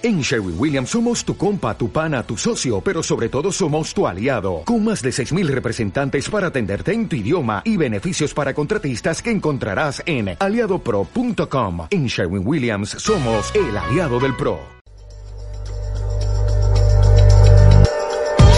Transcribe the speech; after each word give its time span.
En 0.00 0.20
Sherwin 0.20 0.54
Williams 0.56 0.90
somos 0.90 1.24
tu 1.24 1.36
compa, 1.36 1.76
tu 1.76 1.90
pana, 1.90 2.22
tu 2.22 2.36
socio, 2.36 2.80
pero 2.80 3.02
sobre 3.02 3.28
todo 3.28 3.50
somos 3.50 3.92
tu 3.92 4.06
aliado, 4.06 4.62
con 4.64 4.84
más 4.84 5.02
de 5.02 5.10
6.000 5.10 5.48
representantes 5.48 6.30
para 6.30 6.46
atenderte 6.48 6.92
en 6.92 7.08
tu 7.08 7.16
idioma 7.16 7.62
y 7.64 7.76
beneficios 7.76 8.32
para 8.32 8.54
contratistas 8.54 9.20
que 9.20 9.32
encontrarás 9.32 10.00
en 10.06 10.36
aliadopro.com. 10.38 11.88
En 11.90 12.06
Sherwin 12.06 12.46
Williams 12.46 12.90
somos 12.90 13.52
el 13.56 13.76
aliado 13.76 14.20
del 14.20 14.36
PRO. 14.36 14.60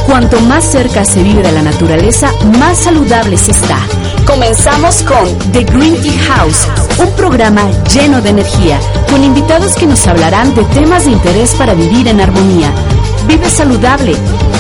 Cuanto 0.05 0.41
más 0.41 0.71
cerca 0.71 1.07
se 1.07 1.23
vive 1.23 1.43
de 1.43 1.53
la 1.53 1.63
naturaleza, 1.63 2.33
más 2.59 2.77
saludable 2.81 3.39
se 3.39 3.53
está. 3.53 3.79
Comenzamos 4.31 5.03
con 5.03 5.53
The 5.53 5.65
Green 5.65 6.01
Tea 6.01 6.23
House, 6.37 6.69
un 7.01 7.11
programa 7.17 7.69
lleno 7.93 8.23
de 8.23 8.31
energía, 8.31 8.79
con 9.11 9.25
invitados 9.25 9.75
que 9.75 9.87
nos 9.87 10.07
hablarán 10.07 10.55
de 10.55 10.63
temas 10.67 11.05
de 11.05 11.11
interés 11.11 11.53
para 11.57 11.75
vivir 11.75 12.07
en 12.07 12.21
armonía. 12.21 12.73
Vive 13.27 13.51
saludable, 13.51 14.15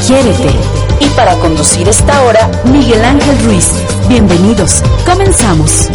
quiérete. 0.05 0.51
Y 0.98 1.06
para 1.10 1.37
conducir 1.37 1.88
esta 1.88 2.20
hora, 2.24 2.51
Miguel 2.65 3.05
Ángel 3.05 3.45
Ruiz. 3.45 3.70
Bienvenidos, 4.09 4.83
comenzamos. 5.06 5.88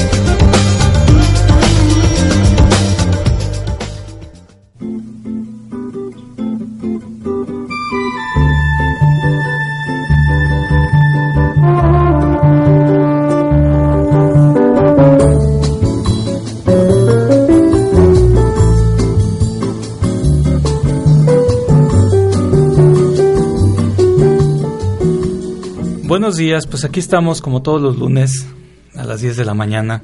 Días, 26.38 26.68
pues 26.68 26.84
aquí 26.84 27.00
estamos 27.00 27.42
como 27.42 27.62
todos 27.62 27.82
los 27.82 27.98
lunes 27.98 28.46
a 28.94 29.06
las 29.06 29.22
10 29.22 29.38
de 29.38 29.46
la 29.46 29.54
mañana 29.54 30.04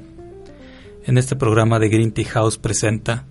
en 1.06 1.18
este 1.18 1.36
programa 1.36 1.78
de 1.78 1.90
Green 1.90 2.14
Tea 2.14 2.30
House 2.30 2.58
presenta. 2.58 3.26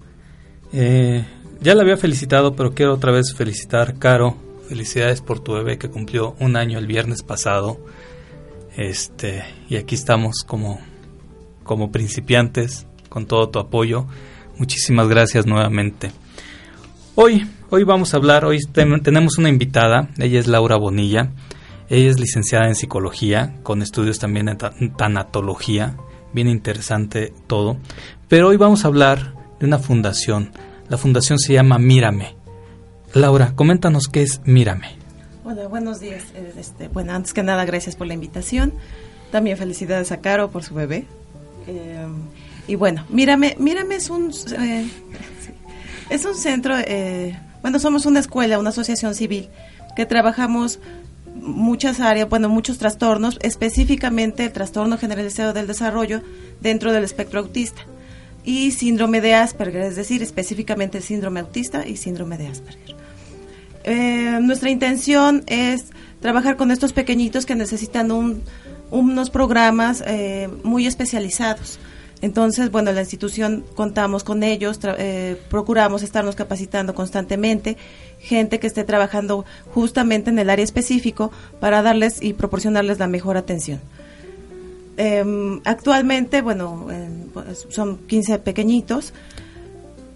Eh, 0.72 1.24
ya 1.62 1.74
la 1.74 1.82
había 1.82 1.96
felicitado, 1.96 2.54
pero 2.54 2.74
quiero 2.74 2.92
otra 2.92 3.10
vez 3.10 3.34
felicitar, 3.34 3.98
Caro. 3.98 4.36
Felicidades 4.68 5.22
por 5.22 5.40
tu 5.40 5.54
bebé 5.54 5.78
que 5.78 5.88
cumplió 5.88 6.36
un 6.40 6.56
año 6.56 6.78
el 6.78 6.86
viernes 6.86 7.22
pasado. 7.22 7.80
Este, 8.76 9.44
y 9.70 9.76
aquí 9.76 9.94
estamos 9.94 10.44
como, 10.46 10.78
como 11.62 11.90
principiantes, 11.90 12.86
con 13.08 13.24
todo 13.24 13.48
tu 13.48 13.60
apoyo. 13.60 14.06
Muchísimas 14.58 15.08
gracias 15.08 15.46
nuevamente. 15.46 16.12
Hoy, 17.14 17.48
hoy 17.70 17.84
vamos 17.84 18.12
a 18.12 18.18
hablar, 18.18 18.44
hoy 18.44 18.58
tenemos 18.72 19.38
una 19.38 19.48
invitada, 19.48 20.10
ella 20.18 20.38
es 20.38 20.48
Laura 20.48 20.76
Bonilla. 20.76 21.30
Ella 21.90 22.08
es 22.08 22.20
licenciada 22.20 22.68
en 22.68 22.76
psicología, 22.76 23.56
con 23.64 23.82
estudios 23.82 24.20
también 24.20 24.48
en 24.48 24.94
tanatología, 24.96 25.96
bien 26.32 26.46
interesante 26.46 27.34
todo. 27.48 27.78
Pero 28.28 28.46
hoy 28.46 28.56
vamos 28.56 28.84
a 28.84 28.88
hablar 28.88 29.34
de 29.58 29.66
una 29.66 29.80
fundación. 29.80 30.52
La 30.88 30.96
fundación 30.98 31.40
se 31.40 31.52
llama 31.52 31.80
Mírame. 31.80 32.36
Laura, 33.12 33.54
coméntanos 33.56 34.06
qué 34.06 34.22
es 34.22 34.40
Mírame. 34.44 34.94
Hola, 35.44 35.66
buenos 35.66 35.98
días. 35.98 36.22
Eh, 36.36 36.52
este, 36.56 36.86
bueno, 36.86 37.12
antes 37.12 37.34
que 37.34 37.42
nada, 37.42 37.64
gracias 37.64 37.96
por 37.96 38.06
la 38.06 38.14
invitación. 38.14 38.72
También 39.32 39.56
felicidades 39.56 40.12
a 40.12 40.20
Caro 40.20 40.48
por 40.52 40.62
su 40.62 40.74
bebé. 40.74 41.06
Eh, 41.66 42.06
y 42.68 42.76
bueno, 42.76 43.04
Mírame, 43.08 43.56
Mírame 43.58 43.96
es 43.96 44.10
un, 44.10 44.30
eh, 44.60 44.88
centro, 46.34 46.76
bueno, 47.62 47.80
somos 47.80 48.06
una 48.06 48.20
escuela, 48.20 48.60
una 48.60 48.70
asociación 48.70 49.16
civil 49.16 49.48
que 49.96 50.06
trabajamos 50.06 50.78
muchas 51.50 52.00
áreas, 52.00 52.28
bueno, 52.28 52.48
muchos 52.48 52.78
trastornos, 52.78 53.38
específicamente 53.42 54.44
el 54.44 54.52
trastorno 54.52 54.98
generalizado 54.98 55.52
del 55.52 55.66
desarrollo 55.66 56.22
dentro 56.60 56.92
del 56.92 57.04
espectro 57.04 57.40
autista 57.40 57.82
y 58.44 58.70
síndrome 58.70 59.20
de 59.20 59.34
Asperger, 59.34 59.82
es 59.82 59.96
decir, 59.96 60.22
específicamente 60.22 60.98
el 60.98 61.04
síndrome 61.04 61.40
autista 61.40 61.86
y 61.86 61.96
síndrome 61.96 62.38
de 62.38 62.48
Asperger. 62.48 62.96
Eh, 63.84 64.38
nuestra 64.42 64.70
intención 64.70 65.42
es 65.46 65.86
trabajar 66.20 66.56
con 66.56 66.70
estos 66.70 66.92
pequeñitos 66.92 67.46
que 67.46 67.54
necesitan 67.54 68.12
un, 68.12 68.42
unos 68.90 69.30
programas 69.30 70.02
eh, 70.06 70.48
muy 70.62 70.86
especializados. 70.86 71.78
Entonces, 72.22 72.70
bueno, 72.70 72.92
la 72.92 73.00
institución 73.00 73.64
contamos 73.74 74.24
con 74.24 74.42
ellos, 74.42 74.78
eh, 74.98 75.40
procuramos 75.48 76.02
estarnos 76.02 76.36
capacitando 76.36 76.94
constantemente 76.94 77.78
gente 78.18 78.60
que 78.60 78.66
esté 78.66 78.84
trabajando 78.84 79.46
justamente 79.72 80.28
en 80.30 80.38
el 80.38 80.50
área 80.50 80.64
específico 80.64 81.32
para 81.60 81.80
darles 81.80 82.22
y 82.22 82.34
proporcionarles 82.34 82.98
la 82.98 83.06
mejor 83.06 83.38
atención. 83.38 83.80
Em, 84.98 85.60
actualmente, 85.64 86.42
bueno, 86.42 86.88
pues, 87.32 87.66
son 87.70 87.96
15 88.06 88.38
pequeñitos. 88.38 89.14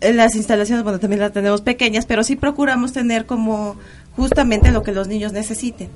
las 0.02 0.34
instalaciones, 0.34 0.84
bueno, 0.84 0.98
también 0.98 1.20
las 1.20 1.32
tenemos 1.32 1.62
pequeñas, 1.62 2.04
pero 2.04 2.22
sí 2.24 2.36
procuramos 2.36 2.92
tener 2.92 3.24
como 3.24 3.76
justamente 4.14 4.70
lo 4.70 4.82
que 4.82 4.92
los 4.92 5.08
niños 5.08 5.32
necesiten. 5.32 5.88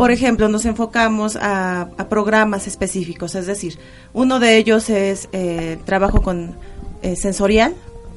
Por 0.00 0.12
ejemplo, 0.12 0.48
nos 0.48 0.64
enfocamos 0.64 1.36
a, 1.36 1.90
programas 2.08 2.66
específicos, 2.66 3.34
es 3.34 3.44
decir, 3.44 3.76
uno 4.14 4.40
de 4.40 4.56
ellos 4.56 4.88
es 4.88 5.28
eh, 5.32 5.76
trabajo 5.84 6.22
con 6.22 6.54
eh, 7.02 7.16
sensorial, 7.16 7.74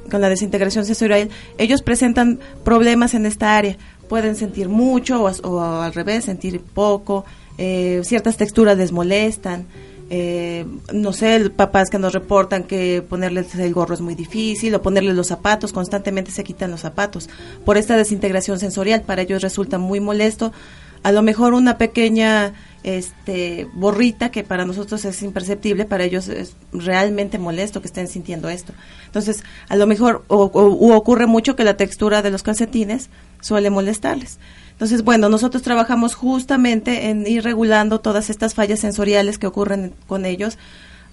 con 0.10 0.22
la 0.22 0.30
desintegración 0.30 0.86
sensorial, 0.86 1.28
ellos 1.58 1.82
presentan 1.82 2.40
problemas 2.64 3.16
en 3.16 3.26
esta 3.26 3.58
área. 3.58 3.76
Pueden 4.08 4.38
sentir 4.38 4.70
mucho 4.70 5.24
o, 5.24 5.60
al 5.60 5.94
revés, 5.94 6.24
sentir 6.24 6.62
poco, 6.62 7.26
eh, 7.58 8.00
ciertas 8.06 8.38
texturas 8.38 8.78
les 8.78 8.94
molestan. 8.94 9.66
Eh, 10.10 10.66
no 10.94 11.12
sé, 11.12 11.50
papás 11.50 11.90
que 11.90 12.00
nos 12.00 12.14
reportan 12.14 12.64
que 12.64 13.02
ponerles 13.02 13.56
el 13.56 13.74
gorro 13.74 13.94
es 13.94 14.02
muy 14.02 14.16
difícil 14.16 14.74
o 14.76 14.82
ponerles 14.82 15.16
los 15.16 15.28
zapatos, 15.28 15.74
constantemente 15.74 16.32
se 16.32 16.46
quitan 16.46 16.72
los 16.72 16.80
zapatos. 16.80 17.30
Por 17.66 17.78
esta 17.78 17.98
desintegración 17.98 18.58
sensorial, 18.58 19.02
para 19.02 19.24
ellos 19.24 19.42
resulta 19.42 19.80
muy 19.80 20.00
molesto. 20.00 20.54
A 21.04 21.12
lo 21.12 21.22
mejor 21.22 21.54
una 21.54 21.78
pequeña 21.78 22.54
este 22.84 23.68
borrita 23.74 24.30
que 24.30 24.44
para 24.44 24.66
nosotros 24.66 25.06
es 25.06 25.24
imperceptible, 25.24 25.86
para 25.86 26.04
ellos 26.04 26.28
es 26.28 26.56
realmente 26.74 27.40
molesto 27.40 27.82
que 27.82 27.88
estén 27.88 28.08
sintiendo 28.08 28.50
esto. 28.50 28.74
Entonces, 29.06 29.44
a 29.70 29.76
lo 29.76 29.88
mejor 29.88 30.24
o, 30.28 30.44
ocurre 30.96 31.26
mucho 31.26 31.56
que 31.56 31.64
la 31.64 31.78
textura 31.78 32.22
de 32.22 32.32
los 32.32 32.44
calcetines 32.44 33.10
suele 33.42 33.70
molestarles. 33.70 34.38
Entonces, 34.72 35.04
bueno, 35.04 35.30
nosotros 35.30 35.64
trabajamos 35.64 36.16
justamente 36.16 37.10
en 37.10 37.26
ir 37.26 37.44
regulando 37.44 38.02
todas 38.02 38.30
estas 38.30 38.54
fallas 38.54 38.80
sensoriales 38.80 39.38
que 39.38 39.48
ocurren 39.48 39.94
con 40.08 40.26
ellos 40.26 40.58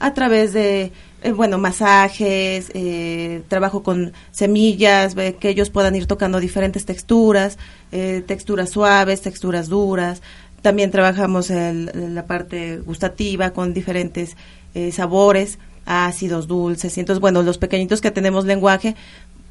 a 0.01 0.13
través 0.13 0.53
de, 0.53 0.91
eh, 1.23 1.33
bueno, 1.33 1.59
masajes, 1.59 2.71
eh, 2.75 3.43
trabajo 3.47 3.85
con 3.85 4.13
semillas, 4.33 5.15
que 5.15 5.49
ellos 5.49 5.71
puedan 5.71 5.95
ir 5.95 6.07
tocando 6.07 6.41
diferentes 6.41 6.85
texturas, 6.85 7.59
eh, 7.93 8.25
texturas 8.27 8.71
suaves, 8.71 9.21
texturas 9.21 9.69
duras, 9.69 10.23
también 10.63 10.91
trabajamos 10.91 11.51
en 11.51 12.15
la 12.15 12.27
parte 12.27 12.79
gustativa 12.79 13.51
con 13.51 13.73
diferentes 13.73 14.37
eh, 14.75 14.93
sabores, 14.93 15.59
ácidos, 15.87 16.47
dulces. 16.47 16.97
Y 16.97 17.01
entonces, 17.01 17.21
bueno, 17.21 17.43
los 17.43 17.59
pequeñitos 17.59 18.01
que 18.01 18.11
tenemos 18.11 18.45
lenguaje, 18.45 18.95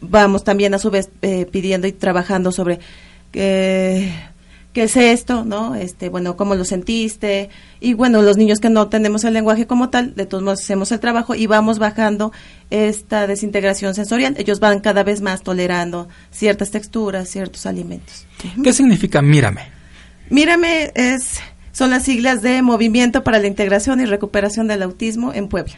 vamos 0.01 0.43
también 0.43 0.73
a 0.73 0.79
su 0.79 0.91
vez 0.91 1.09
eh, 1.21 1.45
pidiendo 1.45 1.87
y 1.87 1.91
trabajando 1.91 2.51
sobre 2.51 2.79
qué 4.73 4.83
es 4.83 4.95
esto, 4.97 5.43
¿no? 5.45 5.75
Este, 5.75 6.09
bueno, 6.09 6.37
cómo 6.37 6.55
lo 6.55 6.65
sentiste. 6.65 7.49
Y 7.79 7.93
bueno, 7.93 8.21
los 8.21 8.37
niños 8.37 8.59
que 8.59 8.69
no 8.69 8.87
tenemos 8.87 9.23
el 9.23 9.33
lenguaje 9.33 9.67
como 9.67 9.89
tal, 9.89 10.15
de 10.15 10.25
todos 10.25 10.43
modos 10.43 10.61
hacemos 10.61 10.91
el 10.91 10.99
trabajo 10.99 11.35
y 11.35 11.47
vamos 11.47 11.79
bajando 11.79 12.31
esta 12.69 13.27
desintegración 13.27 13.95
sensorial. 13.95 14.35
Ellos 14.37 14.59
van 14.59 14.79
cada 14.79 15.03
vez 15.03 15.21
más 15.21 15.41
tolerando 15.41 16.07
ciertas 16.31 16.71
texturas, 16.71 17.29
ciertos 17.29 17.65
alimentos. 17.65 18.25
¿Qué 18.63 18.73
significa 18.73 19.21
mírame? 19.21 19.67
Mírame 20.29 20.91
es 20.95 21.39
son 21.71 21.91
las 21.91 22.03
siglas 22.03 22.41
de 22.41 22.61
Movimiento 22.61 23.23
para 23.23 23.39
la 23.39 23.47
Integración 23.47 24.01
y 24.01 24.05
Recuperación 24.05 24.67
del 24.67 24.83
Autismo 24.83 25.33
en 25.33 25.47
Puebla. 25.47 25.75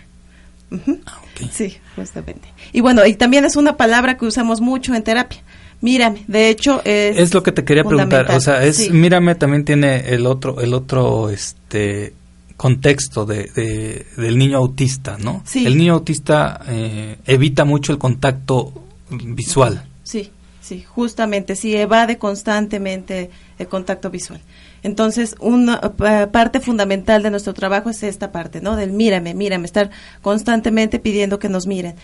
Ah, 1.06 1.20
sí, 1.52 1.78
justamente. 1.96 2.48
Y 2.72 2.82
bueno, 2.82 3.06
y 3.06 3.14
también 3.14 3.46
es 3.46 3.56
una 3.56 3.78
palabra 3.78 4.18
que 4.18 4.26
usamos 4.26 4.62
mucho 4.62 4.96
en 4.96 5.04
terapia. 5.04 5.42
Mírame, 5.82 6.24
de 6.28 6.50
hecho 6.50 6.82
es 6.86 7.18
Es 7.18 7.34
lo 7.34 7.42
que 7.44 7.52
te 7.52 7.66
quería 7.66 7.84
preguntar, 7.84 8.32
o 8.32 8.40
sea, 8.40 8.64
es 8.64 8.92
mírame 8.92 9.36
también 9.36 9.66
tiene 9.66 10.14
el 10.14 10.28
otro 10.28 10.62
el 10.62 10.74
otro 10.74 11.30
este 11.30 12.14
contexto 12.62 13.26
de, 13.26 14.06
del 14.18 14.38
niño 14.38 14.60
autista, 14.60 15.18
¿no? 15.18 15.42
Sí. 15.46 15.66
El 15.66 15.80
niño 15.80 15.94
autista 15.94 16.62
eh, 16.68 17.18
evita 17.26 17.66
mucho 17.66 17.92
el 17.92 17.98
contacto 17.98 18.72
visual. 19.10 19.84
Sí, 20.04 20.30
sí, 20.62 20.84
justamente, 20.88 21.56
sí, 21.56 21.76
evade 21.76 22.20
constantemente 22.20 23.32
el 23.58 23.68
contacto 23.68 24.12
visual. 24.12 24.42
Entonces, 24.84 25.36
una 25.40 25.82
parte 26.32 26.60
fundamental 26.60 27.24
de 27.24 27.32
nuestro 27.32 27.56
trabajo 27.56 27.90
es 27.90 28.04
esta 28.04 28.32
parte, 28.32 28.62
¿no? 28.62 28.76
Del 28.76 28.92
mírame, 28.92 29.34
mírame, 29.34 29.66
estar 29.66 29.90
constantemente 30.22 31.00
pidiendo 31.00 31.40
que 31.40 31.50
nos 31.50 31.66
miren. 31.66 31.96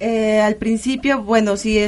Eh, 0.00 0.40
al 0.40 0.56
principio, 0.56 1.22
bueno, 1.22 1.56
sí, 1.56 1.78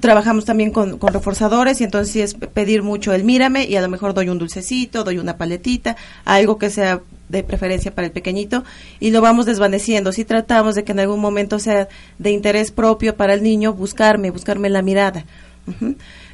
trabajamos 0.00 0.44
también 0.44 0.70
con, 0.70 0.98
con, 0.98 1.12
reforzadores 1.12 1.80
y 1.80 1.84
entonces 1.84 2.16
es 2.16 2.34
pedir 2.34 2.82
mucho 2.82 3.12
el 3.12 3.24
mírame 3.24 3.64
y 3.64 3.76
a 3.76 3.80
lo 3.80 3.88
mejor 3.88 4.14
doy 4.14 4.28
un 4.28 4.38
dulcecito, 4.38 5.04
doy 5.04 5.18
una 5.18 5.36
paletita, 5.36 5.96
algo 6.24 6.58
que 6.58 6.70
sea 6.70 7.00
de 7.28 7.42
preferencia 7.42 7.94
para 7.94 8.06
el 8.06 8.12
pequeñito 8.12 8.64
y 9.00 9.10
lo 9.10 9.20
vamos 9.20 9.46
desvaneciendo. 9.46 10.12
Si 10.12 10.24
tratamos 10.24 10.74
de 10.74 10.84
que 10.84 10.92
en 10.92 11.00
algún 11.00 11.20
momento 11.20 11.58
sea 11.58 11.88
de 12.18 12.30
interés 12.30 12.70
propio 12.70 13.16
para 13.16 13.34
el 13.34 13.42
niño, 13.42 13.72
buscarme, 13.72 14.30
buscarme 14.30 14.70
la 14.70 14.82
mirada. 14.82 15.24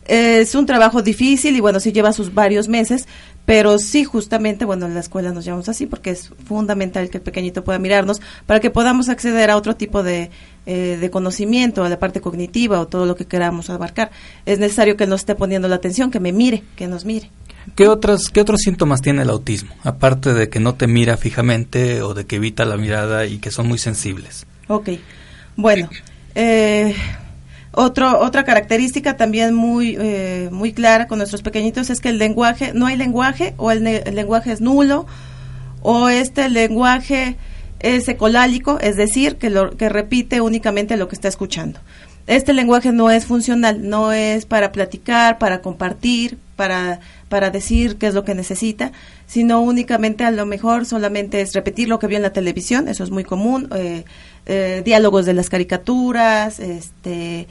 Es 0.05 0.57
un 0.57 0.67
trabajo 0.67 1.01
difícil 1.01 1.55
y 1.55 1.61
bueno, 1.61 1.79
sí 1.79 1.93
lleva 1.93 2.13
sus 2.13 2.35
varios 2.35 2.67
meses, 2.67 3.07
pero 3.45 3.79
sí 3.79 4.05
justamente, 4.05 4.65
bueno, 4.65 4.87
en 4.87 4.95
la 4.95 5.01
escuela 5.01 5.33
nos 5.33 5.45
llamamos 5.45 5.69
así 5.69 5.87
porque 5.87 6.11
es 6.11 6.31
fundamental 6.45 7.11
que 7.11 7.19
el 7.19 7.23
pequeñito 7.23 7.65
pueda 7.65 7.79
mirarnos 7.79 8.21
para 8.47 8.61
que 8.61 8.71
podamos 8.71 9.09
acceder 9.09 9.51
a 9.51 9.57
otro 9.57 9.75
tipo 9.75 10.03
de, 10.03 10.31
eh, 10.67 10.99
de 11.01 11.11
conocimiento, 11.11 11.85
a 11.85 11.89
la 11.89 11.99
parte 11.99 12.21
cognitiva 12.21 12.81
o 12.81 12.87
todo 12.87 13.05
lo 13.07 13.17
que 13.17 13.27
queramos 13.27 13.69
abarcar. 13.71 14.11
Es 14.47 14.59
necesario 14.59 14.97
que 14.97 15.07
nos 15.07 15.23
esté 15.23 15.35
poniendo 15.35 15.69
la 15.69 15.77
atención, 15.77 16.11
que 16.11 16.21
me 16.21 16.33
mire, 16.33 16.63
que 16.77 16.87
nos 16.87 17.05
mire. 17.05 17.31
¿Qué, 17.77 17.89
otras, 17.89 18.29
¿Qué 18.29 18.41
otros 18.41 18.61
síntomas 18.61 19.03
tiene 19.03 19.23
el 19.23 19.31
autismo? 19.31 19.75
Aparte 19.83 20.35
de 20.35 20.49
que 20.49 20.61
no 20.61 20.75
te 20.75 20.87
mira 20.87 21.17
fijamente 21.17 22.03
o 22.03 22.15
de 22.15 22.27
que 22.27 22.37
evita 22.37 22.65
la 22.65 22.77
mirada 22.77 23.27
y 23.27 23.39
que 23.39 23.51
son 23.51 23.69
muy 23.69 23.79
sensibles. 23.79 24.47
Ok. 24.69 24.91
Bueno, 25.57 25.89
eh, 26.35 26.95
otro, 27.73 28.21
otra 28.21 28.45
característica 28.45 29.17
también 29.17 29.55
muy, 29.55 29.97
eh, 29.99 30.49
muy 30.53 30.73
clara 30.73 31.07
con 31.07 31.19
nuestros 31.19 31.43
pequeñitos 31.43 31.89
es 31.91 32.01
que 32.01 32.11
el 32.11 32.19
lenguaje, 32.19 32.73
no 32.75 32.87
hay 32.87 32.97
lenguaje 32.97 33.55
o 33.57 33.71
el, 33.71 33.83
lenguaje 33.83 34.53
es 34.53 34.61
nulo 34.61 35.07
o 35.81 36.09
este 36.09 36.49
lenguaje 36.49 37.37
es 37.81 38.09
ecolálico, 38.09 38.79
es 38.81 38.97
decir, 38.97 39.37
que, 39.37 39.51
lo, 39.51 39.77
que 39.77 39.89
repite 39.89 40.41
únicamente 40.41 40.97
lo 40.97 41.09
que 41.09 41.17
está 41.17 41.29
escuchando. 41.29 41.81
Este 42.29 42.53
lenguaje 42.53 42.93
no 42.93 43.11
es 43.11 43.27
funcional, 43.27 43.89
no 43.89 44.13
es 44.13 44.47
para 44.47 44.71
platicar, 44.71 45.39
para 45.39 45.61
compartir, 45.61 46.39
para 46.55 47.01
para 47.33 47.49
decir 47.49 47.97
qué 47.97 48.09
es 48.09 48.15
lo 48.15 48.25
que 48.25 48.35
necesita, 48.35 48.93
sino 49.27 49.63
únicamente 49.63 50.23
a 50.23 50.31
lo 50.31 50.45
mejor 50.45 50.85
solamente 50.85 51.41
es 51.41 51.55
repetir 51.55 51.89
lo 51.89 51.99
que 51.99 52.07
vio 52.07 52.19
en 52.19 52.23
la 52.23 52.35
televisión, 52.35 52.89
eso 52.89 53.05
es 53.05 53.11
muy 53.11 53.25
común, 53.25 53.71
eh, 53.75 54.05
eh, 54.47 54.83
diálogos 54.85 55.27
de 55.27 55.35
las 55.35 55.49
caricaturas, 55.49 56.61
este, 56.61 57.47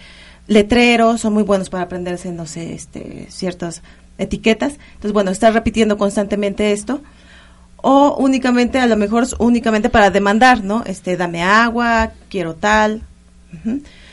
letreros, 0.47 1.21
son 1.21 1.33
muy 1.33 1.43
buenos 1.43 1.69
para 1.69 1.83
aprenderse, 1.83 2.31
no 2.31 2.45
sé, 2.45 2.73
este, 2.73 3.27
ciertas 3.29 3.81
etiquetas. 4.17 4.73
Entonces, 4.93 5.13
bueno, 5.13 5.31
estar 5.31 5.53
repitiendo 5.53 5.97
constantemente 5.97 6.71
esto. 6.71 7.01
O 7.77 8.15
únicamente, 8.19 8.79
a 8.79 8.87
lo 8.87 8.95
mejor, 8.97 9.27
únicamente 9.39 9.89
para 9.89 10.11
demandar, 10.11 10.63
¿no? 10.63 10.83
Este, 10.85 11.17
dame 11.17 11.41
agua, 11.41 12.11
quiero 12.29 12.53
tal. 12.53 13.01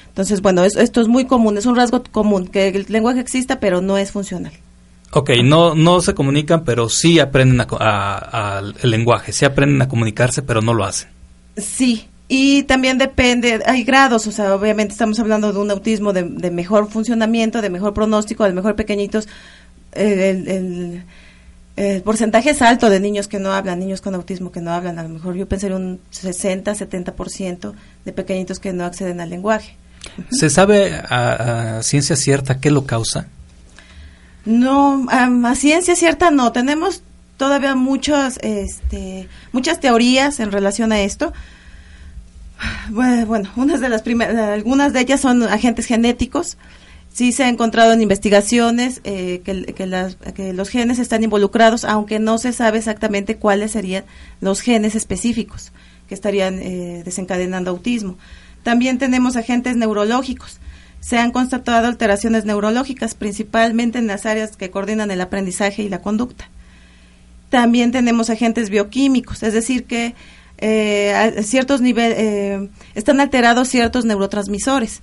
Entonces, 0.08 0.40
bueno, 0.40 0.64
esto 0.64 1.00
es 1.00 1.08
muy 1.08 1.26
común, 1.26 1.58
es 1.58 1.66
un 1.66 1.76
rasgo 1.76 2.02
común, 2.10 2.48
que 2.48 2.68
el 2.68 2.86
lenguaje 2.88 3.20
exista, 3.20 3.60
pero 3.60 3.80
no 3.80 3.98
es 3.98 4.10
funcional. 4.10 4.52
Ok, 5.12 5.30
no, 5.42 5.74
no 5.74 6.00
se 6.00 6.14
comunican, 6.14 6.64
pero 6.64 6.88
sí 6.88 7.18
aprenden 7.18 7.66
a, 7.80 8.62
el 8.82 8.90
lenguaje, 8.90 9.32
sí 9.32 9.44
aprenden 9.44 9.80
a 9.80 9.88
comunicarse, 9.88 10.42
pero 10.42 10.60
no 10.60 10.74
lo 10.74 10.84
hacen. 10.84 11.08
Sí, 11.56 12.08
y 12.28 12.64
también 12.64 12.98
depende, 12.98 13.62
hay 13.64 13.84
grados, 13.84 14.26
o 14.26 14.32
sea, 14.32 14.54
obviamente 14.54 14.92
estamos 14.92 15.18
hablando 15.18 15.50
de 15.50 15.58
un 15.58 15.70
autismo 15.70 16.12
de, 16.12 16.50
mejor 16.50 16.90
funcionamiento, 16.90 17.62
de 17.62 17.70
mejor 17.70 17.94
pronóstico, 17.94 18.44
de 18.44 18.52
mejor 18.52 18.76
pequeñitos. 18.76 19.28
El, 19.92 21.04
porcentaje 22.04 22.50
es 22.50 22.60
alto 22.60 22.90
de 22.90 23.00
niños 23.00 23.28
que 23.28 23.38
no 23.38 23.52
hablan, 23.52 23.78
niños 23.78 24.02
con 24.02 24.14
autismo 24.14 24.52
que 24.52 24.60
no 24.60 24.72
hablan. 24.72 24.98
A 24.98 25.04
lo 25.04 25.08
mejor 25.08 25.36
yo 25.36 25.48
pensaría 25.48 25.76
un 25.76 26.00
60, 26.10 26.74
70% 26.74 27.72
de 28.04 28.12
pequeñitos 28.12 28.58
que 28.58 28.74
no 28.74 28.84
acceden 28.84 29.20
al 29.20 29.30
lenguaje. 29.30 29.76
¿Se 30.30 30.50
sabe 30.50 31.00
a 31.08 31.80
ciencia 31.82 32.16
cierta 32.16 32.60
qué 32.60 32.70
lo 32.70 32.84
causa? 32.84 33.28
No, 34.44 35.06
a 35.08 35.54
ciencia 35.54 35.94
cierta 35.94 36.30
no. 36.30 36.52
Tenemos 36.52 37.02
todavía 37.38 37.74
muchas, 37.74 38.38
este, 38.42 39.28
muchas 39.52 39.80
teorías 39.80 40.40
en 40.40 40.52
relación 40.52 40.92
a 40.92 41.00
esto. 41.00 41.32
Bueno, 42.90 43.50
unas 43.56 43.80
de 43.80 43.88
las 43.88 44.02
algunas 44.06 44.92
de 44.92 45.00
ellas 45.00 45.20
son 45.20 45.42
agentes 45.44 45.86
genéticos. 45.86 46.56
Sí 47.12 47.32
se 47.32 47.44
ha 47.44 47.48
encontrado 47.48 47.92
en 47.92 48.00
investigaciones 48.00 49.00
eh, 49.04 49.42
que, 49.44 50.52
los 50.52 50.68
genes 50.68 50.98
están 50.98 51.24
involucrados, 51.24 51.84
aunque 51.84 52.18
no 52.18 52.38
se 52.38 52.52
sabe 52.52 52.78
exactamente 52.78 53.36
cuáles 53.36 53.72
serían 53.72 54.04
los 54.40 54.60
genes 54.60 54.94
específicos 54.94 55.72
que 56.08 56.14
estarían 56.14 56.58
eh, 56.60 57.02
desencadenando 57.04 57.70
autismo. 57.70 58.18
También 58.62 58.98
tenemos 58.98 59.36
agentes 59.36 59.76
neurológicos 59.76 60.60
se 61.00 61.18
han 61.18 61.30
constatado 61.30 61.86
alteraciones 61.86 62.44
neurológicas, 62.44 63.14
principalmente 63.14 63.98
en 63.98 64.06
las 64.06 64.26
áreas 64.26 64.56
que 64.56 64.70
coordinan 64.70 65.10
el 65.10 65.20
aprendizaje 65.20 65.82
y 65.82 65.88
la 65.88 66.02
conducta. 66.02 66.48
También 67.50 67.92
tenemos 67.92 68.30
agentes 68.30 68.68
bioquímicos, 68.68 69.42
es 69.42 69.54
decir, 69.54 69.84
que 69.84 70.14
eh, 70.58 71.42
ciertos 71.42 71.80
niveles 71.80 72.18
eh, 72.18 72.68
están 72.94 73.20
alterados 73.20 73.68
ciertos 73.68 74.04
neurotransmisores. 74.04 75.02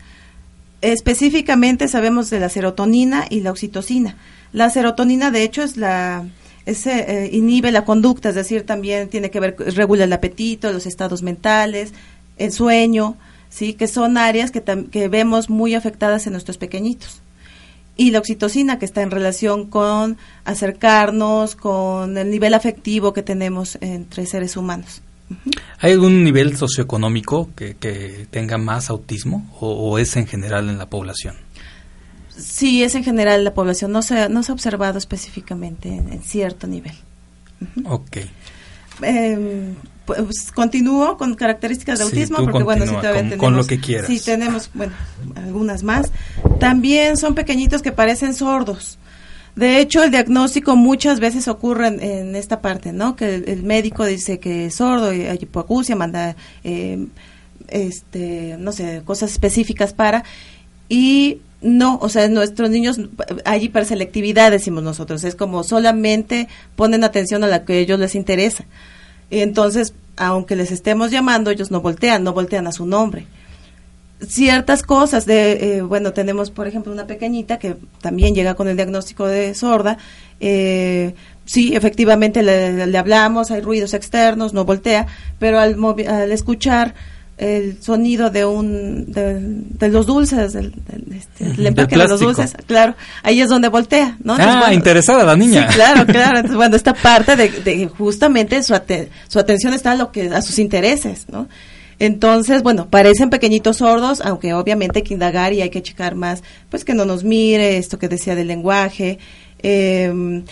Específicamente 0.81 1.87
sabemos 1.87 2.29
de 2.29 2.39
la 2.39 2.49
serotonina 2.49 3.25
y 3.29 3.41
la 3.41 3.51
oxitocina. 3.51 4.17
La 4.51 4.69
serotonina, 4.69 5.31
de 5.31 5.43
hecho, 5.43 5.63
es 5.63 5.77
la 5.77 6.25
eh, 6.65 7.29
inhibe 7.31 7.71
la 7.71 7.85
conducta, 7.85 8.29
es 8.29 8.35
decir, 8.35 8.65
también 8.65 9.09
tiene 9.09 9.29
que 9.29 9.39
ver, 9.39 9.55
regula 9.75 10.05
el 10.05 10.13
apetito, 10.13 10.71
los 10.71 10.85
estados 10.85 11.21
mentales, 11.21 11.93
el 12.37 12.51
sueño, 12.51 13.17
¿sí? 13.49 13.73
que 13.73 13.87
son 13.87 14.17
áreas 14.17 14.51
que, 14.51 14.63
que 14.91 15.07
vemos 15.07 15.49
muy 15.49 15.75
afectadas 15.75 16.25
en 16.25 16.33
nuestros 16.33 16.57
pequeñitos. 16.57 17.21
Y 17.97 18.11
la 18.11 18.19
oxitocina, 18.19 18.77
que 18.77 18.85
está 18.85 19.03
en 19.03 19.11
relación 19.11 19.67
con 19.67 20.17
acercarnos, 20.43 21.55
con 21.55 22.17
el 22.17 22.29
nivel 22.29 22.53
afectivo 22.53 23.13
que 23.13 23.21
tenemos 23.21 23.77
entre 23.79 24.25
seres 24.25 24.57
humanos. 24.57 25.01
¿Hay 25.79 25.91
algún 25.91 26.23
nivel 26.23 26.57
socioeconómico 26.57 27.49
que, 27.55 27.75
que 27.75 28.27
tenga 28.29 28.57
más 28.57 28.89
autismo 28.89 29.49
o, 29.59 29.97
es 29.97 30.15
en 30.15 30.27
general 30.27 30.69
en 30.69 30.77
la 30.77 30.89
población? 30.89 31.35
Sí, 32.37 32.83
es 32.83 32.95
en 32.95 33.03
general 33.03 33.39
en 33.39 33.45
la 33.45 33.53
población. 33.53 33.91
No 33.91 34.01
se, 34.01 34.29
no 34.29 34.43
se 34.43 34.51
ha 34.51 34.55
observado 34.55 34.97
específicamente 34.97 35.89
en, 35.89 36.21
cierto 36.21 36.67
nivel. 36.67 36.95
Ok. 37.85 38.17
Eh, 39.01 39.73
pues 40.05 40.51
continúo 40.51 41.17
con 41.17 41.33
características 41.35 41.99
de 41.99 42.05
autismo 42.05 42.37
porque 42.37 42.63
bueno, 42.63 42.85
sí 42.85 42.91
todavía 42.91 43.21
con, 43.21 43.29
tenemos 43.31 43.53
lo 43.53 43.65
que 43.65 43.79
quieras. 43.79 44.07
Sí, 44.07 44.19
tenemos, 44.19 44.69
bueno, 44.73 44.93
algunas 45.35 45.83
más. 45.83 46.11
También 46.59 47.17
son 47.17 47.35
pequeñitos 47.35 47.81
que 47.81 47.91
parecen 47.91 48.33
sordos. 48.33 48.99
De 49.55 49.79
hecho, 49.79 50.03
el 50.03 50.11
diagnóstico 50.11 50.75
muchas 50.75 51.19
veces 51.19 51.47
ocurre 51.47 51.87
en, 51.87 52.35
esta 52.35 52.59
parte, 52.61 52.91
¿no? 52.91 53.15
Que 53.15 53.35
el, 53.35 53.63
médico 53.63 54.05
dice 54.05 54.39
que 54.39 54.65
es 54.65 54.75
sordo 54.75 55.13
y 55.13 55.21
hay 55.23 55.37
hipoacusia, 55.41 55.95
manda 55.95 56.35
eh, 56.63 57.07
este, 57.69 58.57
no 58.59 58.73
sé, 58.73 59.01
cosas 59.05 59.31
específicas 59.31 59.93
para 59.93 60.23
y 60.89 61.39
no, 61.61 61.97
o 62.01 62.09
sea, 62.09 62.27
nuestros 62.27 62.69
niños 62.69 62.99
hay 63.45 63.63
hiperselectividad, 63.63 64.51
decimos 64.51 64.83
nosotros, 64.83 65.23
es 65.23 65.35
como 65.35 65.63
solamente 65.63 66.47
ponen 66.75 67.03
atención 67.03 67.43
a 67.43 67.47
lo 67.47 67.65
que 67.65 67.73
a 67.73 67.77
ellos 67.77 67.99
les 67.99 68.13
interesa 68.13 68.65
y 69.29 69.39
entonces, 69.39 69.93
aunque 70.17 70.55
les 70.55 70.71
estemos 70.71 71.11
llamando, 71.11 71.49
ellos 71.49 71.71
no 71.71 71.81
voltean, 71.81 72.23
no 72.23 72.33
voltean 72.33 72.67
a 72.67 72.71
su 72.71 72.85
nombre. 72.85 73.25
Ciertas 74.27 74.83
cosas 74.83 75.25
de, 75.25 75.77
eh, 75.77 75.81
bueno, 75.81 76.13
tenemos 76.13 76.51
por 76.51 76.67
ejemplo 76.67 76.91
una 76.91 77.07
pequeñita 77.07 77.59
que 77.59 77.75
también 78.01 78.35
llega 78.35 78.55
con 78.55 78.67
el 78.67 78.75
diagnóstico 78.75 79.27
de 79.27 79.53
sorda. 79.53 79.97
Eh, 80.39 81.15
sí, 81.45 81.75
efectivamente 81.75 82.43
le, 82.43 82.97
hablamos, 82.97 83.51
hay 83.51 83.61
ruidos 83.61 83.93
externos, 83.93 84.53
no 84.53 84.65
voltea, 84.65 85.07
pero 85.39 85.59
al, 85.59 85.77
al 86.07 86.31
escuchar 86.31 86.93
el 87.37 87.81
sonido 87.81 88.29
de 88.29 88.45
un 88.45 89.11
de, 89.11 89.89
los 89.89 90.05
dulces 90.05 90.53
del, 90.53 90.73
este, 91.13 91.45
el 91.45 91.67
empaque 91.67 91.97
de 91.97 92.07
los 92.07 92.21
dulces 92.21 92.53
claro 92.65 92.95
ahí 93.23 93.41
es 93.41 93.49
donde 93.49 93.67
voltea 93.67 94.15
no 94.23 94.37
ah 94.39 94.73
interesada 94.73 95.25
la 95.25 95.35
niña. 95.35 95.67
sí, 95.69 95.75
claro 95.75 96.05
claro 96.07 96.37
entonces 96.37 96.55
bueno 96.55 96.77
esta 96.77 96.93
parte 96.93 97.35
de, 97.35 97.89
justamente 97.97 98.63
su, 98.63 98.73
su 99.27 99.39
atención 99.39 99.73
está 99.73 99.91
a 99.91 99.95
lo 99.95 100.13
que 100.13 100.29
a 100.29 100.41
sus 100.41 100.59
intereses 100.59 101.25
no 101.29 101.49
entonces 101.99 102.63
bueno 102.63 102.89
parecen 102.89 103.29
pequeñitos 103.29 103.77
sordos 103.77 104.21
aunque 104.21 104.53
obviamente 104.53 104.99
hay 104.99 105.03
que 105.03 105.13
indagar 105.13 105.53
y 105.53 105.61
hay 105.61 105.69
que 105.69 105.81
checar 105.81 106.15
más 106.15 106.43
pues 106.69 106.85
que 106.85 106.93
no 106.93 107.05
nos 107.05 107.23
mire 107.23 107.77
esto 107.77 107.99
que 107.99 108.07
decía 108.07 108.35
del 108.35 108.47
lenguaje 108.47 109.19
eh, 109.59 110.43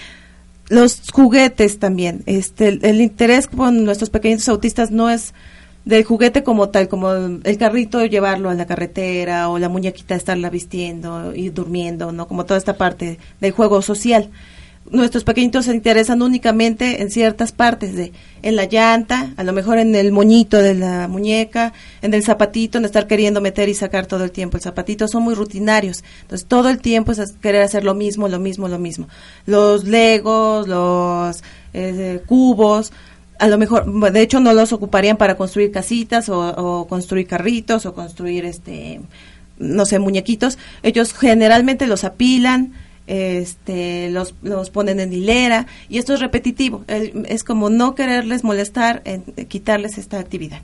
los 0.69 1.01
juguetes 1.11 1.79
también 1.79 2.23
este 2.25 2.79
el 2.81 3.01
interés 3.01 3.47
con 3.47 3.83
nuestros 3.83 4.09
pequeñitos 4.09 4.47
autistas 4.49 4.91
no 4.91 5.09
es 5.09 5.33
del 5.85 6.03
juguete 6.03 6.43
como 6.43 6.69
tal, 6.69 6.87
como 6.87 7.11
el 7.11 7.57
carrito 7.57 8.05
llevarlo 8.05 8.49
a 8.49 8.53
la 8.53 8.65
carretera 8.65 9.49
o 9.49 9.59
la 9.59 9.69
muñequita 9.69 10.15
estarla 10.15 10.49
vistiendo 10.49 11.33
y 11.35 11.49
durmiendo, 11.49 12.11
¿no? 12.11 12.27
Como 12.27 12.45
toda 12.45 12.57
esta 12.57 12.77
parte 12.77 13.19
del 13.41 13.51
juego 13.51 13.81
social. 13.81 14.29
Nuestros 14.91 15.23
pequeñitos 15.23 15.65
se 15.65 15.73
interesan 15.73 16.21
únicamente 16.21 17.01
en 17.01 17.09
ciertas 17.09 17.51
partes 17.51 17.95
de 17.95 18.11
en 18.41 18.55
la 18.55 18.65
llanta, 18.65 19.33
a 19.37 19.43
lo 19.43 19.53
mejor 19.53 19.79
en 19.79 19.95
el 19.95 20.11
moñito 20.11 20.57
de 20.57 20.73
la 20.73 21.07
muñeca, 21.07 21.73
en 22.01 22.13
el 22.13 22.23
zapatito, 22.23 22.77
en 22.77 22.85
estar 22.85 23.07
queriendo 23.07 23.39
meter 23.41 23.69
y 23.69 23.73
sacar 23.73 24.05
todo 24.05 24.23
el 24.23 24.31
tiempo 24.31 24.57
el 24.57 24.63
zapatito, 24.63 25.07
son 25.07 25.23
muy 25.23 25.33
rutinarios. 25.33 26.03
Entonces, 26.23 26.47
todo 26.47 26.69
el 26.69 26.79
tiempo 26.79 27.13
es 27.13 27.31
querer 27.41 27.61
hacer 27.61 27.83
lo 27.83 27.93
mismo, 27.93 28.27
lo 28.27 28.39
mismo, 28.39 28.67
lo 28.67 28.79
mismo. 28.79 29.07
Los 29.45 29.85
legos, 29.85 30.67
los 30.67 31.43
eh, 31.73 32.21
cubos, 32.25 32.91
a 33.39 33.47
lo 33.47 33.57
mejor, 33.57 34.11
de 34.11 34.21
hecho, 34.21 34.39
no 34.39 34.53
los 34.53 34.73
ocuparían 34.73 35.17
para 35.17 35.35
construir 35.35 35.71
casitas 35.71 36.29
o, 36.29 36.39
o 36.39 36.87
construir 36.87 37.27
carritos 37.27 37.85
o 37.85 37.93
construir 37.93 38.45
este 38.45 38.99
no 39.59 39.85
sé, 39.85 39.99
muñequitos, 39.99 40.57
ellos 40.81 41.13
generalmente 41.13 41.87
los 41.87 42.03
apilan, 42.03 42.73
este, 43.07 44.09
los, 44.09 44.33
los 44.41 44.69
ponen 44.69 44.99
en 44.99 45.11
hilera 45.11 45.67
y 45.89 45.97
esto 45.97 46.13
es 46.13 46.19
repetitivo, 46.19 46.83
es 46.87 47.43
como 47.43 47.69
no 47.69 47.95
quererles 47.95 48.43
molestar, 48.43 49.01
en, 49.05 49.23
quitarles 49.47 49.97
esta 49.97 50.19
actividad. 50.19 50.61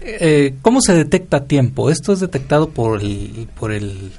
Eh, 0.00 0.54
¿Cómo 0.62 0.80
se 0.80 0.94
detecta 0.94 1.38
a 1.38 1.44
tiempo? 1.44 1.90
¿Esto 1.90 2.12
es 2.12 2.20
detectado 2.20 2.70
por 2.70 3.00
el, 3.00 3.48
por 3.58 3.72
el 3.72 4.12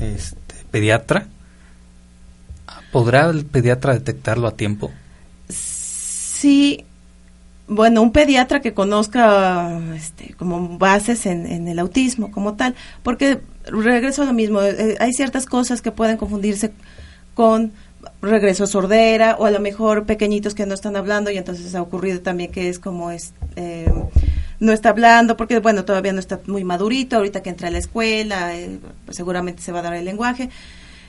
este, 0.00 0.54
pediatra? 0.70 1.26
¿Podrá 2.92 3.28
el 3.30 3.44
pediatra 3.44 3.94
detectarlo 3.94 4.46
a 4.46 4.56
tiempo? 4.56 4.90
Sí, 5.48 6.84
bueno, 7.68 8.02
un 8.02 8.12
pediatra 8.12 8.60
que 8.60 8.74
conozca 8.74 9.80
este, 9.94 10.34
como 10.34 10.78
bases 10.78 11.26
en, 11.26 11.66
el 11.66 11.78
autismo 11.78 12.30
como 12.30 12.54
tal, 12.54 12.74
porque 13.02 13.40
regreso 13.66 14.22
a 14.22 14.26
lo 14.26 14.32
mismo, 14.32 14.62
eh, 14.62 14.74
eh, 14.78 14.96
hay 15.00 15.12
ciertas 15.12 15.46
cosas 15.46 15.82
que 15.82 15.92
pueden 15.92 16.16
confundirse 16.16 16.72
con 17.34 17.72
regreso 18.22 18.66
sordera 18.66 19.36
o 19.38 19.46
a 19.46 19.50
lo 19.50 19.60
mejor 19.60 20.06
pequeñitos 20.06 20.54
que 20.54 20.64
no 20.66 20.74
están 20.74 20.96
hablando 20.96 21.30
y 21.30 21.36
entonces 21.36 21.74
ha 21.74 21.82
ocurrido 21.82 22.20
también 22.20 22.52
que 22.52 22.68
es 22.68 22.78
como 22.78 23.10
es 23.10 23.32
eh, 23.56 23.92
no 24.60 24.72
está 24.72 24.90
hablando 24.90 25.36
porque 25.36 25.58
bueno 25.58 25.84
todavía 25.84 26.12
no 26.12 26.20
está 26.20 26.40
muy 26.46 26.62
madurito 26.62 27.16
ahorita 27.16 27.42
que 27.42 27.50
entra 27.50 27.68
a 27.68 27.70
la 27.72 27.78
escuela 27.78 28.52
pues 29.04 29.16
seguramente 29.16 29.60
se 29.60 29.72
va 29.72 29.80
a 29.80 29.82
dar 29.82 29.94
el 29.94 30.04
lenguaje 30.04 30.50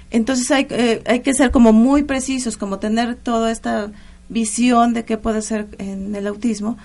entonces 0.10 0.50
hay, 0.50 0.68
hay 1.06 1.20
que 1.20 1.36
ser 1.36 1.52
como 1.52 1.72
muy 1.72 2.02
precisos 2.02 2.58
como 2.58 2.80
tener 2.80 3.16
toda 3.16 3.52
esta 3.52 3.92
visión 4.28 4.94
de 4.94 5.06
qué 5.06 5.18
puede 5.18 5.44
ser 5.44 5.68
en 5.78 6.16
el 6.16 6.26
autismo 6.26 6.78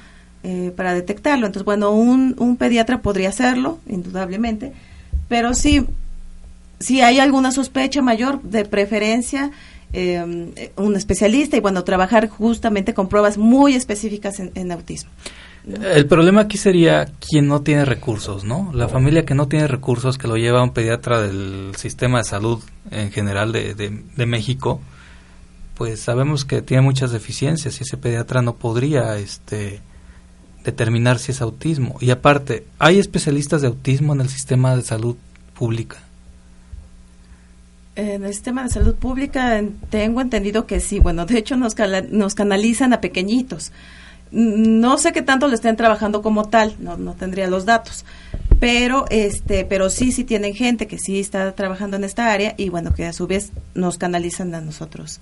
eh, 0.44 0.72
para 0.74 0.92
detectarlo. 0.92 1.46
Entonces, 1.46 1.64
bueno, 1.64 1.92
un, 1.92 2.34
un, 2.36 2.56
pediatra 2.56 3.00
podría 3.00 3.28
hacerlo, 3.28 3.78
indudablemente, 3.86 4.72
pero 5.32 5.54
sí, 5.54 5.86
si 6.78 7.00
hay 7.00 7.18
alguna 7.18 7.52
sospecha 7.52 8.02
mayor, 8.02 8.42
de 8.42 8.66
preferencia, 8.66 9.50
eh, 9.94 10.70
un 10.76 10.94
especialista 10.94 11.56
y 11.56 11.60
bueno, 11.60 11.84
trabajar 11.84 12.28
justamente 12.28 12.92
con 12.92 13.08
pruebas 13.08 13.38
muy 13.38 13.74
específicas 13.74 14.40
en, 14.40 14.72
autismo. 14.72 15.10
El 15.66 16.04
problema 16.04 16.42
aquí 16.42 16.58
sería 16.58 17.06
quien 17.06 17.48
no 17.48 17.62
tiene 17.62 17.86
recursos, 17.86 18.44
¿no? 18.44 18.70
La 18.74 18.88
familia 18.88 19.24
que 19.24 19.34
no 19.34 19.48
tiene 19.48 19.68
recursos, 19.68 20.18
que 20.18 20.28
lo 20.28 20.36
lleva 20.36 20.60
a 20.60 20.64
un 20.64 20.74
pediatra 20.74 21.22
del 21.22 21.72
sistema 21.78 22.18
de 22.18 22.24
salud 22.24 22.62
en 22.90 23.10
general 23.10 23.52
de, 23.52 23.74
de, 23.74 24.02
de 24.14 24.26
México, 24.26 24.82
pues 25.78 25.98
sabemos 25.98 26.44
que 26.44 26.60
tiene 26.60 26.82
muchas 26.82 27.10
deficiencias 27.10 27.80
y 27.80 27.84
ese 27.84 27.96
pediatra 27.96 28.42
no 28.42 28.56
podría 28.56 29.16
este 29.16 29.80
determinar 30.64 31.18
si 31.18 31.32
es 31.32 31.40
autismo. 31.40 31.96
Y 32.00 32.10
aparte, 32.10 32.64
¿hay 32.78 32.98
especialistas 32.98 33.62
de 33.62 33.68
autismo 33.68 34.14
en 34.14 34.20
el 34.20 34.28
sistema 34.28 34.76
de 34.76 34.82
salud 34.82 35.16
pública? 35.54 35.98
En 37.94 38.24
el 38.24 38.32
sistema 38.32 38.62
de 38.62 38.70
salud 38.70 38.94
pública 38.94 39.62
tengo 39.90 40.20
entendido 40.20 40.66
que 40.66 40.80
sí. 40.80 40.98
Bueno, 40.98 41.26
de 41.26 41.38
hecho 41.38 41.56
nos, 41.56 41.74
canalizan 41.74 42.92
a 42.92 43.00
pequeñitos. 43.00 43.72
No 44.30 44.96
sé 44.96 45.12
qué 45.12 45.20
tanto 45.20 45.46
lo 45.46 45.54
estén 45.54 45.76
trabajando 45.76 46.22
como 46.22 46.48
tal, 46.48 46.74
no, 46.78 46.96
no 46.96 47.12
tendría 47.12 47.48
los 47.48 47.66
datos, 47.66 48.06
pero 48.58 49.04
este, 49.10 49.66
pero 49.66 49.90
sí, 49.90 50.10
sí 50.10 50.24
tienen 50.24 50.54
gente 50.54 50.86
que 50.86 50.98
sí 50.98 51.20
está 51.20 51.52
trabajando 51.52 51.98
en 51.98 52.04
esta 52.04 52.32
área 52.32 52.54
y 52.56 52.70
bueno, 52.70 52.94
que 52.94 53.04
a 53.04 53.12
su 53.12 53.26
vez 53.26 53.52
nos 53.74 53.98
canalizan 53.98 54.54
a 54.54 54.62
nosotros 54.62 55.20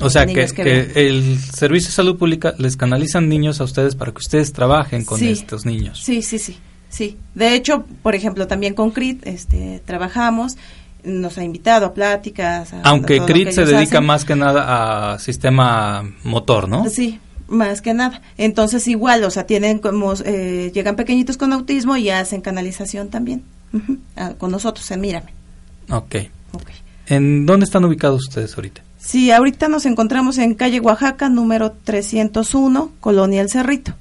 o 0.00 0.10
sea, 0.10 0.26
que, 0.26 0.42
el 0.94 1.38
Servicio 1.38 1.88
de 1.88 1.94
Salud 1.94 2.18
Pública 2.18 2.54
les 2.58 2.76
canalizan 2.76 3.28
niños 3.28 3.60
a 3.60 3.64
ustedes 3.64 3.94
para 3.94 4.12
que 4.12 4.18
ustedes 4.18 4.52
trabajen 4.52 5.04
con 5.04 5.22
estos 5.22 5.64
niños. 5.64 6.00
Sí, 6.02 6.22
sí, 6.22 6.38
sí, 6.38 6.58
sí. 6.88 7.16
De 7.34 7.54
hecho, 7.54 7.84
por 8.02 8.14
ejemplo, 8.14 8.46
también 8.46 8.74
con 8.74 8.90
CRIT 8.90 9.26
este, 9.26 9.80
trabajamos, 9.84 10.56
nos 11.04 11.38
ha 11.38 11.44
invitado 11.44 11.86
a 11.86 11.94
pláticas. 11.94 12.74
Aunque 12.82 13.20
CRIT 13.20 13.50
se 13.50 13.64
dedica 13.64 14.00
más 14.00 14.24
que 14.24 14.34
nada 14.34 15.12
a 15.14 15.18
sistema 15.18 16.02
motor, 16.24 16.68
¿no? 16.68 16.88
Sí, 16.90 17.20
más 17.46 17.80
que 17.80 17.94
nada. 17.94 18.20
Entonces 18.36 18.88
igual, 18.88 19.22
o 19.24 19.30
sea, 19.30 19.46
tienen 19.46 19.78
como, 19.78 20.14
eh, 20.24 20.72
llegan 20.74 20.96
pequeñitos 20.96 21.36
con 21.36 21.52
autismo 21.52 21.96
y 21.96 22.10
hacen 22.10 22.40
canalización 22.40 23.10
también 23.10 23.42
con 24.38 24.50
nosotros 24.50 24.90
en 24.90 25.00
Mírame. 25.00 25.32
Ok. 25.90 26.16
okay. 26.52 26.74
¿En 27.06 27.46
dónde 27.46 27.64
están 27.64 27.84
ubicados 27.84 28.22
ustedes 28.28 28.54
ahorita? 28.56 28.82
Sí, 28.98 29.30
ahorita 29.30 29.68
nos 29.68 29.86
encontramos 29.86 30.38
en 30.38 30.54
calle 30.54 30.80
Oaxaca, 30.80 31.28
número 31.28 31.72
301, 31.72 32.92
Colonia 33.00 33.40
El 33.40 33.48
Cerrito. 33.48 33.94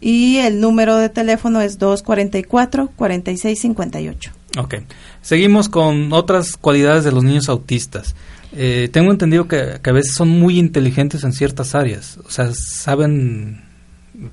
Y 0.00 0.36
el 0.36 0.60
número 0.60 0.96
de 0.96 1.08
teléfono 1.08 1.60
es 1.60 1.80
244-4658. 1.80 4.30
Ok. 4.58 4.76
Seguimos 5.22 5.68
con 5.68 6.12
otras 6.12 6.56
cualidades 6.56 7.04
de 7.04 7.12
los 7.12 7.24
niños 7.24 7.48
autistas. 7.48 8.14
Eh, 8.52 8.88
tengo 8.92 9.10
entendido 9.10 9.48
que, 9.48 9.80
a 9.82 9.92
veces 9.92 10.14
son 10.14 10.28
muy 10.28 10.58
inteligentes 10.58 11.24
en 11.24 11.32
ciertas 11.32 11.74
áreas. 11.74 12.18
O 12.24 12.30
sea, 12.30 12.50
saben, 12.54 13.64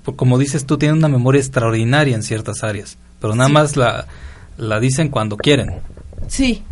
como 0.04 0.38
dices 0.38 0.66
tú, 0.66 0.78
tienen 0.78 0.98
una 0.98 1.10
memoria 1.10 1.40
extraordinaria 1.40 2.16
en 2.16 2.24
ciertas 2.24 2.64
áreas. 2.64 2.98
Pero 3.20 3.36
nada 3.36 3.50
más 3.50 3.76
la, 3.76 4.08
la 4.58 4.80
dicen 4.80 5.10
cuando 5.10 5.38
quieren. 5.38 5.72
Sí, 6.28 6.64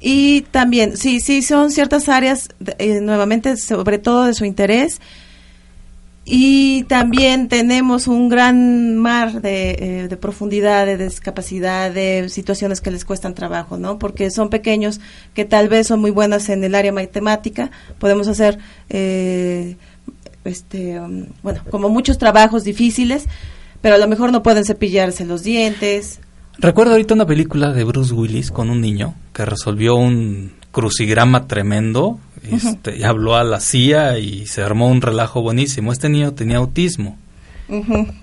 y 0.00 0.42
también, 0.42 0.96
sí, 0.96 1.20
sí, 1.20 1.42
son 1.42 1.70
ciertas 1.70 2.08
áreas, 2.08 2.48
eh, 2.78 3.00
nuevamente, 3.00 3.56
sobre 3.56 3.98
todo 3.98 4.24
de 4.24 4.34
su 4.34 4.44
interés. 4.44 5.00
Y 6.28 6.82
también 6.84 7.46
tenemos 7.46 8.08
un 8.08 8.28
gran 8.28 8.96
mar 8.96 9.40
de, 9.40 9.70
eh, 9.70 10.08
de, 10.08 10.16
profundidad, 10.16 10.84
de 10.84 10.98
discapacidad, 10.98 11.92
de 11.92 12.28
situaciones 12.28 12.80
que 12.80 12.90
les 12.90 13.04
cuestan 13.04 13.32
trabajo, 13.32 13.78
¿no? 13.78 13.98
Porque 13.98 14.32
son 14.32 14.50
pequeños 14.50 15.00
que 15.34 15.44
tal 15.44 15.68
vez 15.68 15.86
son 15.86 16.00
muy 16.00 16.10
buenas 16.10 16.48
en 16.48 16.64
el 16.64 16.74
área 16.74 16.92
matemática. 16.92 17.70
Podemos 18.00 18.26
hacer, 18.26 18.58
eh, 18.90 19.76
este, 20.44 20.98
um, 20.98 21.26
bueno, 21.44 21.62
como 21.70 21.88
muchos 21.90 22.18
trabajos 22.18 22.64
difíciles, 22.64 23.26
pero 23.80 23.94
a 23.94 23.98
lo 23.98 24.08
mejor 24.08 24.32
no 24.32 24.42
pueden 24.42 24.64
cepillarse 24.64 25.24
los 25.24 25.44
dientes 25.44 26.18
Recuerdo 26.58 26.92
ahorita 26.92 27.14
una 27.14 27.26
película 27.26 27.72
de 27.72 27.84
Bruce 27.84 28.14
Willis 28.14 28.50
con 28.50 28.70
un 28.70 28.80
niño 28.80 29.14
que 29.34 29.44
resolvió 29.44 29.96
un 29.96 30.52
crucigrama 30.72 31.46
tremendo 31.46 32.18
este, 32.50 32.96
y 32.96 33.02
habló 33.02 33.36
a 33.36 33.44
la 33.44 33.60
CIA 33.60 34.18
y 34.18 34.46
se 34.46 34.62
armó 34.62 34.88
un 34.88 35.02
relajo 35.02 35.42
buenísimo. 35.42 35.92
Este 35.92 36.08
niño 36.08 36.32
tenía 36.32 36.58
autismo. 36.58 37.18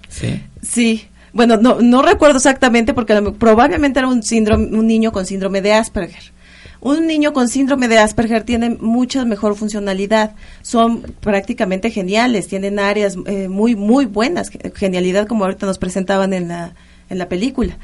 Sí. 0.09 0.41
Sí. 0.61 1.07
Bueno, 1.31 1.57
no, 1.57 1.81
no 1.81 2.01
recuerdo 2.01 2.37
exactamente 2.37 2.93
porque 2.93 3.19
probablemente 3.37 3.99
era 3.99 4.07
un 4.07 4.23
síndrome, 4.23 4.65
un 4.65 4.87
niño 4.87 5.11
con 5.11 5.25
síndrome 5.25 5.61
de 5.61 5.73
Asperger. 5.73 6.31
Un 6.79 7.07
niño 7.07 7.33
con 7.33 7.47
síndrome 7.49 7.87
de 7.87 7.97
Asperger 7.97 8.43
tiene 8.43 8.71
mucha 8.71 9.25
mejor 9.25 9.55
funcionalidad, 9.55 10.35
son 10.61 11.01
prácticamente 11.21 11.91
geniales, 11.91 12.47
tienen 12.47 12.77
áreas 12.77 13.15
eh, 13.25 13.47
muy, 13.47 13.75
muy 13.75 14.05
buenas, 14.05 14.51
genialidad 14.75 15.25
como 15.25 15.45
ahorita 15.45 15.65
nos 15.65 15.77
presentaban 15.77 16.33
en 16.33 16.49
la, 16.49 16.75
en 17.09 17.19
la 17.19 17.29
película 17.29 17.77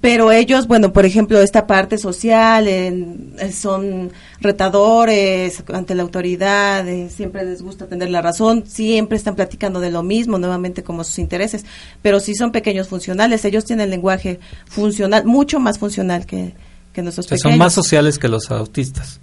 pero 0.00 0.32
ellos, 0.32 0.66
bueno, 0.66 0.92
por 0.92 1.04
ejemplo, 1.04 1.40
esta 1.40 1.66
parte 1.66 1.98
social, 1.98 2.66
eh, 2.68 3.52
son 3.52 4.10
retadores 4.40 5.62
ante 5.72 5.94
la 5.94 6.02
autoridad, 6.02 6.88
eh, 6.88 7.10
siempre 7.10 7.44
les 7.44 7.60
gusta 7.60 7.86
tener 7.86 8.08
la 8.10 8.22
razón, 8.22 8.64
siempre 8.66 9.18
están 9.18 9.36
platicando 9.36 9.78
de 9.80 9.90
lo 9.90 10.02
mismo, 10.02 10.38
nuevamente 10.38 10.82
como 10.82 11.04
sus 11.04 11.18
intereses, 11.18 11.66
pero 12.00 12.18
sí 12.18 12.34
son 12.34 12.50
pequeños 12.50 12.88
funcionales, 12.88 13.44
ellos 13.44 13.64
tienen 13.66 13.90
lenguaje 13.90 14.40
funcional, 14.66 15.26
mucho 15.26 15.60
más 15.60 15.78
funcional 15.78 16.24
que, 16.24 16.54
que 16.94 17.02
nosotros. 17.02 17.38
Son 17.38 17.58
más 17.58 17.74
sociales 17.74 18.18
que 18.18 18.28
los 18.28 18.50
autistas. 18.50 19.20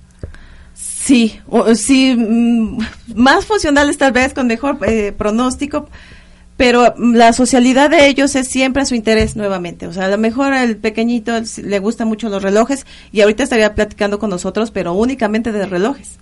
Sí, 1.07 1.39
sí, 1.75 2.15
mm, 2.15 2.77
más 3.15 3.45
funcionales 3.45 3.97
tal 3.97 4.11
vez, 4.11 4.33
con 4.33 4.45
mejor 4.45 4.77
eh, 4.85 5.13
pronóstico, 5.17 5.89
pero 6.57 6.95
la 6.97 7.33
socialidad 7.33 7.91
de 7.91 8.07
ellos 8.07 8.35
es 8.35 8.47
siempre 8.47 8.81
a 8.81 8.85
su 8.85 8.95
interés 8.95 9.35
nuevamente. 9.35 9.85
O 9.87 9.93
sea, 9.93 10.05
a 10.05 10.09
lo 10.09 10.17
mejor 10.17 10.53
al 10.53 10.75
pequeñito 10.77 11.33
le 11.63 11.79
gustan 11.79 12.07
mucho 12.07 12.29
los 12.29 12.41
relojes 12.41 12.85
y 13.11 13.21
ahorita 13.21 13.43
estaría 13.43 13.75
platicando 13.75 14.17
con 14.17 14.31
nosotros, 14.31 14.71
pero 14.71 14.93
únicamente 14.93 15.51
de 15.51 15.67
relojes. 15.67 16.17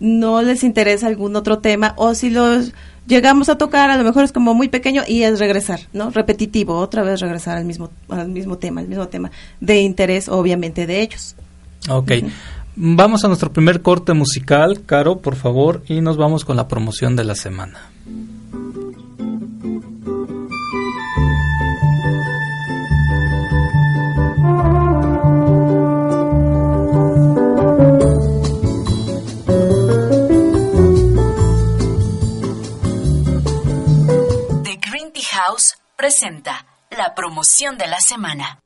No 0.00 0.42
les 0.42 0.64
interesa 0.64 1.06
algún 1.06 1.34
otro 1.36 1.58
tema 1.58 1.94
o 1.96 2.14
si 2.14 2.30
los 2.30 2.72
llegamos 3.06 3.48
a 3.48 3.56
tocar, 3.56 3.90
a 3.90 3.96
lo 3.96 4.04
mejor 4.04 4.24
es 4.24 4.32
como 4.32 4.52
muy 4.52 4.68
pequeño 4.68 5.02
y 5.06 5.22
es 5.22 5.38
regresar, 5.38 5.80
¿no? 5.92 6.10
Repetitivo, 6.10 6.78
otra 6.78 7.02
vez 7.02 7.20
regresar 7.20 7.56
al 7.56 7.64
mismo, 7.64 7.90
al 8.08 8.28
mismo 8.28 8.58
tema, 8.58 8.80
al 8.80 8.88
mismo 8.88 9.08
tema 9.08 9.30
de 9.60 9.80
interés 9.80 10.28
obviamente 10.28 10.86
de 10.86 11.02
ellos. 11.02 11.36
Ok. 11.88 12.12
Vamos 12.76 13.24
a 13.24 13.28
nuestro 13.28 13.52
primer 13.52 13.82
corte 13.82 14.12
musical, 14.12 14.82
Caro, 14.86 15.18
por 15.18 15.34
favor, 15.34 15.82
y 15.88 16.00
nos 16.00 16.16
vamos 16.16 16.44
con 16.44 16.56
la 16.56 16.68
promoción 16.68 17.16
de 17.16 17.24
la 17.24 17.34
semana. 17.34 17.90
Presenta 36.08 36.64
la 36.96 37.14
promoción 37.14 37.76
de 37.76 37.86
la 37.86 37.98
semana. 38.00 38.60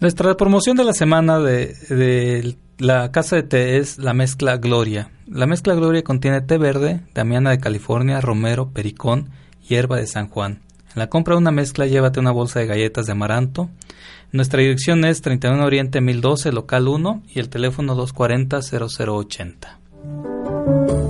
Nuestra 0.00 0.36
promoción 0.36 0.76
de 0.76 0.82
la 0.82 0.92
semana 0.92 1.38
de, 1.38 2.56
la 2.78 3.12
casa 3.12 3.36
de 3.36 3.44
té 3.44 3.76
es 3.76 3.98
la 3.98 4.12
mezcla 4.12 4.56
Gloria. 4.56 5.12
La 5.28 5.46
mezcla 5.46 5.76
Gloria 5.76 6.02
contiene 6.02 6.40
té 6.40 6.58
verde, 6.58 7.02
damiana 7.14 7.50
de 7.50 7.60
California, 7.60 8.20
romero, 8.20 8.72
pericón, 8.72 9.30
hierba 9.68 9.98
de 9.98 10.08
San 10.08 10.28
Juan. 10.28 10.60
En 10.88 10.96
la 10.96 11.08
compra 11.08 11.34
de 11.34 11.38
una 11.38 11.52
mezcla 11.52 11.86
llévate 11.86 12.18
una 12.18 12.32
bolsa 12.32 12.58
de 12.58 12.66
galletas 12.66 13.06
de 13.06 13.12
amaranto. 13.12 13.70
Nuestra 14.32 14.62
dirección 14.62 15.04
es 15.04 15.22
31 15.22 15.64
Oriente 15.64 16.00
1012, 16.00 16.50
local 16.50 16.88
1 16.88 17.22
y 17.28 17.38
el 17.38 17.48
teléfono 17.48 17.94
240 17.94 18.60
0080. 18.60 21.09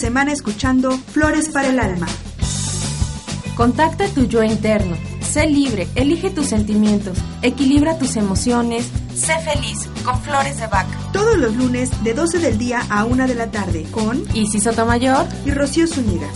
Semana 0.00 0.32
escuchando 0.32 0.92
Flores 0.92 1.50
para 1.50 1.68
el 1.68 1.78
Alma. 1.78 2.06
Contacta 3.54 4.08
tu 4.08 4.24
yo 4.24 4.42
interno. 4.42 4.96
Sé 5.20 5.46
libre, 5.46 5.86
elige 5.94 6.30
tus 6.30 6.46
sentimientos, 6.46 7.18
equilibra 7.42 7.98
tus 7.98 8.16
emociones, 8.16 8.88
sé 9.14 9.38
feliz 9.40 9.88
con 10.02 10.20
Flores 10.22 10.58
de 10.58 10.66
Vaca. 10.66 10.98
Todos 11.12 11.36
los 11.36 11.54
lunes 11.54 11.90
de 12.02 12.14
12 12.14 12.38
del 12.38 12.56
día 12.56 12.82
a 12.88 13.04
1 13.04 13.28
de 13.28 13.34
la 13.34 13.50
tarde 13.50 13.86
con 13.90 14.24
Isis 14.34 14.64
Sotomayor 14.64 15.26
y 15.44 15.50
Rocío 15.50 15.86
Zúñiga. 15.86 16.28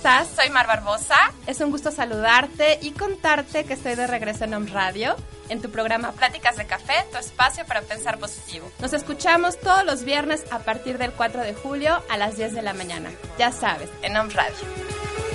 Estás? 0.00 0.28
Soy 0.34 0.48
Mar 0.48 0.66
Barbosa. 0.66 1.14
Es 1.46 1.60
un 1.60 1.70
gusto 1.70 1.90
saludarte 1.90 2.78
y 2.80 2.92
contarte 2.92 3.64
que 3.64 3.74
estoy 3.74 3.96
de 3.96 4.06
regreso 4.06 4.44
en 4.44 4.54
Om 4.54 4.66
Radio, 4.68 5.14
en 5.50 5.60
tu 5.60 5.70
programa 5.70 6.12
Pláticas 6.12 6.56
de 6.56 6.64
Café, 6.64 6.94
tu 7.12 7.18
espacio 7.18 7.66
para 7.66 7.82
pensar 7.82 8.18
positivo. 8.18 8.72
Nos 8.78 8.94
escuchamos 8.94 9.60
todos 9.60 9.84
los 9.84 10.04
viernes 10.04 10.42
a 10.50 10.60
partir 10.60 10.96
del 10.96 11.12
4 11.12 11.42
de 11.42 11.52
julio 11.52 12.02
a 12.08 12.16
las 12.16 12.38
10 12.38 12.54
de 12.54 12.62
la 12.62 12.72
mañana. 12.72 13.10
Ya 13.38 13.52
sabes, 13.52 13.90
en 14.00 14.16
Om 14.16 14.30
Radio. 14.30 15.29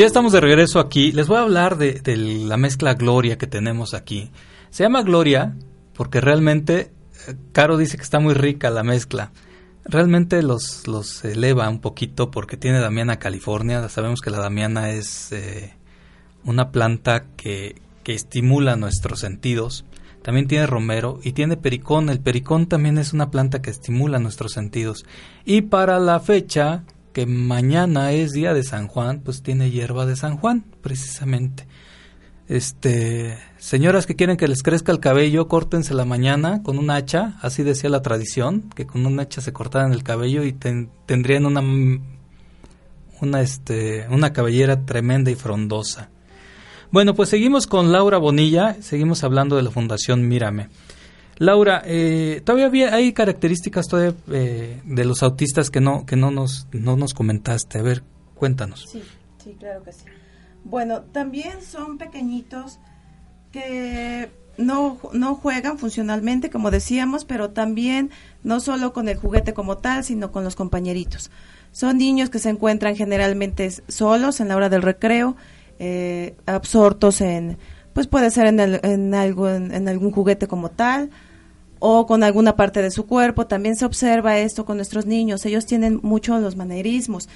Ya 0.00 0.06
estamos 0.06 0.32
de 0.32 0.40
regreso 0.40 0.80
aquí. 0.80 1.12
Les 1.12 1.26
voy 1.26 1.38
a 1.38 1.42
hablar 1.42 1.76
de, 1.76 2.16
la 2.16 2.56
mezcla 2.56 2.94
Gloria 2.94 3.38
que 3.38 3.46
tenemos 3.46 3.94
aquí. 3.94 4.30
Se 4.70 4.84
llama 4.84 5.02
Gloria 5.02 5.56
porque 5.94 6.20
realmente, 6.20 6.92
eh, 7.26 7.34
Caro 7.52 7.76
dice 7.76 7.96
que 7.96 8.02
está 8.02 8.20
muy 8.20 8.34
rica 8.34 8.70
la 8.70 8.84
mezcla. 8.84 9.32
Realmente 9.84 10.42
los, 10.42 10.86
los 10.86 11.24
eleva 11.24 11.68
un 11.68 11.80
poquito 11.80 12.30
porque 12.30 12.56
tiene 12.56 12.80
Damiana 12.80 13.18
California. 13.18 13.88
Sabemos 13.88 14.20
que 14.20 14.30
la 14.30 14.38
Damiana 14.38 14.90
es 14.90 15.32
eh, 15.32 15.74
una 16.44 16.70
planta 16.70 17.24
que, 17.36 17.80
que 18.04 18.14
estimula 18.14 18.76
nuestros 18.76 19.20
sentidos. 19.20 19.84
También 20.22 20.46
tiene 20.46 20.66
romero 20.66 21.18
y 21.24 21.32
tiene 21.32 21.56
pericón. 21.56 22.10
El 22.10 22.20
pericón 22.20 22.66
también 22.66 22.98
es 22.98 23.12
una 23.14 23.30
planta 23.30 23.62
que 23.62 23.70
estimula 23.70 24.18
nuestros 24.18 24.52
sentidos. 24.52 25.06
Y 25.44 25.62
para 25.62 25.98
la 25.98 26.20
fecha, 26.20 26.84
que 27.18 27.26
mañana 27.26 28.12
es 28.12 28.30
día 28.30 28.54
de 28.54 28.62
San 28.62 28.86
Juan, 28.86 29.22
pues 29.24 29.42
tiene 29.42 29.72
hierba 29.72 30.06
de 30.06 30.14
San 30.14 30.36
Juan, 30.36 30.64
precisamente. 30.82 31.66
Este, 32.46 33.36
señoras 33.56 34.06
que 34.06 34.14
quieren 34.14 34.36
que 34.36 34.46
les 34.46 34.62
crezca 34.62 34.92
el 34.92 35.00
cabello, 35.00 35.48
córtense 35.48 35.94
la 35.94 36.04
mañana 36.04 36.62
con 36.62 36.78
un 36.78 36.92
hacha, 36.92 37.36
así 37.42 37.64
decía 37.64 37.90
la 37.90 38.02
tradición, 38.02 38.70
que 38.72 38.86
con 38.86 39.04
un 39.04 39.18
hacha 39.18 39.40
se 39.40 39.52
cortaran 39.52 39.92
el 39.92 40.04
cabello 40.04 40.44
y 40.44 40.52
tendrían 40.52 41.44
una 41.44 41.60
una 43.20 43.40
este 43.40 44.06
una 44.10 44.32
cabellera 44.32 44.86
tremenda 44.86 45.32
y 45.32 45.34
frondosa. 45.34 46.10
Bueno, 46.92 47.14
pues 47.14 47.30
seguimos 47.30 47.66
con 47.66 47.90
Laura 47.90 48.18
Bonilla, 48.18 48.76
seguimos 48.80 49.24
hablando 49.24 49.56
de 49.56 49.64
la 49.64 49.72
Fundación 49.72 50.28
Mírame. 50.28 50.68
Laura, 51.38 51.82
eh, 51.84 52.42
todavía 52.44 52.92
hay 52.92 53.12
características 53.12 53.86
todavía 53.86 54.14
eh, 54.32 54.80
de 54.84 55.04
los 55.04 55.22
autistas 55.22 55.70
que 55.70 55.80
no 55.80 56.04
que 56.04 56.16
no 56.16 56.30
nos 56.30 56.66
no 56.72 56.96
nos 56.96 57.14
comentaste. 57.14 57.78
A 57.78 57.82
ver, 57.82 58.02
cuéntanos. 58.34 58.86
Sí, 58.90 59.02
sí, 59.42 59.56
claro 59.58 59.82
que 59.84 59.92
sí. 59.92 60.04
Bueno, 60.64 61.02
también 61.02 61.62
son 61.62 61.96
pequeñitos 61.96 62.80
que 63.52 64.28
no, 64.58 64.98
no 65.12 65.36
juegan 65.36 65.78
funcionalmente, 65.78 66.50
como 66.50 66.70
decíamos, 66.70 67.24
pero 67.24 67.50
también 67.50 68.10
no 68.42 68.58
solo 68.60 68.92
con 68.92 69.08
el 69.08 69.16
juguete 69.16 69.54
como 69.54 69.78
tal, 69.78 70.04
sino 70.04 70.32
con 70.32 70.44
los 70.44 70.56
compañeritos. 70.56 71.30
Son 71.70 71.96
niños 71.96 72.28
que 72.28 72.40
se 72.40 72.50
encuentran 72.50 72.96
generalmente 72.96 73.70
solos 73.86 74.40
en 74.40 74.48
la 74.48 74.56
hora 74.56 74.68
del 74.68 74.82
recreo, 74.82 75.36
eh, 75.78 76.34
absortos 76.46 77.20
en, 77.20 77.56
pues 77.92 78.08
puede 78.08 78.30
ser 78.30 78.46
en, 78.46 78.58
en, 78.60 79.14
algo, 79.14 79.48
en 79.48 79.88
algún 79.88 80.10
juguete 80.10 80.48
como 80.48 80.70
tal, 80.70 81.10
o 81.78 82.06
con 82.06 82.22
alguna 82.22 82.56
parte 82.56 82.82
de 82.82 82.90
su 82.90 83.06
cuerpo. 83.06 83.46
También 83.46 83.76
se 83.76 83.84
observa 83.84 84.38
esto 84.38 84.64
con 84.64 84.76
nuestros 84.76 85.06
niños. 85.06 85.44
Ellos 85.46 85.66
tienen 85.66 86.00
mucho 86.02 86.38
los 86.38 86.56
manerismos. 86.56 87.28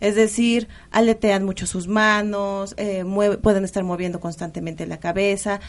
Es 0.00 0.14
decir, 0.14 0.68
aletean 0.90 1.44
mucho 1.44 1.66
sus 1.66 1.88
manos, 1.88 2.74
eh, 2.76 3.04
pueden 3.42 3.64
estar 3.64 3.82
moviendo 3.84 4.20
constantemente 4.20 4.86
la 4.86 4.98
cabeza, 4.98 5.60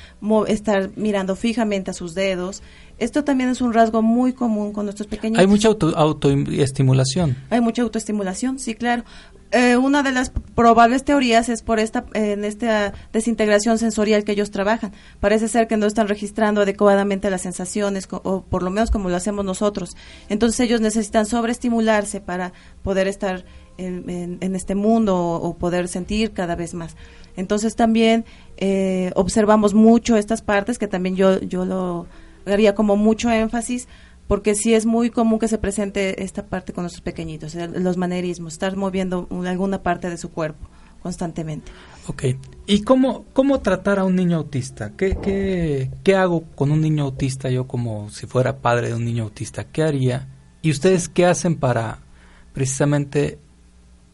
estar 0.48 0.92
mirando 0.96 1.36
fijamente 1.36 1.92
a 1.92 1.94
sus 1.94 2.14
dedos. 2.14 2.62
Esto 2.98 3.24
también 3.24 3.50
es 3.50 3.62
un 3.62 3.74
rasgo 3.74 4.02
muy 4.02 4.34
común 4.34 4.74
con 4.74 4.86
nuestros 4.86 5.08
pequeños. 5.08 5.40
Hay 5.40 5.48
mucha 5.48 5.70
auto, 5.70 5.94
autoestimulación. 5.96 7.38
Hay 7.50 7.62
mucha 7.62 7.82
autoestimulación, 7.82 8.60
sí, 8.60 8.76
claro. 8.76 9.04
Eh, 9.52 9.78
una 9.78 10.04
de 10.04 10.12
las 10.12 10.30
probables 10.30 11.04
teorías 11.04 11.50
es 11.50 11.64
por 11.64 11.80
esta 11.80 12.06
en 12.14 12.46
esta 12.46 12.94
desintegración 13.12 13.80
sensorial 13.80 14.24
que 14.24 14.34
ellos 14.34 14.52
trabajan. 14.52 14.94
Parece 15.20 15.48
ser 15.48 15.68
que 15.68 15.76
no 15.76 15.88
están 15.88 16.08
registrando 16.08 16.62
adecuadamente 16.62 17.32
las 17.32 17.42
sensaciones 17.42 18.08
o 18.12 18.44
por 18.44 18.62
lo 18.62 18.70
menos 18.70 18.92
como 18.92 19.10
lo 19.10 19.16
hacemos 19.16 19.44
nosotros. 19.44 19.98
Entonces 20.30 20.60
ellos 20.60 20.82
necesitan 20.82 21.26
sobreestimularse 21.26 22.22
para 22.22 22.54
poder 22.84 23.08
estar 23.08 23.44
en, 23.86 24.56
este 24.56 24.76
mundo 24.76 25.18
o, 25.18 25.56
poder 25.56 25.88
sentir 25.88 26.32
cada 26.32 26.56
vez 26.56 26.74
más. 26.74 26.96
Entonces 27.36 27.76
también 27.76 28.26
eh, 28.58 29.12
observamos 29.16 29.74
mucho 29.74 30.18
estas 30.18 30.42
partes 30.42 30.78
que 30.78 30.88
también 30.88 31.16
yo, 31.16 31.40
yo 31.40 31.66
lo 31.66 32.08
haría 32.46 32.76
como 32.76 32.96
mucho 32.96 33.30
énfasis 33.32 33.88
porque 34.28 34.54
sí 34.54 34.74
es 34.74 34.86
muy 34.86 35.10
común 35.10 35.40
que 35.40 35.48
se 35.48 35.58
presente 35.58 36.24
esta 36.24 36.46
parte 36.46 36.72
con 36.72 36.84
nuestros 36.84 37.02
pequeñitos, 37.02 37.56
los 37.56 37.98
manerismos, 37.98 38.54
estar 38.54 38.76
moviendo 38.76 39.28
alguna 39.46 39.82
parte 39.82 40.10
de 40.10 40.18
su 40.18 40.30
cuerpo 40.30 40.70
constantemente. 41.02 41.72
Ok, 42.08 42.24
¿y 42.68 42.82
cómo, 42.82 43.26
cómo 43.34 43.60
tratar 43.62 44.00
a 44.00 44.04
un 44.04 44.16
niño 44.16 44.38
autista? 44.38 44.92
¿Qué, 44.96 45.18
qué, 45.22 45.90
¿Qué 46.04 46.16
hago 46.16 46.44
con 46.56 46.72
un 46.72 46.82
niño 46.82 47.06
autista 47.06 47.50
yo 47.50 47.68
como 47.68 48.10
si 48.10 48.28
fuera 48.28 48.58
padre 48.58 48.90
de 48.90 48.96
un 48.96 49.06
niño 49.06 49.24
autista? 49.24 49.64
¿Qué 49.64 49.84
haría? 49.84 50.28
¿Y 50.62 50.72
ustedes 50.72 51.10
qué 51.10 51.26
hacen 51.26 51.56
para 51.56 52.00
precisamente 52.54 53.40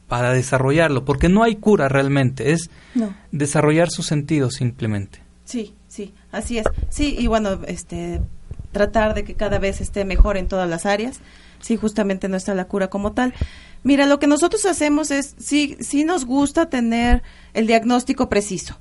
para 0.07 0.33
desarrollarlo, 0.33 1.05
porque 1.05 1.29
no 1.29 1.43
hay 1.43 1.55
cura 1.55 1.89
realmente, 1.89 2.51
es 2.51 2.69
desarrollar 3.31 3.89
sus 3.89 4.05
sentidos 4.05 4.55
simplemente. 4.55 5.23
Sí, 5.43 5.75
sí, 5.87 6.13
así 6.31 6.57
es. 6.57 6.65
Sí, 6.89 7.15
y 7.17 7.27
bueno, 7.27 7.59
este 7.67 8.21
tratar 8.75 9.13
de 9.13 9.23
que 9.23 9.35
cada 9.35 9.57
vez 9.57 9.79
esté 9.79 10.03
mejor 10.03 10.35
en 10.35 10.49
todas 10.49 10.69
las 10.69 10.85
áreas. 10.85 11.21
Sí, 11.61 11.77
justamente 11.77 12.27
no 12.27 12.35
está 12.35 12.53
la 12.53 12.65
cura 12.65 12.89
como 12.89 13.13
tal. 13.13 13.33
Mira, 13.83 14.05
lo 14.05 14.19
que 14.19 14.27
nosotros 14.27 14.65
hacemos 14.65 15.11
es, 15.11 15.33
sí, 15.39 15.77
sí 15.79 16.03
nos 16.03 16.25
gusta 16.25 16.69
tener 16.69 17.23
el 17.53 17.67
diagnóstico 17.67 18.27
preciso. 18.27 18.77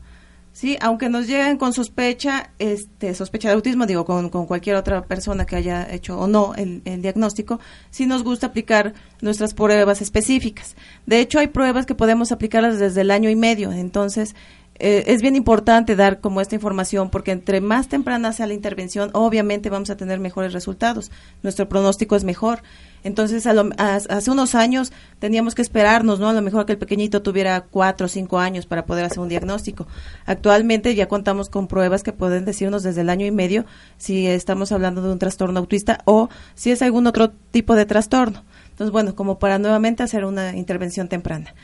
Sí, 0.55 0.79
aunque 0.81 1.09
nos 1.09 1.27
lleguen 1.27 1.57
con 1.57 1.73
sospecha, 1.73 2.53
este, 2.61 3.13
sospecha 3.17 3.49
de 3.49 3.55
autismo, 3.55 3.87
digo, 3.87 4.05
con, 4.05 4.29
cualquier 4.29 4.77
otra 4.77 5.03
persona 5.03 5.47
que 5.47 5.57
haya 5.57 5.93
hecho 5.93 6.17
o 6.17 6.29
no 6.29 6.55
el, 6.55 6.81
diagnóstico, 7.03 7.59
sí 7.91 8.07
nos 8.07 8.23
gusta 8.23 8.47
aplicar 8.47 8.95
nuestras 9.21 9.53
pruebas 9.53 10.01
específicas. 10.01 10.77
De 11.07 11.19
hecho, 11.19 11.41
hay 11.41 11.49
pruebas 11.49 11.87
que 11.87 11.97
podemos 11.97 12.31
aplicarlas 12.31 12.79
desde 12.79 13.01
el 13.01 13.11
año 13.11 13.31
y 13.31 13.35
medio, 13.35 13.73
entonces 13.73 14.37
eh, 14.77 15.05
es 15.07 15.23
bien 15.23 15.37
importante 15.37 15.95
dar 15.95 16.21
como 16.21 16.41
esta 16.41 16.57
información 16.57 17.09
porque 17.09 17.31
entre 17.31 17.61
más 17.61 17.89
temprana 17.89 18.33
sea 18.33 18.49
la 18.49 18.55
intervención, 18.55 19.11
obviamente 19.13 19.71
vamos 19.71 19.91
a 19.91 19.97
tener 19.97 20.19
mejores 20.19 20.53
resultados. 20.53 21.13
Nuestro 21.43 21.69
pronóstico 21.69 22.17
es 22.17 22.25
mejor. 22.25 22.63
Entonces, 23.05 23.47
hace 23.47 24.31
unos 24.31 24.55
años 24.55 24.91
teníamos 25.19 25.55
que 25.55 25.61
esperarnos, 25.61 26.19
¿no? 26.21 26.31
A 26.31 26.33
lo 26.33 26.41
mejor 26.41 26.65
que 26.65 26.73
el 26.73 26.79
pequeñito 26.79 27.21
tuviera 27.21 27.61
cuatro 27.61 28.07
o 28.07 28.09
cinco 28.09 28.39
años 28.39 28.65
para 28.65 28.87
poder 28.87 29.05
hacer 29.05 29.19
un 29.21 29.29
diagnóstico. 29.29 29.87
Actualmente 30.25 30.95
ya 30.95 31.07
contamos 31.07 31.51
con 31.51 31.69
pruebas 31.69 32.03
que 32.03 32.13
pueden 32.13 32.47
decirnos 32.47 32.83
desde 32.83 33.03
el 33.03 33.11
año 33.11 33.27
y 33.27 33.31
medio 33.31 33.67
si 33.99 34.27
estamos 34.27 34.73
hablando 34.73 35.03
de 35.03 35.13
un 35.13 35.19
trastorno 35.19 35.61
autista 35.61 36.01
o 36.07 36.31
si 36.55 36.71
es 36.71 36.81
algún 36.81 37.07
otro 37.07 37.31
tipo 37.51 37.77
de 37.77 37.85
trastorno. 37.85 38.43
Entonces, 38.71 38.91
bueno, 38.91 39.15
como 39.15 39.39
para 39.39 39.59
nuevamente 39.59 40.03
hacer 40.03 40.25
una 40.25 40.57
intervención 40.57 41.09
temprana. 41.09 41.55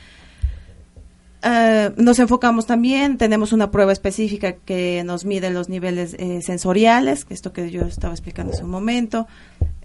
Uh, 1.42 1.90
nos 1.96 2.18
enfocamos 2.18 2.66
también, 2.66 3.16
tenemos 3.16 3.54
una 3.54 3.70
prueba 3.70 3.92
específica 3.92 4.52
que 4.52 5.02
nos 5.06 5.24
mide 5.24 5.48
los 5.48 5.70
niveles 5.70 6.14
eh, 6.18 6.42
sensoriales, 6.42 7.26
esto 7.30 7.54
que 7.54 7.70
yo 7.70 7.82
estaba 7.82 8.12
explicando 8.12 8.52
hace 8.52 8.62
un 8.62 8.70
momento. 8.70 9.26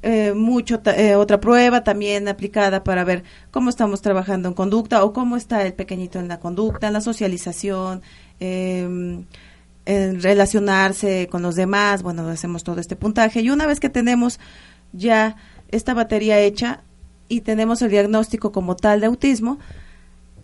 Eh, 0.01 0.33
mucho 0.33 0.81
eh, 0.85 1.15
otra 1.15 1.39
prueba 1.39 1.83
también 1.83 2.27
aplicada 2.27 2.83
para 2.83 3.03
ver 3.03 3.23
cómo 3.49 3.71
estamos 3.71 4.01
trabajando 4.03 4.49
en 4.49 4.53
conducta 4.53 5.03
o 5.03 5.13
cómo 5.13 5.35
está 5.37 5.65
el 5.65 5.73
pequeñito 5.73 6.19
en 6.19 6.27
la 6.27 6.39
conducta, 6.39 6.87
en 6.87 6.93
la 6.93 7.01
socialización, 7.01 8.03
em, 8.39 9.25
en 9.85 10.21
relacionarse 10.21 11.27
con 11.31 11.41
los 11.41 11.55
demás. 11.55 12.03
Bueno, 12.03 12.27
hacemos 12.27 12.63
todo 12.63 12.79
este 12.81 12.95
puntaje 12.95 13.41
y 13.41 13.49
una 13.49 13.65
vez 13.65 13.79
que 13.79 13.89
tenemos 13.89 14.39
ya 14.93 15.37
esta 15.69 15.93
batería 15.93 16.39
hecha 16.39 16.81
y 17.27 17.41
tenemos 17.41 17.81
el 17.81 17.89
diagnóstico 17.89 18.51
como 18.51 18.75
tal 18.75 18.99
de 18.99 19.07
autismo, 19.07 19.57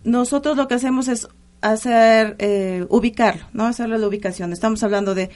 nosotros 0.03 0.57
lo 0.57 0.67
que 0.67 0.75
hacemos 0.75 1.07
es 1.07 1.27
hacer, 1.61 2.35
eh, 2.39 2.85
ubicarlo, 2.89 3.43
¿no? 3.53 3.65
Hacerle 3.65 3.97
la 3.97 4.07
ubicación. 4.07 4.51
Estamos 4.51 4.83
hablando 4.83 5.15
de 5.15 5.29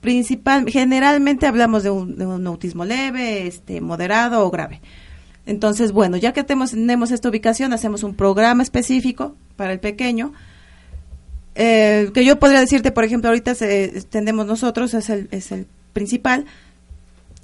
principal, 0.00 0.68
generalmente 0.68 1.46
hablamos 1.46 1.82
de 1.82 1.90
un, 1.90 2.46
autismo 2.46 2.84
leve, 2.84 3.46
este, 3.46 3.80
moderado 3.80 4.44
o 4.46 4.50
grave. 4.50 4.80
Entonces, 5.46 5.92
bueno, 5.92 6.16
ya 6.16 6.32
que 6.32 6.44
tenemos, 6.44 6.72
tenemos 6.72 7.10
esta 7.10 7.28
ubicación, 7.28 7.72
hacemos 7.72 8.02
un 8.02 8.14
programa 8.14 8.62
específico 8.62 9.36
para 9.56 9.72
el 9.72 9.80
pequeño. 9.80 10.32
Eh, 11.54 12.10
que 12.12 12.24
yo 12.24 12.38
podría 12.38 12.60
decirte, 12.60 12.92
por 12.92 13.04
ejemplo, 13.04 13.30
ahorita 13.30 13.54
se, 13.54 14.02
tenemos 14.10 14.46
nosotros, 14.46 14.92
es 14.94 15.08
el, 15.08 15.28
es 15.30 15.52
el 15.52 15.66
principal, 15.92 16.44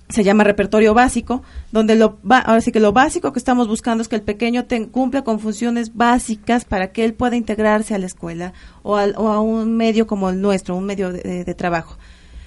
se 0.09 0.25
llama 0.25 0.45
repertorio 0.45 0.95
básico, 0.95 1.43
donde 1.71 1.95
lo 1.95 2.19
ahora 2.29 2.61
sí 2.61 2.71
que 2.71 2.81
lo 2.81 2.93
básico 2.93 3.33
que 3.33 3.39
estamos 3.39 3.67
buscando 3.67 4.03
es 4.03 4.09
que 4.09 4.17
el 4.17 4.23
pequeño 4.23 4.67
cumpla 4.91 5.23
con 5.23 5.41
funciones 5.41 5.95
básicas 5.95 6.65
para 6.65 6.93
que 6.93 7.05
él 7.05 7.15
pueda 7.15 7.37
integrarse 7.37 7.95
a 7.95 7.99
la 7.99 8.07
escuela 8.07 8.53
o, 8.83 8.99
a 8.99 9.41
un 9.41 9.77
medio 9.77 10.07
como 10.07 10.31
el 10.31 10.41
nuestro, 10.41 10.77
un 10.77 10.85
medio 10.85 11.13
de, 11.13 11.55
trabajo. 11.55 11.97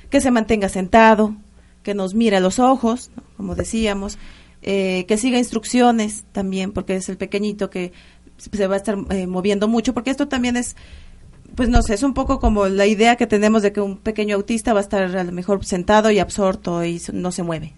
Que 0.10 0.22
se 0.22 0.32
mantenga 0.32 0.70
sentado, 0.70 1.36
que 1.82 1.96
nos 1.96 2.14
mire 2.14 2.38
a 2.38 2.40
los 2.40 2.60
ojos, 2.60 3.12
como 3.38 3.56
decíamos, 3.56 4.18
eh, 4.62 5.06
que 5.08 5.18
siga 5.18 5.38
instrucciones 5.38 6.26
también, 6.32 6.72
porque 6.72 6.96
es 6.96 7.10
el 7.10 7.18
pequeñito 7.18 7.70
que 7.70 7.94
se 8.38 8.68
va 8.68 8.76
a 8.76 8.78
estar 8.78 8.98
eh, 9.10 9.28
moviendo 9.28 9.68
mucho, 9.68 9.94
porque 9.94 10.12
esto 10.12 10.28
también 10.28 10.58
es 10.58 10.76
pues 11.56 11.70
no 11.70 11.82
sé, 11.82 11.94
es 11.94 12.04
un 12.04 12.14
poco 12.14 12.40
como 12.40 12.68
la 12.68 12.86
idea 12.86 13.16
que 13.16 13.28
tenemos 13.28 13.62
de 13.62 13.72
que 13.72 13.82
un 13.82 13.98
pequeño 13.98 14.36
autista 14.36 14.74
va 14.74 14.80
a 14.80 14.84
estar 14.84 15.04
a 15.04 15.24
lo 15.24 15.32
mejor 15.32 15.64
sentado 15.66 16.12
y 16.12 16.20
absorto 16.20 16.84
y 16.84 17.02
no 17.14 17.32
se 17.32 17.44
mueve. 17.44 17.74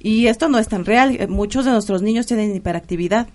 Y 0.00 0.28
esto 0.28 0.48
no 0.48 0.58
es 0.58 0.68
tan 0.68 0.84
real. 0.84 1.16
Eh, 1.18 1.26
muchos 1.26 1.64
de 1.64 1.72
nuestros 1.72 2.00
niños 2.00 2.26
tienen 2.26 2.54
hiperactividad. 2.54 3.28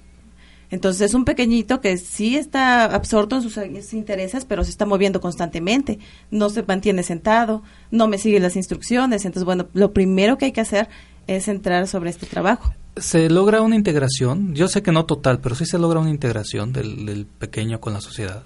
Entonces 0.70 1.02
es 1.02 1.14
un 1.14 1.26
pequeñito 1.26 1.82
que 1.82 1.98
sí 1.98 2.38
está 2.38 2.86
absorto 2.86 3.36
en 3.36 3.42
sus, 3.42 3.58
intereses, 3.94 4.46
pero 4.46 4.64
se 4.64 4.70
está 4.70 4.86
moviendo 4.86 5.20
constantemente. 5.20 6.00
No 6.32 6.50
se 6.50 6.64
mantiene 6.64 7.04
sentado, 7.04 7.62
no 7.92 8.08
me 8.08 8.18
sigue 8.18 8.40
las 8.40 8.56
instrucciones. 8.56 9.26
Entonces, 9.26 9.44
bueno, 9.44 9.68
lo 9.74 9.92
primero 9.92 10.38
que 10.38 10.46
hay 10.46 10.52
que 10.54 10.62
hacer 10.62 10.88
es 11.28 11.50
entrar 11.50 11.88
sobre 11.88 12.10
este 12.10 12.26
trabajo. 12.26 12.74
¿Se 12.96 13.30
logra 13.30 13.62
una 13.62 13.76
integración? 13.76 14.56
Yo 14.56 14.70
sé 14.70 14.82
que 14.82 14.94
no 14.94 15.06
total, 15.06 15.40
pero 15.42 15.56
sí 15.56 15.66
se 15.66 15.78
logra 15.78 16.00
una 16.00 16.10
integración 16.10 16.72
del 16.72 17.28
pequeño 17.38 17.82
con 17.82 17.92
la 17.92 18.00
sociedad. 18.00 18.44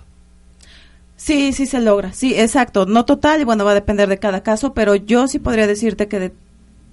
Sí, 1.25 1.53
sí 1.53 1.65
se 1.65 1.81
logra, 1.81 2.13
sí, 2.13 2.35
exacto, 2.35 2.85
no 2.85 3.03
total 3.03 3.41
y 3.41 3.45
bueno, 3.45 3.65
va 3.65 3.71
a 3.71 3.73
depender 3.73 4.07
de 4.07 4.19
cada 4.19 4.43
caso, 4.43 4.75
pero 4.75 4.93
yo 4.93 5.27
sí 5.27 5.39
podría 5.39 5.65
decirte 5.65 6.07
que 6.07 6.19
de, 6.19 6.33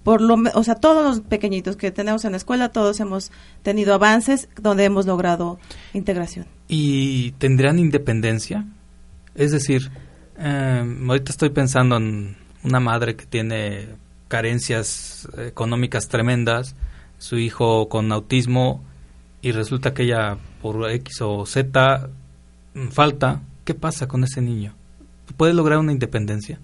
por 0.05 0.23
lo, 0.23 0.38
o 0.55 0.64
sea, 0.64 0.77
todos 0.77 1.05
los 1.05 1.21
pequeñitos 1.21 1.77
que 1.77 1.90
tenemos 1.90 2.25
en 2.25 2.31
la 2.31 2.38
escuela, 2.38 2.71
todos 2.71 2.99
hemos 3.01 3.31
tenido 3.62 3.92
avances 3.92 4.49
donde 4.59 4.85
hemos 4.85 5.05
logrado 5.05 5.59
integración. 5.92 6.47
¿Y 6.66 7.33
tendrían 7.33 7.79
independencia? 7.79 8.64
Es 9.35 9.53
decir, 9.53 9.90
eh, 10.38 10.97
ahorita 11.07 11.31
estoy 11.31 11.51
pensando 11.51 11.99
en 11.99 12.35
una 12.64 12.81
madre 12.81 13.16
que 13.16 13.27
tiene 13.27 13.87
carencias 14.29 15.29
económicas 15.47 16.09
tremendas, 16.09 16.75
su 17.18 17.37
hijo 17.37 17.90
con 17.90 18.11
autismo 18.12 18.83
y 19.42 19.53
resulta 19.53 19.92
que 19.92 20.05
ella 20.05 20.38
por 20.62 20.90
X 20.90 21.21
o 21.21 21.45
Z 21.45 22.09
falta 22.92 23.42
¿qué 23.64 23.75
pasa 23.75 24.09
con 24.09 24.25
ese 24.25 24.40
niño? 24.40 24.75
¿Puede 25.37 25.55
lograr 25.55 25.79
una 25.79 25.92
independencia? 25.92 26.59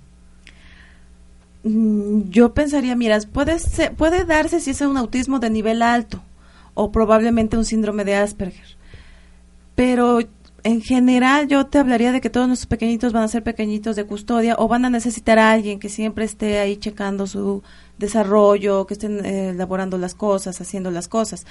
Mm, 1.65 2.31
yo 2.31 2.55
pensaría, 2.55 2.95
mira, 2.97 3.19
puede, 3.33 3.57
puede 3.97 4.25
darse 4.25 4.61
si 4.61 4.71
es 4.71 4.81
un 4.81 4.97
autismo 4.97 5.39
de 5.39 5.51
nivel 5.51 5.83
alto 5.83 6.23
o 6.75 6.93
probablemente 6.93 7.57
un 7.57 7.65
síndrome 7.65 8.05
de 8.05 8.15
Asperger. 8.15 8.77
Pero 9.75 10.21
en 10.65 10.81
general 10.81 11.49
yo 11.49 11.67
te 11.67 11.79
hablaría 11.79 12.13
de 12.13 12.21
que 12.21 12.31
todos 12.31 12.47
nuestros 12.47 12.69
pequeñitos 12.69 13.13
van 13.13 13.23
a 13.25 13.29
ser 13.29 13.43
pequeñitos 13.43 13.97
de 13.97 14.05
custodia 14.05 14.57
o 14.59 14.69
van 14.69 14.85
a 14.85 14.91
necesitar 14.91 15.39
a 15.39 15.53
alguien 15.53 15.79
que 15.79 15.89
siempre 15.89 16.25
esté 16.25 16.59
ahí 16.59 16.77
checando 16.77 17.27
su 17.27 17.63
desarrollo, 17.99 18.87
que 18.87 18.95
estén 18.95 19.25
eh, 19.25 19.51
elaborando 19.51 19.99
las 19.99 20.15
cosas, 20.15 20.61
haciendo 20.61 20.91
las 20.91 21.09
cosas. 21.09 21.47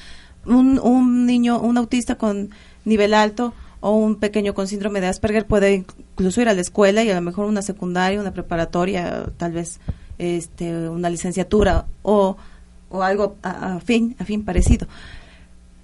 Un 0.45 1.25
niño, 1.25 1.59
un 1.59 1.77
autista 1.77 2.15
con 2.15 2.51
nivel 2.85 3.13
alto, 3.13 3.53
o 3.79 3.91
un 3.91 4.15
pequeño 4.15 4.53
con 4.53 4.67
síndrome 4.67 5.01
de 5.01 5.07
Asperger 5.07 5.45
puede 5.45 5.73
incluso 5.75 6.41
ir 6.41 6.49
a 6.49 6.53
la 6.53 6.61
escuela 6.61 7.03
y 7.03 7.09
a 7.09 7.15
lo 7.15 7.21
mejor 7.21 7.45
una 7.45 7.61
secundaria, 7.61 8.19
una 8.19 8.33
preparatoria, 8.33 9.25
tal 9.37 9.51
vez 9.51 9.79
este, 10.17 10.89
una 10.89 11.09
licenciatura 11.09 11.85
o, 12.01 12.37
o 12.89 13.03
algo 13.03 13.35
a, 13.43 13.79
fin, 13.79 14.15
a 14.19 14.25
fin 14.25 14.43
parecido. 14.43 14.87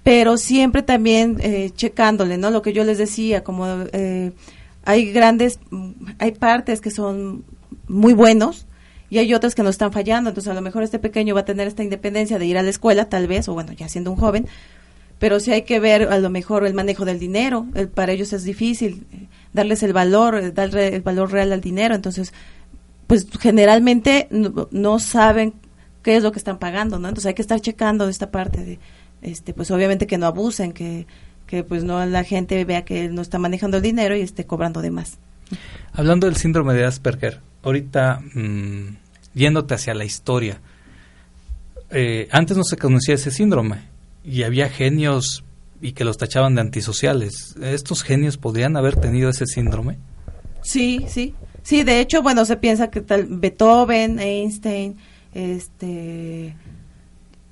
Pero 0.02 0.36
siempre 0.36 0.82
también 0.82 1.38
eh, 1.40 1.70
checándole, 1.74 2.36
¿no? 2.36 2.50
Lo 2.50 2.60
que 2.60 2.72
yo 2.72 2.84
les 2.84 2.98
decía, 2.98 3.42
como 3.42 3.66
eh, 3.92 4.32
hay 4.84 5.12
grandes, 5.12 5.58
hay 6.18 6.32
partes 6.32 6.80
que 6.80 6.90
son 6.90 7.44
muy 7.88 8.12
buenos 8.12 8.66
y 9.08 9.18
hay 9.18 9.32
otras 9.32 9.54
que 9.54 9.62
nos 9.62 9.76
están 9.76 9.92
fallando. 9.92 10.28
Entonces, 10.28 10.50
a 10.50 10.54
lo 10.54 10.60
mejor 10.60 10.82
este 10.82 10.98
pequeño 10.98 11.34
va 11.34 11.42
a 11.42 11.44
tener 11.44 11.68
esta 11.68 11.82
independencia 11.82 12.38
de 12.38 12.46
ir 12.46 12.58
a 12.58 12.62
la 12.62 12.70
escuela, 12.70 13.08
tal 13.08 13.26
vez, 13.28 13.48
o 13.48 13.54
bueno, 13.54 13.72
ya 13.72 13.88
siendo 13.88 14.10
un 14.10 14.18
joven, 14.18 14.46
pero 15.24 15.40
sí 15.40 15.52
hay 15.52 15.62
que 15.62 15.80
ver 15.80 16.12
a 16.12 16.18
lo 16.18 16.28
mejor 16.28 16.66
el 16.66 16.74
manejo 16.74 17.06
del 17.06 17.18
dinero, 17.18 17.66
el, 17.72 17.88
para 17.88 18.12
ellos 18.12 18.34
es 18.34 18.44
difícil 18.44 19.06
darles 19.54 19.82
el 19.82 19.94
valor, 19.94 20.34
eh, 20.34 20.52
darle 20.52 20.96
el 20.96 21.00
valor 21.00 21.32
real 21.32 21.50
al 21.50 21.62
dinero, 21.62 21.94
entonces 21.94 22.34
pues 23.06 23.26
generalmente 23.40 24.28
no, 24.30 24.98
saben 24.98 25.54
qué 26.02 26.16
es 26.16 26.22
lo 26.22 26.30
que 26.30 26.38
están 26.38 26.58
pagando, 26.58 26.98
¿no? 26.98 27.08
Entonces 27.08 27.28
hay 27.28 27.32
que 27.32 27.40
estar 27.40 27.58
checando 27.58 28.06
esta 28.06 28.30
parte 28.30 28.66
de 28.66 28.78
este 29.22 29.54
pues 29.54 29.70
obviamente 29.70 30.06
que 30.06 30.18
no 30.18 30.26
abusen, 30.26 30.72
que 30.72 31.06
que 31.46 31.64
pues 31.64 31.84
no 31.84 32.04
la 32.04 32.22
gente 32.22 32.62
vea 32.66 32.84
que 32.84 33.08
no 33.08 33.22
está 33.22 33.38
manejando 33.38 33.78
el 33.78 33.82
dinero 33.82 34.14
y 34.14 34.20
esté 34.20 34.44
cobrando 34.44 34.82
de 34.82 34.90
más. 34.90 35.16
Hablando 35.94 36.26
del 36.26 36.36
síndrome 36.36 36.74
de 36.74 36.84
Asperger, 36.84 37.40
ahorita 37.62 38.20
mm, 38.34 38.88
yéndote 39.32 39.72
hacia 39.72 39.94
la 39.94 40.04
historia, 40.04 40.60
eh, 41.88 42.28
antes 42.30 42.58
no 42.58 42.64
se 42.64 42.76
conocía 42.76 43.14
ese 43.14 43.30
síndrome 43.30 43.93
y 44.24 44.42
había 44.42 44.68
genios 44.68 45.44
y 45.80 45.92
que 45.92 46.04
los 46.04 46.16
tachaban 46.16 46.54
de 46.54 46.62
antisociales. 46.62 47.54
¿Estos 47.60 48.02
genios 48.02 48.38
podrían 48.38 48.76
haber 48.76 48.96
tenido 48.96 49.28
ese 49.28 49.46
síndrome? 49.46 49.98
Sí, 50.62 51.04
sí. 51.08 51.34
Sí, 51.62 51.82
de 51.82 52.00
hecho, 52.00 52.22
bueno, 52.22 52.44
se 52.44 52.56
piensa 52.56 52.90
que 52.90 53.00
tal 53.00 53.26
Beethoven, 53.28 54.18
Einstein, 54.18 54.96
este 55.32 56.54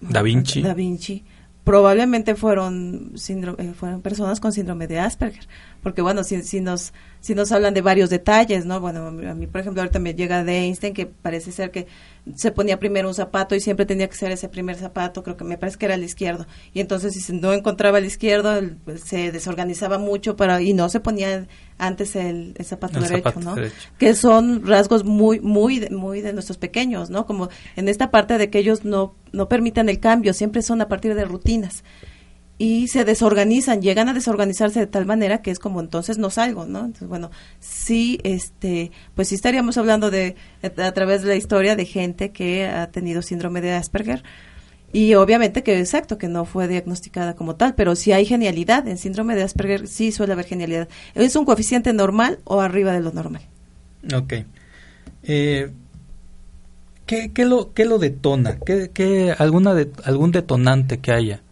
Da 0.00 0.22
Vinci. 0.22 0.62
Da 0.62 0.74
Vinci 0.74 1.24
probablemente 1.64 2.34
fueron 2.34 3.12
eh, 3.14 3.72
fueron 3.74 4.02
personas 4.02 4.40
con 4.40 4.52
síndrome 4.52 4.88
de 4.88 4.98
Asperger 4.98 5.46
porque 5.82 6.00
bueno, 6.00 6.22
si, 6.22 6.42
si, 6.42 6.60
nos, 6.60 6.92
si 7.20 7.34
nos 7.34 7.50
hablan 7.50 7.74
de 7.74 7.82
varios 7.82 8.08
detalles, 8.08 8.64
¿no? 8.64 8.80
Bueno, 8.80 9.08
a 9.08 9.34
mí, 9.34 9.46
por 9.48 9.60
ejemplo, 9.60 9.82
ahorita 9.82 9.98
me 9.98 10.14
llega 10.14 10.44
de 10.44 10.58
Einstein 10.60 10.94
que 10.94 11.06
parece 11.06 11.50
ser 11.50 11.72
que 11.72 11.88
se 12.36 12.52
ponía 12.52 12.78
primero 12.78 13.08
un 13.08 13.14
zapato 13.14 13.54
y 13.54 13.60
siempre 13.60 13.84
tenía 13.84 14.08
que 14.08 14.16
ser 14.16 14.30
ese 14.30 14.48
primer 14.48 14.76
zapato, 14.76 15.22
creo 15.22 15.36
que 15.36 15.44
me 15.44 15.58
parece 15.58 15.78
que 15.78 15.86
era 15.86 15.94
el 15.94 16.04
izquierdo. 16.04 16.46
Y 16.72 16.80
entonces 16.80 17.12
si 17.14 17.32
no 17.32 17.52
encontraba 17.52 17.98
el 17.98 18.04
izquierdo, 18.04 18.60
pues, 18.84 19.02
se 19.02 19.32
desorganizaba 19.32 19.98
mucho 19.98 20.36
para 20.36 20.62
y 20.62 20.72
no 20.72 20.88
se 20.88 21.00
ponía 21.00 21.46
antes 21.78 22.14
el, 22.14 22.54
zapato, 22.62 23.00
derecho, 23.00 23.40
¿no? 23.40 23.56
Que 23.98 24.14
son 24.14 24.64
rasgos 24.64 25.04
muy, 25.04 25.40
muy, 25.40 25.88
muy 25.90 26.20
de 26.20 26.32
nuestros 26.32 26.58
pequeños, 26.58 27.10
¿no? 27.10 27.26
Como 27.26 27.48
en 27.74 27.88
esta 27.88 28.10
parte 28.10 28.38
de 28.38 28.50
que 28.50 28.60
ellos 28.60 28.84
no, 28.84 29.16
no 29.32 29.48
permitan 29.48 29.88
el 29.88 29.98
cambio, 29.98 30.32
siempre 30.32 30.62
son 30.62 30.80
a 30.80 30.88
partir 30.88 31.14
de 31.14 31.24
rutinas 31.24 31.82
y 32.62 32.86
se 32.86 33.04
desorganizan, 33.04 33.82
llegan 33.82 34.08
a 34.08 34.14
desorganizarse 34.14 34.78
de 34.78 34.86
tal 34.86 35.04
manera 35.04 35.42
que 35.42 35.50
es 35.50 35.58
como 35.58 35.80
entonces 35.80 36.18
no 36.18 36.30
salgo, 36.30 36.64
¿no? 36.64 36.84
Entonces, 36.84 37.08
bueno, 37.08 37.32
sí, 37.58 38.20
este, 38.22 38.92
pues 39.16 39.26
sí 39.26 39.34
estaríamos 39.34 39.78
hablando 39.78 40.12
de, 40.12 40.36
a 40.62 40.92
través 40.92 41.22
de 41.22 41.28
la 41.28 41.34
historia 41.34 41.74
de 41.74 41.86
gente 41.86 42.30
que 42.30 42.68
ha 42.68 42.88
tenido 42.92 43.20
síndrome 43.20 43.62
de 43.62 43.72
Asperger 43.72 44.22
y 44.92 45.14
obviamente 45.14 45.64
que 45.64 45.76
exacto, 45.80 46.18
que 46.18 46.28
no 46.28 46.44
fue 46.44 46.68
diagnosticada 46.68 47.34
como 47.34 47.56
tal, 47.56 47.74
pero 47.74 47.96
si 47.96 48.12
hay 48.12 48.26
genialidad 48.26 48.86
en 48.86 48.96
síndrome 48.96 49.34
de 49.34 49.42
Asperger, 49.42 49.88
sí 49.88 50.12
suele 50.12 50.34
haber 50.34 50.44
genialidad. 50.44 50.88
¿Es 51.16 51.34
un 51.34 51.44
coeficiente 51.44 51.92
normal 51.92 52.38
o 52.44 52.60
arriba 52.60 52.92
de 52.92 53.00
lo 53.00 53.10
normal? 53.10 53.42
Ok. 54.14 54.34
Eh, 55.24 55.68
¿qué, 57.06 57.32
qué, 57.32 57.44
lo, 57.44 57.72
¿Qué 57.72 57.86
lo 57.86 57.98
detona? 57.98 58.60
¿Qué, 58.64 58.92
qué, 58.94 59.34
alguna 59.36 59.74
de, 59.74 59.90
¿Algún 60.04 60.30
detonante 60.30 61.00
que 61.00 61.10
haya? 61.10 61.42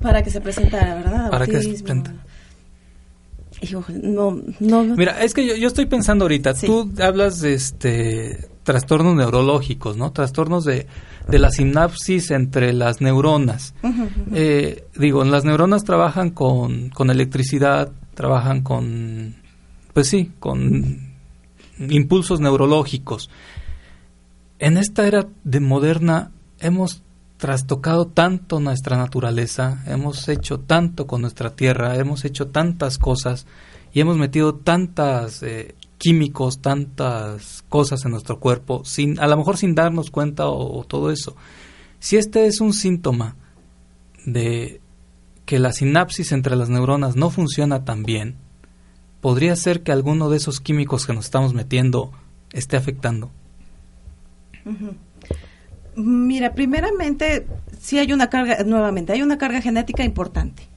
Para 0.00 0.22
que 0.22 0.30
se 0.30 0.40
presentara, 0.40 0.94
¿verdad? 0.94 1.30
Para 1.30 1.46
que 1.46 1.62
se 1.62 1.82
presentara. 1.82 2.24
no, 4.02 4.42
no, 4.60 4.82
Mira, 4.96 5.22
es 5.22 5.32
que 5.32 5.58
yo, 5.58 5.66
estoy 5.66 5.86
pensando 5.86 6.24
ahorita, 6.24 6.54
tú 6.54 6.92
hablas 7.00 7.40
de 7.40 7.54
este 7.54 8.48
trastornos 8.66 9.14
neurológicos, 9.14 9.96
¿no? 9.96 10.10
Trastornos 10.10 10.64
de, 10.64 10.88
de 11.28 11.38
la 11.38 11.50
sinapsis 11.50 12.32
entre 12.32 12.72
las 12.72 13.00
neuronas. 13.00 13.74
Eh, 14.34 14.84
digo, 14.96 15.24
las 15.24 15.44
neuronas 15.44 15.84
trabajan 15.84 16.30
con, 16.30 16.90
con 16.90 17.10
electricidad, 17.10 17.92
trabajan 18.14 18.62
con, 18.62 19.36
pues 19.92 20.08
sí, 20.08 20.32
con 20.40 21.14
impulsos 21.78 22.40
neurológicos. 22.40 23.30
En 24.58 24.78
esta 24.78 25.06
era 25.06 25.28
de 25.44 25.60
moderna 25.60 26.32
hemos 26.58 27.02
trastocado 27.36 28.06
tanto 28.06 28.60
nuestra 28.60 28.96
naturaleza, 28.96 29.82
hemos 29.86 30.28
hecho 30.28 30.60
tanto 30.60 31.06
con 31.06 31.20
nuestra 31.20 31.50
tierra, 31.50 31.96
hemos 31.96 32.24
hecho 32.24 32.48
tantas 32.48 32.98
cosas 32.98 33.46
y 33.92 34.00
hemos 34.00 34.16
metido 34.16 34.54
tantas 34.54 35.42
eh, 35.42 35.74
químicos, 35.98 36.60
tantas 36.60 37.64
cosas 37.68 38.04
en 38.04 38.12
nuestro 38.12 38.40
cuerpo, 38.40 38.84
sin, 38.84 39.18
a 39.20 39.26
lo 39.26 39.36
mejor 39.36 39.56
sin 39.56 39.74
darnos 39.74 40.10
cuenta 40.10 40.46
o, 40.46 40.84
todo 40.84 41.10
eso. 41.10 41.36
Si 41.98 42.16
este 42.16 42.46
es 42.46 42.60
un 42.60 42.72
síntoma 42.72 43.36
de 44.24 44.80
que 45.44 45.58
la 45.58 45.72
sinapsis 45.72 46.32
entre 46.32 46.56
las 46.56 46.68
neuronas 46.68 47.16
no 47.16 47.30
funciona 47.30 47.84
tan 47.84 48.02
bien, 48.02 48.36
podría 49.20 49.56
ser 49.56 49.82
que 49.82 49.92
alguno 49.92 50.28
de 50.28 50.38
esos 50.38 50.60
químicos 50.60 51.06
que 51.06 51.12
nos 51.12 51.26
estamos 51.26 51.54
metiendo 51.54 52.12
esté 52.52 52.76
afectando. 52.76 53.30
Mira, 55.96 56.52
primeramente, 56.52 57.46
sí 57.80 57.98
hay 57.98 58.12
una 58.12 58.28
carga, 58.28 58.62
nuevamente, 58.64 59.12
hay 59.12 59.22
una 59.22 59.38
carga 59.38 59.60
genética 59.60 60.04
importante. 60.04 60.68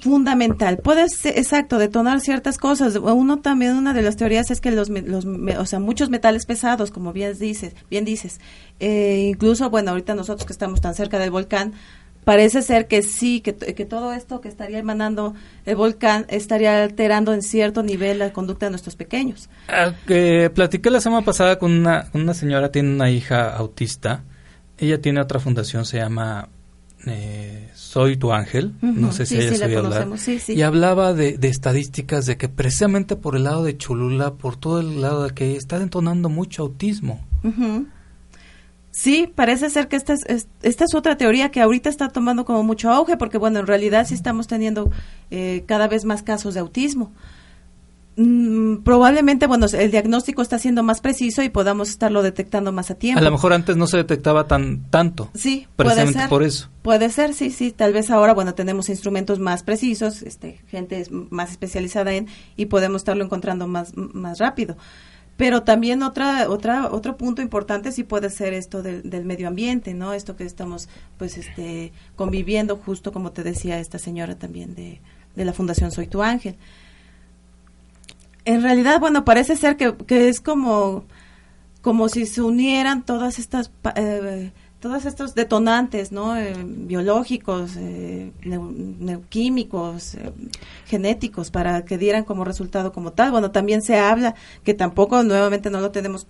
Fundamental. 0.00 0.78
Puedes, 0.78 1.24
exacto, 1.26 1.78
detonar 1.78 2.20
ciertas 2.20 2.58
cosas. 2.58 2.96
Uno 2.96 3.40
también, 3.40 3.76
una 3.76 3.92
de 3.92 4.02
las 4.02 4.16
teorías 4.16 4.50
es 4.50 4.60
que 4.60 4.70
los, 4.70 4.88
los 4.88 5.24
o 5.24 5.66
sea, 5.66 5.78
muchos 5.78 6.08
metales 6.10 6.46
pesados, 6.46 6.90
como 6.90 7.12
bien 7.12 7.38
dices, 7.38 7.74
bien 7.90 8.04
dices, 8.04 8.40
eh, 8.80 9.28
incluso, 9.30 9.68
bueno, 9.68 9.90
ahorita 9.90 10.14
nosotros 10.14 10.46
que 10.46 10.52
estamos 10.52 10.80
tan 10.80 10.94
cerca 10.94 11.18
del 11.18 11.30
volcán, 11.30 11.74
parece 12.24 12.62
ser 12.62 12.86
que 12.86 13.02
sí, 13.02 13.40
que, 13.40 13.54
que, 13.54 13.84
todo 13.84 14.12
esto 14.12 14.40
que 14.40 14.48
estaría 14.48 14.78
emanando 14.78 15.34
el 15.66 15.76
volcán 15.76 16.26
estaría 16.28 16.82
alterando 16.82 17.32
en 17.32 17.42
cierto 17.42 17.82
nivel 17.82 18.18
la 18.18 18.32
conducta 18.32 18.66
de 18.66 18.70
nuestros 18.70 18.96
pequeños. 18.96 19.48
Ah, 19.68 19.94
que 20.06 20.50
platiqué 20.50 20.90
la 20.90 21.00
semana 21.00 21.24
pasada 21.24 21.58
con 21.58 21.72
una, 21.72 22.08
una 22.12 22.34
señora, 22.34 22.70
tiene 22.70 22.90
una 22.90 23.10
hija 23.10 23.54
autista. 23.56 24.24
Ella 24.78 25.00
tiene 25.00 25.20
otra 25.20 25.40
fundación, 25.40 25.84
se 25.84 25.98
llama 25.98 26.48
eh, 27.06 27.68
Soy 27.74 28.16
tu 28.16 28.32
ángel, 28.32 28.74
no 28.80 29.12
sé 29.12 29.26
si 29.26 29.36
ella 29.36 29.66
sí, 29.66 29.74
hablar, 29.74 30.08
y 30.48 30.62
hablaba 30.62 31.14
de, 31.14 31.38
de, 31.38 31.48
estadísticas 31.48 32.26
de 32.26 32.36
que 32.36 32.48
precisamente 32.48 33.16
por 33.16 33.36
el 33.36 33.44
lado 33.44 33.64
de 33.64 33.76
Cholula, 33.76 34.34
por 34.34 34.56
todo 34.56 34.80
el 34.80 35.00
lado 35.00 35.24
de 35.24 35.30
que 35.30 35.56
está 35.56 35.78
detonando 35.78 36.28
mucho 36.28 36.62
autismo. 36.62 37.26
Sí, 38.90 39.30
parece 39.32 39.70
ser 39.70 39.88
que 39.88 39.96
esta 39.96 40.14
es, 40.14 40.48
esta 40.62 40.84
es 40.84 40.94
otra 40.94 41.16
teoría 41.16 41.50
que 41.50 41.60
ahorita 41.60 41.88
está 41.88 42.08
tomando 42.08 42.44
como 42.44 42.62
mucho 42.62 42.90
auge, 42.90 43.16
porque 43.16 43.38
bueno, 43.38 43.60
en 43.60 43.66
realidad 43.66 44.06
sí 44.06 44.14
estamos 44.14 44.48
teniendo 44.48 44.90
eh, 45.30 45.64
cada 45.66 45.86
vez 45.86 46.04
más 46.04 46.22
casos 46.22 46.54
de 46.54 46.60
autismo. 46.60 47.12
Mm, 48.16 48.82
probablemente, 48.82 49.46
bueno, 49.46 49.66
el 49.72 49.90
diagnóstico 49.90 50.42
está 50.42 50.58
siendo 50.58 50.82
más 50.82 51.00
preciso 51.00 51.42
y 51.42 51.48
podamos 51.48 51.88
estarlo 51.88 52.22
detectando 52.22 52.72
más 52.72 52.90
a 52.90 52.96
tiempo. 52.96 53.20
A 53.20 53.22
lo 53.22 53.30
mejor 53.30 53.52
antes 53.52 53.76
no 53.76 53.86
se 53.86 53.96
detectaba 53.96 54.48
tan 54.48 54.90
tanto. 54.90 55.30
Sí, 55.34 55.68
puede 55.76 56.12
ser. 56.12 56.28
por 56.28 56.42
eso. 56.42 56.68
Puede 56.82 57.10
ser, 57.10 57.32
sí, 57.32 57.50
sí. 57.50 57.70
Tal 57.70 57.92
vez 57.92 58.10
ahora, 58.10 58.34
bueno, 58.34 58.54
tenemos 58.54 58.88
instrumentos 58.88 59.38
más 59.38 59.62
precisos, 59.62 60.22
este, 60.22 60.60
gente 60.68 61.06
más 61.30 61.52
especializada 61.52 62.12
en 62.12 62.26
y 62.56 62.66
podemos 62.66 63.02
estarlo 63.02 63.24
encontrando 63.24 63.68
más 63.68 63.96
más 63.96 64.38
rápido. 64.38 64.76
Pero 65.40 65.62
también 65.62 66.02
otra, 66.02 66.50
otra, 66.50 66.88
otro 66.92 67.16
punto 67.16 67.40
importante 67.40 67.92
sí 67.92 68.04
puede 68.04 68.28
ser 68.28 68.52
esto 68.52 68.82
del, 68.82 69.24
medio 69.24 69.48
ambiente, 69.48 69.94
¿no? 69.94 70.12
Esto 70.12 70.36
que 70.36 70.44
estamos, 70.44 70.90
pues, 71.16 71.38
este, 71.38 71.94
conviviendo, 72.14 72.76
justo 72.76 73.10
como 73.10 73.32
te 73.32 73.42
decía 73.42 73.80
esta 73.80 73.98
señora 73.98 74.34
también 74.34 74.74
de, 74.74 75.00
de 75.34 75.44
la 75.46 75.54
Fundación 75.54 75.92
Soy 75.92 76.08
tu 76.08 76.22
Ángel. 76.22 76.56
En 78.44 78.60
realidad, 78.60 79.00
bueno, 79.00 79.24
parece 79.24 79.56
ser 79.56 79.78
que, 79.78 79.96
que 79.96 80.28
es 80.28 80.42
como, 80.42 81.04
como 81.80 82.10
si 82.10 82.26
se 82.26 82.42
unieran 82.42 83.02
todas 83.06 83.38
estas 83.38 83.70
eh, 83.96 84.52
todos 84.80 85.04
estos 85.04 85.34
detonantes 85.34 86.10
¿no? 86.10 86.36
Eh, 86.36 86.54
biológicos, 86.64 87.72
eh, 87.76 88.32
químicos, 89.28 90.14
eh, 90.14 90.32
genéticos, 90.86 91.50
para 91.50 91.84
que 91.84 91.98
dieran 91.98 92.24
como 92.24 92.44
resultado 92.44 92.90
como 92.92 93.12
tal. 93.12 93.30
Bueno, 93.30 93.50
también 93.50 93.82
se 93.82 93.98
habla, 93.98 94.34
que 94.64 94.74
tampoco 94.74 95.22
nuevamente 95.22 95.70
no 95.70 95.80
lo 95.80 95.90
tenemos, 95.90 96.26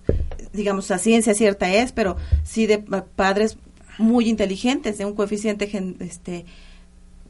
digamos, 0.52 0.90
la 0.90 0.98
ciencia 0.98 1.32
cierta 1.32 1.72
es, 1.72 1.92
pero 1.92 2.16
sí 2.42 2.66
de 2.66 2.78
padres 2.78 3.56
muy 3.98 4.28
inteligentes, 4.28 4.98
de 4.98 5.04
un 5.04 5.14
coeficiente 5.14 5.70
este, 6.00 6.44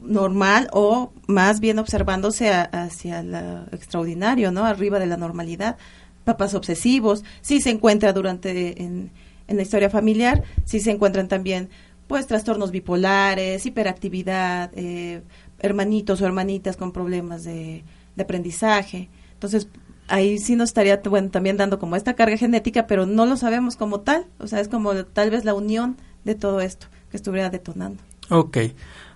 normal 0.01 0.69
o 0.73 1.11
más 1.27 1.59
bien 1.59 1.77
observándose 1.77 2.49
hacia 2.49 3.21
lo 3.21 3.63
extraordinario, 3.71 4.51
¿no? 4.51 4.65
Arriba 4.65 4.97
de 4.97 5.05
la 5.05 5.17
normalidad. 5.17 5.77
Papás 6.23 6.55
obsesivos, 6.55 7.23
sí 7.41 7.61
se 7.61 7.69
encuentra 7.69 8.11
durante... 8.11 8.81
En, 8.81 9.11
en 9.51 9.57
la 9.57 9.63
historia 9.63 9.89
familiar 9.89 10.43
sí 10.65 10.79
se 10.79 10.91
encuentran 10.91 11.27
también 11.27 11.69
pues 12.07 12.27
trastornos 12.27 12.71
bipolares, 12.71 13.65
hiperactividad, 13.65 14.71
eh, 14.75 15.21
hermanitos 15.59 16.21
o 16.21 16.25
hermanitas 16.25 16.75
con 16.75 16.91
problemas 16.91 17.43
de, 17.43 17.83
aprendizaje. 18.19 19.09
Entonces, 19.33 19.67
ahí 20.07 20.37
sí 20.37 20.55
nos 20.55 20.69
estaría 20.69 21.01
bueno, 21.09 21.29
también 21.29 21.57
dando 21.57 21.79
como 21.79 21.95
esta 21.95 22.13
carga 22.13 22.37
genética, 22.37 22.85
pero 22.85 23.05
no 23.05 23.25
lo 23.25 23.37
sabemos 23.37 23.77
como 23.77 24.01
tal. 24.01 24.25
O 24.39 24.47
sea, 24.47 24.59
es 24.59 24.67
como 24.67 24.93
tal 25.05 25.31
vez 25.31 25.45
la 25.45 25.53
unión 25.53 25.97
de 26.23 26.35
todo 26.35 26.61
esto 26.61 26.87
que 27.09 27.17
estuviera 27.17 27.49
detonando. 27.49 28.03
Ok. 28.29 28.57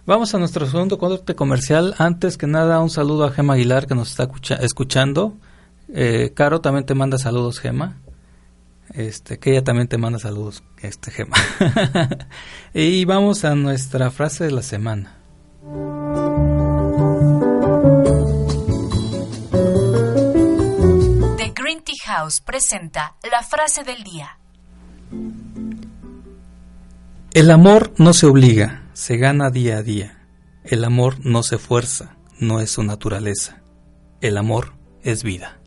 Vamos 0.06 0.34
a 0.34 0.39
nuestro 0.39 0.65
segundo 0.65 0.98
corte 0.98 1.36
comercial. 1.36 1.95
Antes 1.98 2.38
que 2.38 2.48
nada, 2.48 2.80
un 2.80 2.89
saludo 2.89 3.26
a 3.26 3.32
Gema 3.32 3.54
Aguilar 3.54 3.88
que 3.88 3.95
nos 3.95 4.10
está 4.12 4.30
escuchando. 4.62 5.34
Eh, 5.93 6.32
Caro 6.34 6.62
también 6.62 6.86
te 6.86 6.95
manda 6.95 7.17
saludos, 7.17 7.60
Gema. 7.60 7.98
Este, 8.95 9.39
que 9.39 9.51
ella 9.51 9.63
también 9.63 9.88
te 9.88 9.97
manda 9.97 10.19
saludos, 10.19 10.63
este 10.81 11.12
Gema. 11.12 11.36
y 12.73 13.03
vamos 13.05 13.43
a 13.43 13.55
nuestra 13.55 14.10
frase 14.10 14.45
de 14.45 14.51
la 14.51 14.62
semana. 14.62 15.17
The 21.38 21.53
Green 21.53 21.84
Tea 21.84 21.95
House 22.05 22.41
presenta 22.41 23.15
la 23.29 23.43
frase 23.43 23.84
del 23.84 24.03
día. 24.03 24.38
El 27.34 27.51
amor 27.51 27.93
no 27.97 28.13
se 28.13 28.27
obliga, 28.27 28.84
se 28.93 29.17
gana 29.17 29.49
día 29.49 29.77
a 29.77 29.84
día. 29.84 30.25
El 30.63 30.86
amor 30.86 31.17
no 31.25 31.43
se 31.43 31.58
fuerza, 31.58 32.15
no 32.39 32.62
es 32.62 32.71
su 32.71 32.84
naturaleza. 32.84 33.62
El 34.21 34.38
amor 34.38 34.73
es 35.03 35.23
vida. 35.23 35.60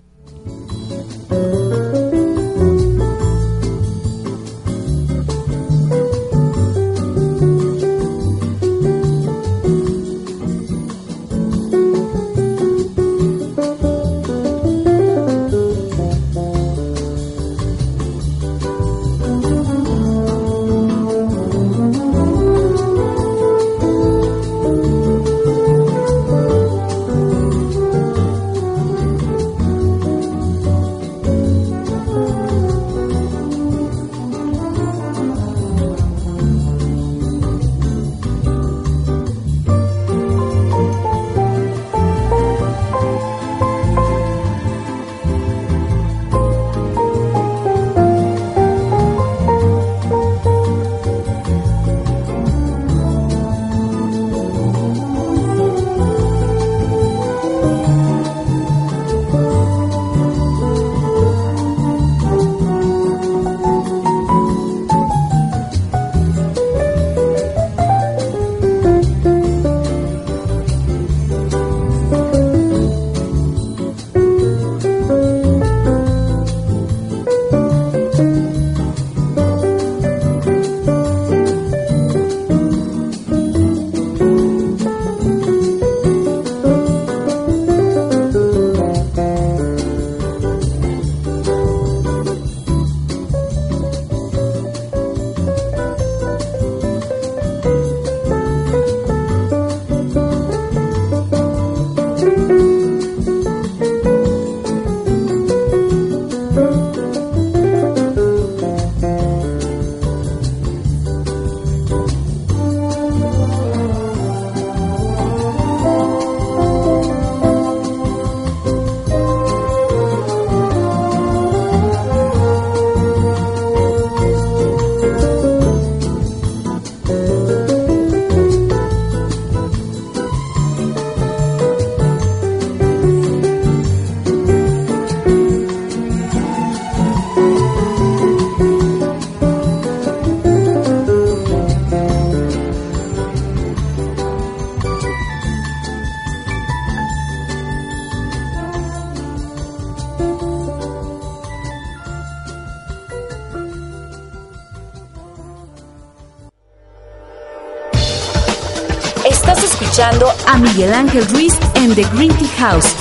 Ángel 161.18 161.34
Ruiz 161.34 161.58
en 161.74 161.94
The 161.96 162.04
Green 162.14 162.32
Tea 162.36 162.48
House, 162.58 162.94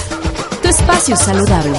tu 0.64 0.70
espacio 0.70 1.16
saludable. 1.16 1.78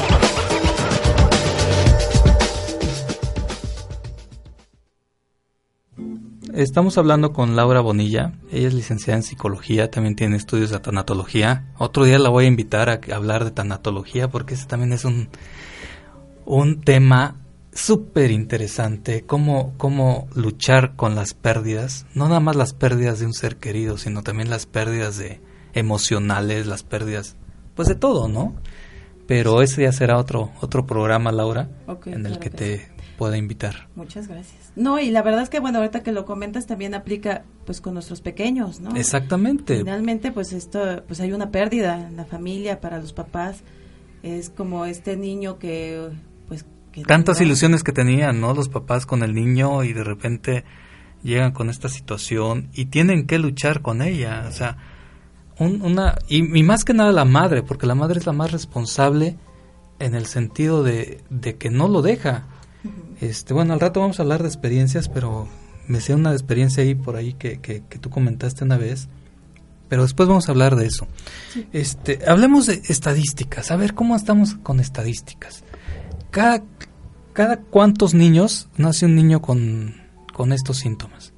Estamos 6.55 6.97
hablando 6.97 7.33
con 7.33 7.57
Laura 7.57 7.81
Bonilla, 7.81 8.35
ella 8.53 8.69
es 8.69 8.75
licenciada 8.75 9.17
en 9.17 9.25
psicología, 9.25 9.91
también 9.91 10.15
tiene 10.15 10.37
estudios 10.37 10.71
de 10.71 10.79
tanatología. 10.79 11.73
Otro 11.77 12.05
día 12.05 12.21
la 12.21 12.29
voy 12.29 12.45
a 12.45 12.49
invitar 12.49 12.89
a 12.89 13.01
hablar 13.13 13.45
de 13.45 13.51
tanatología 13.51 14.29
porque 14.29 14.55
ese 14.55 14.67
también 14.67 14.93
es 14.93 15.05
un, 15.05 15.31
un 16.45 16.83
tema 16.83 17.35
súper 17.73 18.31
interesante 18.31 19.25
cómo, 19.27 19.75
cómo 19.77 20.29
luchar 20.35 20.95
con 20.95 21.17
las 21.17 21.35
pérdidas, 21.35 22.07
no 22.15 22.29
nada 22.29 22.41
más 22.41 22.55
las 22.55 22.75
pérdidas 22.75 23.19
de 23.19 23.27
un 23.27 23.35
ser 23.35 23.57
querido, 23.57 23.99
sino 23.99 24.23
también 24.23 24.51
las 24.51 24.67
pérdidas 24.67 25.17
de 25.19 25.41
emocionales, 25.79 26.67
las 26.67 26.83
pérdidas, 26.83 27.37
pues 27.75 27.89
de 27.89 27.95
todo, 27.95 28.29
¿no? 28.29 28.55
Pero 29.27 29.63
ese 29.63 29.83
ya 29.83 29.93
será 29.93 30.19
otro 30.19 30.51
otro 30.61 30.87
programa, 30.87 31.33
Laura, 31.33 31.69
en 32.07 32.27
el 32.27 32.39
que, 32.39 32.51
te 32.51 32.89
pueda 33.19 33.37
invitar. 33.37 33.89
Muchas 33.97 34.29
gracias. 34.29 34.73
No, 34.77 34.99
y 35.01 35.11
la 35.11 35.23
verdad 35.23 35.43
es 35.43 35.51
que 35.51 35.61
bueno, 35.61 35.79
ahorita 35.79 36.03
que 36.03 36.13
lo 36.13 36.25
comentas 36.25 36.67
también 36.67 36.95
aplica 36.95 37.45
pues 37.67 37.81
con 37.81 37.95
nuestros 37.95 38.21
pequeños, 38.21 38.81
¿no? 38.81 38.95
Exactamente. 38.97 39.77
Finalmente 39.79 40.33
pues 40.33 40.53
esto 40.53 41.03
pues 41.07 41.21
hay 41.21 41.33
una 41.33 41.51
pérdida 41.51 42.09
en 42.09 42.17
la 42.17 42.25
familia 42.25 42.81
para 42.81 42.99
los 42.99 43.13
papás. 43.13 43.63
Es 44.23 44.51
como 44.51 44.87
este 44.87 45.17
niño 45.17 45.59
que 45.59 46.09
pues 46.47 46.65
tantas 47.07 47.41
ilusiones 47.41 47.83
que 47.83 47.93
tenían, 47.93 48.41
¿no? 48.41 48.55
Los 48.55 48.69
papás 48.69 49.05
con 49.05 49.23
el 49.23 49.35
niño 49.35 49.85
y 49.85 49.93
de 49.93 50.05
repente 50.05 50.65
llegan 51.23 51.53
con 51.53 51.71
esta 51.71 51.89
situación 51.89 52.71
y 52.73 52.87
tienen 52.87 53.27
que 53.27 53.39
luchar 53.39 53.83
con 53.83 54.03
ella, 54.03 54.47
o 54.49 54.53
sea, 54.53 54.77
una 55.59 56.19
y, 56.29 56.43
más 56.43 56.85
que 56.85 56.95
nada 56.95 57.13
la 57.13 57.25
madre, 57.25 57.63
porque 57.63 57.87
la 57.87 57.95
madre 57.95 58.21
es 58.21 58.27
la 58.27 58.33
más 58.33 58.53
responsable 58.53 59.37
en 59.99 60.15
el 60.15 60.27
sentido 60.27 60.83
de, 60.83 61.23
de 61.31 61.57
que 61.57 61.71
no 61.71 61.89
lo 61.89 62.03
deja. 62.03 62.47
Este, 63.21 63.53
bueno, 63.53 63.73
al 63.73 63.81
rato 63.81 64.01
vamos 64.01 64.21
a 64.21 64.23
hablar 64.23 64.43
de 64.43 64.49
experiencias, 64.49 65.09
pero 65.09 65.49
me 65.89 66.01
sé 66.01 66.15
una 66.15 66.33
experiencia 66.33 66.83
ahí 66.83 66.95
por 66.95 67.17
ahí 67.17 67.33
que, 67.33 67.61
que, 67.61 67.81
tú 67.81 68.11
comentaste 68.11 68.63
una 68.63 68.77
vez, 68.77 69.09
pero 69.89 70.03
después 70.03 70.29
vamos 70.29 70.49
a 70.49 70.53
hablar 70.53 70.77
de 70.77 70.87
eso. 70.87 71.09
Este, 71.73 72.21
hablemos 72.29 72.67
de 72.67 72.83
estadísticas, 72.89 73.71
a 73.71 73.77
ver 73.77 73.95
cómo 73.95 74.15
estamos 74.15 74.55
con 74.63 74.79
estadísticas. 74.79 75.65
Cada, 76.31 76.63
cada 77.33 77.57
cuántos 77.57 78.15
niños 78.15 78.69
nace 78.77 79.07
un 79.07 79.17
niño 79.17 79.43
con, 79.43 79.97
con 80.33 80.53
estos 80.53 80.79
síntomas. 80.79 81.33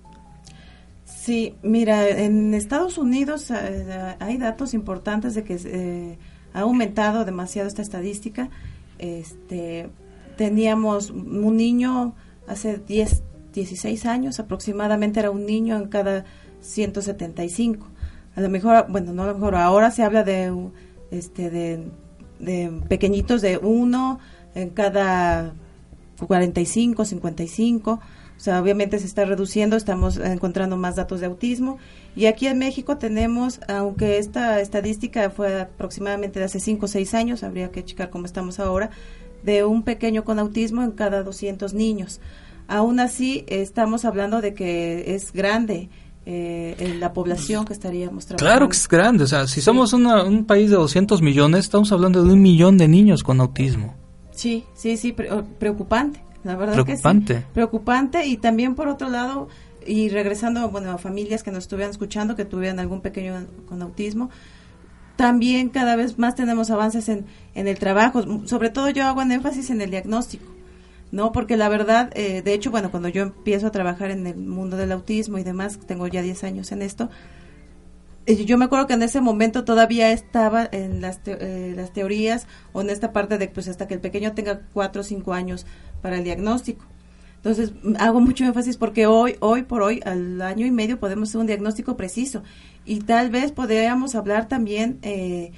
Sí, 1.30 1.54
mira, 1.62 2.08
en 2.08 2.54
Estados 2.54 2.98
Unidos 2.98 3.52
eh, 3.52 4.16
hay 4.18 4.36
datos 4.36 4.74
importantes 4.74 5.36
de 5.36 5.44
que 5.44 5.60
eh, 5.64 6.18
ha 6.52 6.62
aumentado 6.62 7.24
demasiado 7.24 7.68
esta 7.68 7.82
estadística. 7.82 8.50
Este, 8.98 9.90
teníamos 10.36 11.10
un 11.10 11.56
niño 11.56 12.16
hace 12.48 12.78
10, 12.78 13.22
16 13.54 14.06
años 14.06 14.40
aproximadamente, 14.40 15.20
era 15.20 15.30
un 15.30 15.46
niño 15.46 15.76
en 15.76 15.86
cada 15.86 16.24
175. 16.62 17.86
A 18.34 18.40
lo 18.40 18.48
mejor, 18.48 18.86
bueno, 18.88 19.12
no 19.12 19.22
a 19.22 19.26
lo 19.26 19.34
mejor, 19.34 19.54
ahora 19.54 19.92
se 19.92 20.02
habla 20.02 20.24
de, 20.24 20.52
este, 21.12 21.48
de, 21.48 22.72
pequeñitos 22.88 23.40
de 23.40 23.56
uno 23.56 24.18
en 24.56 24.70
cada 24.70 25.54
45, 26.26 27.04
55. 27.04 28.00
O 28.40 28.42
sea, 28.42 28.58
obviamente 28.58 28.98
se 28.98 29.04
está 29.04 29.26
reduciendo, 29.26 29.76
estamos 29.76 30.16
encontrando 30.16 30.78
más 30.78 30.96
datos 30.96 31.20
de 31.20 31.26
autismo. 31.26 31.76
Y 32.16 32.24
aquí 32.24 32.46
en 32.46 32.56
México 32.56 32.96
tenemos, 32.96 33.60
aunque 33.68 34.16
esta 34.16 34.62
estadística 34.62 35.28
fue 35.28 35.60
aproximadamente 35.60 36.38
de 36.38 36.46
hace 36.46 36.58
5 36.58 36.86
o 36.86 36.88
6 36.88 37.12
años, 37.12 37.42
habría 37.42 37.70
que 37.70 37.84
checar 37.84 38.08
cómo 38.08 38.24
estamos 38.24 38.58
ahora, 38.58 38.88
de 39.42 39.64
un 39.64 39.82
pequeño 39.82 40.24
con 40.24 40.38
autismo 40.38 40.82
en 40.82 40.92
cada 40.92 41.22
200 41.22 41.74
niños. 41.74 42.22
Aún 42.66 42.98
así, 42.98 43.44
estamos 43.46 44.06
hablando 44.06 44.40
de 44.40 44.54
que 44.54 45.14
es 45.14 45.34
grande 45.34 45.90
eh, 46.24 46.76
en 46.78 46.98
la 46.98 47.12
población 47.12 47.66
que 47.66 47.74
estaríamos 47.74 48.24
trabajando. 48.24 48.50
Claro 48.50 48.68
que 48.70 48.76
es 48.76 48.88
grande, 48.88 49.24
o 49.24 49.26
sea, 49.26 49.48
si 49.48 49.60
somos 49.60 49.92
un 49.92 50.46
país 50.46 50.70
de 50.70 50.76
200 50.76 51.20
millones, 51.20 51.66
estamos 51.66 51.92
hablando 51.92 52.24
de 52.24 52.32
un 52.32 52.40
millón 52.40 52.78
de 52.78 52.88
niños 52.88 53.22
con 53.22 53.38
autismo. 53.38 53.96
Sí, 54.30 54.64
sí, 54.72 54.96
sí, 54.96 55.14
preocupante, 55.58 56.22
la 56.44 56.56
verdad 56.56 56.74
preocupante. 56.74 57.34
que 57.34 57.40
sí. 57.40 57.46
Preocupante. 57.52 58.26
y 58.26 58.36
también 58.36 58.74
por 58.74 58.88
otro 58.88 59.08
lado, 59.08 59.48
y 59.86 60.08
regresando 60.08 60.68
bueno, 60.70 60.92
a 60.92 60.98
familias 60.98 61.42
que 61.42 61.50
nos 61.50 61.64
estuvieran 61.64 61.90
escuchando, 61.90 62.36
que 62.36 62.44
tuvieran 62.44 62.78
algún 62.78 63.00
pequeño 63.00 63.46
con 63.68 63.82
autismo, 63.82 64.30
también 65.16 65.68
cada 65.68 65.96
vez 65.96 66.18
más 66.18 66.34
tenemos 66.34 66.70
avances 66.70 67.08
en, 67.08 67.26
en 67.54 67.68
el 67.68 67.78
trabajo, 67.78 68.46
sobre 68.46 68.70
todo 68.70 68.88
yo 68.90 69.04
hago 69.04 69.22
en 69.22 69.32
énfasis 69.32 69.70
en 69.70 69.80
el 69.80 69.90
diagnóstico. 69.90 70.46
¿no? 71.12 71.32
Porque 71.32 71.56
la 71.56 71.68
verdad, 71.68 72.10
eh, 72.14 72.42
de 72.42 72.54
hecho, 72.54 72.70
bueno, 72.70 72.90
cuando 72.90 73.08
yo 73.08 73.22
empiezo 73.22 73.66
a 73.66 73.72
trabajar 73.72 74.10
en 74.10 74.26
el 74.26 74.36
mundo 74.36 74.76
del 74.76 74.92
autismo 74.92 75.38
y 75.38 75.42
demás, 75.42 75.78
tengo 75.86 76.06
ya 76.06 76.22
10 76.22 76.44
años 76.44 76.72
en 76.72 76.82
esto, 76.82 77.10
eh, 78.26 78.44
yo 78.44 78.58
me 78.58 78.66
acuerdo 78.66 78.86
que 78.86 78.94
en 78.94 79.02
ese 79.02 79.20
momento 79.20 79.64
todavía 79.64 80.12
estaba 80.12 80.68
en 80.70 81.00
las, 81.00 81.20
eh, 81.26 81.72
las 81.74 81.92
teorías 81.92 82.46
o 82.72 82.80
en 82.80 82.90
esta 82.90 83.12
parte 83.12 83.38
de 83.38 83.48
pues 83.48 83.66
hasta 83.68 83.88
que 83.88 83.94
el 83.94 84.00
pequeño 84.00 84.32
tenga 84.34 84.60
4 84.72 85.00
o 85.00 85.04
5 85.04 85.32
años 85.32 85.66
para 86.00 86.18
el 86.18 86.24
diagnóstico. 86.24 86.84
Entonces, 87.36 87.72
hago 87.98 88.20
mucho 88.20 88.44
énfasis 88.44 88.76
porque 88.76 89.06
hoy, 89.06 89.36
hoy 89.40 89.62
por 89.62 89.82
hoy, 89.82 90.00
al 90.04 90.42
año 90.42 90.66
y 90.66 90.70
medio, 90.70 91.00
podemos 91.00 91.30
hacer 91.30 91.40
un 91.40 91.46
diagnóstico 91.46 91.96
preciso. 91.96 92.42
Y 92.84 93.00
tal 93.00 93.30
vez 93.30 93.52
podríamos 93.52 94.14
hablar 94.14 94.46
también 94.46 94.98
eh, 95.02 95.52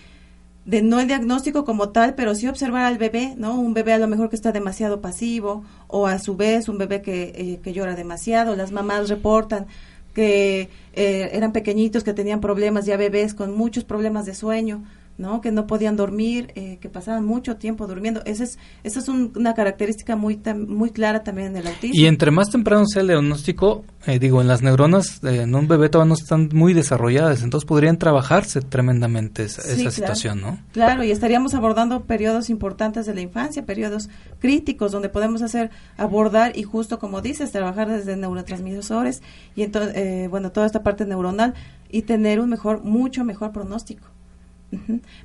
de 0.64 0.82
no 0.82 1.00
el 1.00 1.08
diagnóstico 1.08 1.64
como 1.64 1.88
tal, 1.88 2.14
pero 2.14 2.36
sí 2.36 2.46
observar 2.46 2.84
al 2.84 2.98
bebé, 2.98 3.34
¿no? 3.36 3.58
Un 3.58 3.74
bebé 3.74 3.92
a 3.92 3.98
lo 3.98 4.06
mejor 4.06 4.28
que 4.28 4.36
está 4.36 4.52
demasiado 4.52 5.00
pasivo 5.00 5.64
o 5.88 6.06
a 6.06 6.20
su 6.20 6.36
vez 6.36 6.68
un 6.68 6.78
bebé 6.78 7.02
que, 7.02 7.32
eh, 7.34 7.60
que 7.62 7.72
llora 7.72 7.96
demasiado. 7.96 8.54
Las 8.54 8.70
mamás 8.70 9.08
reportan 9.08 9.66
que 10.14 10.68
eh, 10.92 11.30
eran 11.32 11.52
pequeñitos, 11.52 12.04
que 12.04 12.14
tenían 12.14 12.40
problemas, 12.40 12.86
ya 12.86 12.96
bebés 12.96 13.34
con 13.34 13.56
muchos 13.56 13.84
problemas 13.84 14.26
de 14.26 14.34
sueño. 14.34 14.84
¿No? 15.22 15.40
Que 15.40 15.52
no 15.52 15.66
podían 15.66 15.96
dormir, 15.96 16.52
eh, 16.56 16.76
que 16.80 16.90
pasaban 16.90 17.24
mucho 17.24 17.56
tiempo 17.56 17.86
durmiendo. 17.86 18.20
Esa 18.26 18.44
es, 18.44 18.58
esa 18.82 18.98
es 18.98 19.08
una 19.08 19.54
característica 19.54 20.16
muy, 20.16 20.38
muy 20.68 20.90
clara 20.90 21.22
también 21.22 21.48
en 21.48 21.56
el 21.56 21.68
autismo. 21.68 21.94
Y 21.94 22.06
entre 22.06 22.30
más 22.30 22.50
temprano 22.50 22.84
sea 22.86 23.00
el 23.02 23.08
diagnóstico, 23.08 23.84
eh, 24.06 24.18
digo, 24.18 24.40
en 24.40 24.48
las 24.48 24.62
neuronas 24.62 25.22
en 25.22 25.54
un 25.54 25.68
bebé 25.68 25.88
todavía 25.88 26.08
no 26.08 26.14
están 26.14 26.50
muy 26.52 26.74
desarrolladas, 26.74 27.42
entonces 27.42 27.66
podrían 27.66 27.98
trabajarse 27.98 28.60
tremendamente 28.60 29.44
esa, 29.44 29.62
situación, 29.90 30.40
¿no? 30.40 30.58
Claro, 30.72 31.04
y 31.04 31.12
estaríamos 31.12 31.54
abordando 31.54 32.02
periodos 32.02 32.50
importantes 32.50 33.06
de 33.06 33.14
la 33.14 33.20
infancia, 33.20 33.64
periodos 33.64 34.10
críticos 34.40 34.90
donde 34.90 35.08
podemos 35.08 35.40
hacer, 35.40 35.70
abordar 35.96 36.58
y 36.58 36.64
justo 36.64 36.98
como 36.98 37.22
dices, 37.22 37.52
trabajar 37.52 37.88
desde 37.88 38.16
neurotransmisores 38.16 39.22
y 39.54 39.62
entonces, 39.62 39.92
eh, 39.96 40.26
bueno, 40.28 40.50
toda 40.50 40.66
esta 40.66 40.82
parte 40.82 41.06
neuronal 41.06 41.54
y 41.88 42.02
tener 42.02 42.40
un 42.40 42.50
mejor, 42.50 42.82
mucho 42.82 43.22
mejor 43.22 43.52
pronóstico. 43.52 44.11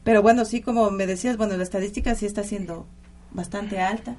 Pero 0.03 0.21
bueno, 0.21 0.45
sí, 0.45 0.61
como 0.61 0.89
me 0.91 1.07
decías, 1.07 1.37
bueno, 1.37 1.55
la 1.57 1.63
estadística 1.63 2.15
sí 2.15 2.25
está 2.25 2.43
siendo 2.43 2.85
bastante 3.31 3.79
alta. 3.79 4.15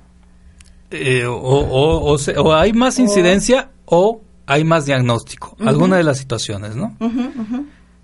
Eh, 0.91 1.26
o, 1.26 1.37
o, 1.37 2.55
hay 2.55 2.72
más 2.72 2.99
incidencia 2.99 3.70
o 3.85 4.22
hay 4.47 4.64
más 4.64 4.87
diagnóstico, 4.87 5.55
alguna 5.61 5.99
de 5.99 6.05
las 6.05 6.16
situaciones, 6.16 6.76
¿no? 6.76 6.97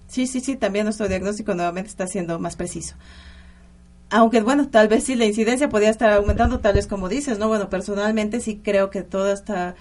Sí, 0.07 0.27
sí, 0.27 0.41
sí, 0.41 0.57
también 0.57 0.85
nuestro 0.85 1.09
diagnóstico 1.09 1.55
nuevamente 1.55 1.89
está 1.89 2.07
siendo 2.07 2.39
más 2.39 2.57
preciso. 2.57 2.95
Aunque 4.11 4.43
bueno, 4.43 4.68
tal 4.68 4.89
vez 4.89 5.05
sí 5.05 5.14
la 5.14 5.25
incidencia 5.25 5.70
podría 5.70 5.89
estar 5.89 6.12
aumentando, 6.12 6.61
tal 6.61 6.75
vez 6.75 6.87
como 6.87 7.09
dices, 7.09 7.39
¿no? 7.39 7.49
Bueno, 7.49 7.70
personalmente 7.70 8.41
sí 8.41 8.61
creo 8.62 8.91
que 8.91 9.03
todo 9.03 9.33
esta, 9.33 9.75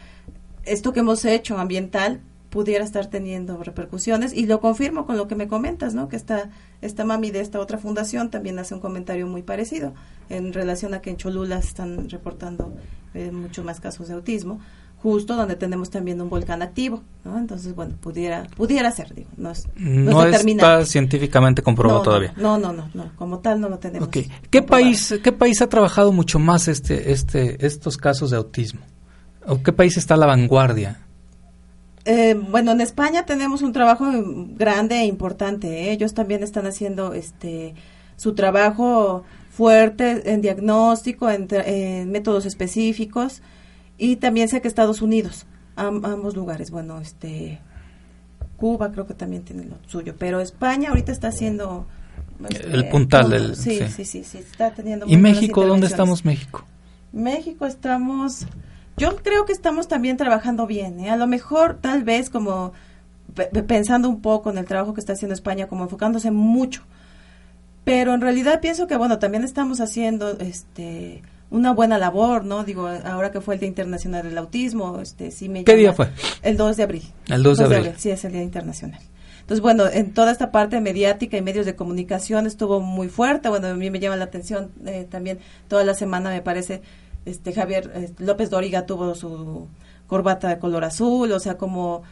esto 0.64 0.94
que 0.94 1.02
hemos 1.02 1.26
hecho 1.26 1.58
ambiental 1.58 2.22
pudiera 2.54 2.86
estar 2.86 3.08
teniendo 3.08 3.64
repercusiones 3.64 4.32
y 4.32 4.46
lo 4.46 4.62
confirmo 4.62 5.08
con 5.08 5.18
lo 5.18 5.28
que 5.28 5.34
me 5.34 5.48
comentas, 5.48 5.96
¿no? 5.96 6.08
Que 6.08 6.16
esta, 6.16 6.52
esta 6.82 7.04
mami 7.04 7.32
de 7.32 7.40
esta 7.40 7.60
otra 7.60 7.80
fundación 7.80 8.30
también 8.30 8.60
hace 8.60 8.76
un 8.76 8.80
comentario 8.80 9.26
muy 9.26 9.42
parecido 9.42 9.96
en 10.30 10.54
relación 10.54 10.94
a 10.94 11.02
que 11.02 11.10
en 11.10 11.18
Cholula 11.18 11.58
están 11.58 12.08
reportando 12.12 12.72
eh, 13.16 13.32
muchos 13.32 13.66
más 13.66 13.80
casos 13.80 14.08
de 14.08 14.14
autismo, 14.14 14.60
justo 15.02 15.36
donde 15.36 15.56
tenemos 15.56 15.90
también 15.90 16.22
un 16.22 16.30
volcán 16.30 16.62
activo, 16.62 17.02
¿no? 17.26 17.40
Entonces, 17.40 17.74
bueno, 17.74 17.96
pudiera 18.00 18.44
pudiera 18.56 18.92
ser, 18.92 19.16
digo, 19.16 19.30
no 19.36 19.50
es 19.50 19.68
no, 19.76 20.24
está 20.24 20.86
científicamente 20.86 21.64
comprobado 21.64 22.04
todavía. 22.04 22.36
No, 22.38 22.60
no, 22.60 22.72
no, 22.72 22.88
no, 22.94 23.14
como 23.16 23.40
tal 23.40 23.62
no 23.62 23.68
lo 23.68 23.80
tenemos. 23.80 24.10
¿Qué 24.10 24.62
país 24.62 25.20
qué 25.24 25.32
país 25.32 25.60
ha 25.64 25.70
trabajado 25.70 26.12
mucho 26.12 26.38
más 26.38 26.68
este 26.68 27.14
este 27.14 27.66
estos 27.66 27.98
casos 27.98 28.30
de 28.30 28.38
autismo? 28.38 28.82
¿O 29.48 29.64
qué 29.64 29.74
país 29.74 29.98
está 29.98 30.14
a 30.14 30.18
la 30.18 30.28
vanguardia? 30.28 31.00
Eh, 32.06 32.34
bueno, 32.34 32.72
en 32.72 32.82
España 32.82 33.26
tenemos 33.26 33.62
un 33.62 33.72
trabajo 33.72 34.06
grande 34.56 34.96
e 34.96 35.06
importante. 35.06 35.68
¿eh? 35.68 35.92
Ellos 35.92 36.14
también 36.14 36.44
están 36.44 36.66
haciendo 36.66 37.14
este 37.14 37.76
su 38.16 38.34
trabajo 38.36 39.24
fuerte 39.50 40.32
en 40.32 40.42
diagnóstico, 40.42 41.30
en, 41.30 41.48
métodos 42.12 42.46
específicos 42.46 43.42
y 43.98 44.18
también 44.18 44.50
sé 44.50 44.62
que 44.62 44.68
Estados 44.68 45.02
Unidos, 45.02 45.46
ambos 45.76 46.36
lugares. 46.36 46.72
Bueno, 46.72 47.00
este 47.00 47.60
Cuba 48.58 48.92
creo 48.92 49.08
que 49.08 49.14
también 49.14 49.44
tiene 49.44 49.66
lo 49.66 49.76
suyo, 49.88 50.16
pero 50.18 50.42
España 50.42 50.90
ahorita 50.90 51.12
está 51.12 51.30
haciendo 51.30 51.88
este, 52.50 52.74
el 52.74 52.90
puntal 52.90 53.30
del 53.30 53.56
sí, 53.56 53.80
sí, 53.90 54.06
sí, 54.06 54.24
sí, 54.24 54.38
está 54.38 54.72
teniendo. 54.72 55.06
¿Y 55.08 55.18
México 55.18 55.66
dónde 55.66 55.88
estamos 55.88 56.26
México? 56.26 56.66
México 57.12 57.66
estamos 57.66 58.48
yo 58.98 59.16
creo 59.18 59.46
que 59.46 59.54
estamos 59.54 59.88
también 59.88 60.18
trabajando 60.18 60.68
bien. 60.68 61.00
¿eh? 61.00 61.10
A 61.10 61.18
lo 61.18 61.28
mejor, 61.28 61.78
tal 61.82 62.04
vez, 62.04 62.30
como 62.30 62.74
pensando 63.68 64.10
un 64.10 64.22
poco 64.22 64.52
en 64.52 64.58
el 64.58 64.66
trabajo 64.66 64.94
que 64.94 65.00
está 65.00 65.14
haciendo 65.14 65.34
España, 65.34 65.68
como 65.68 65.84
enfocándose 65.84 66.32
mucho. 66.32 66.84
Pero 67.84 68.14
en 68.14 68.22
realidad 68.22 68.62
pienso 68.62 68.88
que, 68.88 68.96
bueno, 68.96 69.20
también 69.20 69.44
estamos 69.44 69.82
haciendo 69.82 70.38
este 70.40 71.22
una 71.50 71.72
buena 71.72 72.00
labor, 72.00 72.46
¿no? 72.46 72.64
Digo, 72.64 72.88
ahora 72.88 73.32
que 73.32 73.40
fue 73.40 73.54
el 73.54 73.60
Día 73.60 73.70
Internacional 73.70 74.24
del 74.24 74.38
Autismo, 74.40 75.00
este 75.02 75.30
sí 75.30 75.50
me 75.50 75.64
¿Qué 75.64 75.76
día 75.76 75.94
fue? 75.94 76.10
El 76.42 76.58
2 76.58 76.78
de 76.78 76.84
abril. 76.84 77.04
El 77.28 77.44
2 77.44 77.58
de, 77.60 77.66
abril. 77.66 77.94
Sí, 77.96 78.10
es 78.10 78.26
el 78.26 78.32
Día 78.32 78.42
Internacional. 78.42 79.00
Entonces, 79.42 79.62
bueno, 79.62 79.88
en 79.88 80.14
toda 80.14 80.32
esta 80.32 80.52
parte 80.52 80.82
mediática 80.82 81.38
y 81.38 81.44
medios 81.44 81.68
de 81.68 81.76
comunicación 81.76 82.48
estuvo 82.48 82.80
muy 82.80 83.08
fuerte. 83.08 83.50
Bueno, 83.50 83.68
a 83.68 83.74
mí 83.76 83.92
me 83.92 84.00
llama 84.00 84.16
la 84.16 84.24
atención 84.24 84.72
eh, 84.86 85.06
también 85.08 85.38
toda 85.68 85.84
la 85.84 85.94
semana, 85.94 86.32
me 86.32 86.42
parece, 86.42 86.82
este 87.26 87.54
Javier 87.54 87.92
eh, 87.94 88.14
López 88.20 88.50
Dóriga 88.50 88.86
tuvo 88.86 89.16
su 89.16 89.68
corbata 90.08 90.50
de 90.50 90.60
color 90.60 90.84
azul, 90.84 91.32
o 91.32 91.40
sea, 91.40 91.58
como 91.58 92.04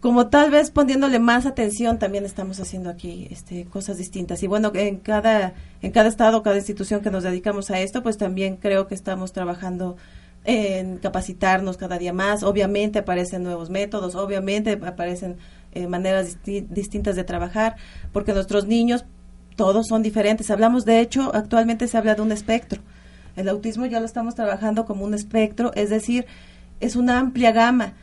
como 0.00 0.28
tal 0.28 0.50
vez 0.50 0.70
poniéndole 0.70 1.18
más 1.18 1.44
atención 1.44 1.98
también 1.98 2.24
estamos 2.24 2.58
haciendo 2.58 2.88
aquí 2.88 3.28
este 3.30 3.66
cosas 3.66 3.98
distintas. 3.98 4.42
Y 4.42 4.46
bueno 4.46 4.72
en 4.74 4.96
cada 4.96 5.52
en 5.82 5.92
cada 5.92 6.08
estado 6.08 6.42
cada 6.42 6.56
institución 6.56 7.02
que 7.02 7.10
nos 7.10 7.22
dedicamos 7.22 7.70
a 7.70 7.80
esto 7.80 8.02
pues 8.02 8.16
también 8.16 8.56
creo 8.56 8.86
que 8.86 8.94
estamos 8.94 9.32
trabajando 9.32 9.96
en 10.44 10.96
capacitarnos 10.96 11.76
cada 11.76 11.98
día 11.98 12.14
más. 12.14 12.42
Obviamente 12.42 13.00
aparecen 13.00 13.42
nuevos 13.42 13.68
métodos 13.68 14.14
obviamente 14.14 14.80
aparecen 14.86 15.36
eh, 15.72 15.86
maneras 15.86 16.38
distintas 16.44 17.14
de 17.14 17.24
trabajar 17.24 17.76
porque 18.12 18.32
nuestros 18.32 18.66
niños 18.66 19.04
todos 19.54 19.86
son 19.86 20.02
diferentes. 20.02 20.50
Hablamos 20.50 20.86
de 20.86 21.00
hecho 21.00 21.30
actualmente 21.34 21.86
se 21.88 21.98
habla 21.98 22.14
de 22.14 22.22
un 22.22 22.32
espectro 22.32 22.80
el 23.36 23.48
autismo 23.48 23.86
ya 23.86 24.00
lo 24.00 24.06
estamos 24.06 24.34
trabajando 24.34 24.84
como 24.84 25.04
un 25.04 25.14
espectro, 25.14 25.72
es 25.74 25.90
decir, 25.90 26.26
es 26.80 26.96
una 26.96 27.18
amplia 27.18 27.52
gama 27.52 27.94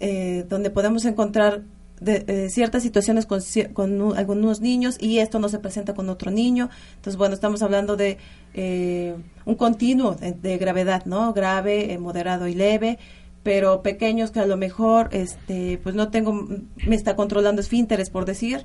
eh, 0.00 0.44
donde 0.48 0.70
podemos 0.70 1.04
encontrar 1.04 1.62
de, 2.00 2.24
eh, 2.28 2.50
ciertas 2.50 2.84
situaciones 2.84 3.26
con, 3.26 4.16
algunos 4.16 4.60
niños 4.60 4.96
y 5.00 5.18
esto 5.18 5.40
no 5.40 5.48
se 5.48 5.58
presenta 5.58 5.94
con 5.94 6.08
otro 6.08 6.30
niño. 6.30 6.70
Entonces, 6.96 7.16
bueno, 7.16 7.34
estamos 7.34 7.62
hablando 7.62 7.96
de 7.96 8.18
eh, 8.54 9.16
un 9.44 9.54
continuo 9.56 10.14
de, 10.14 10.58
gravedad, 10.58 11.04
¿no? 11.06 11.32
Grave, 11.32 11.98
moderado 11.98 12.46
y 12.46 12.54
leve, 12.54 12.98
pero 13.42 13.82
pequeños 13.82 14.30
que 14.30 14.40
a 14.40 14.46
lo 14.46 14.56
mejor, 14.56 15.08
este, 15.12 15.80
pues 15.82 15.94
no 15.94 16.10
tengo, 16.10 16.46
me 16.86 16.94
está 16.94 17.16
controlando 17.16 17.60
esfínteres, 17.60 18.10
por 18.10 18.24
decir, 18.24 18.64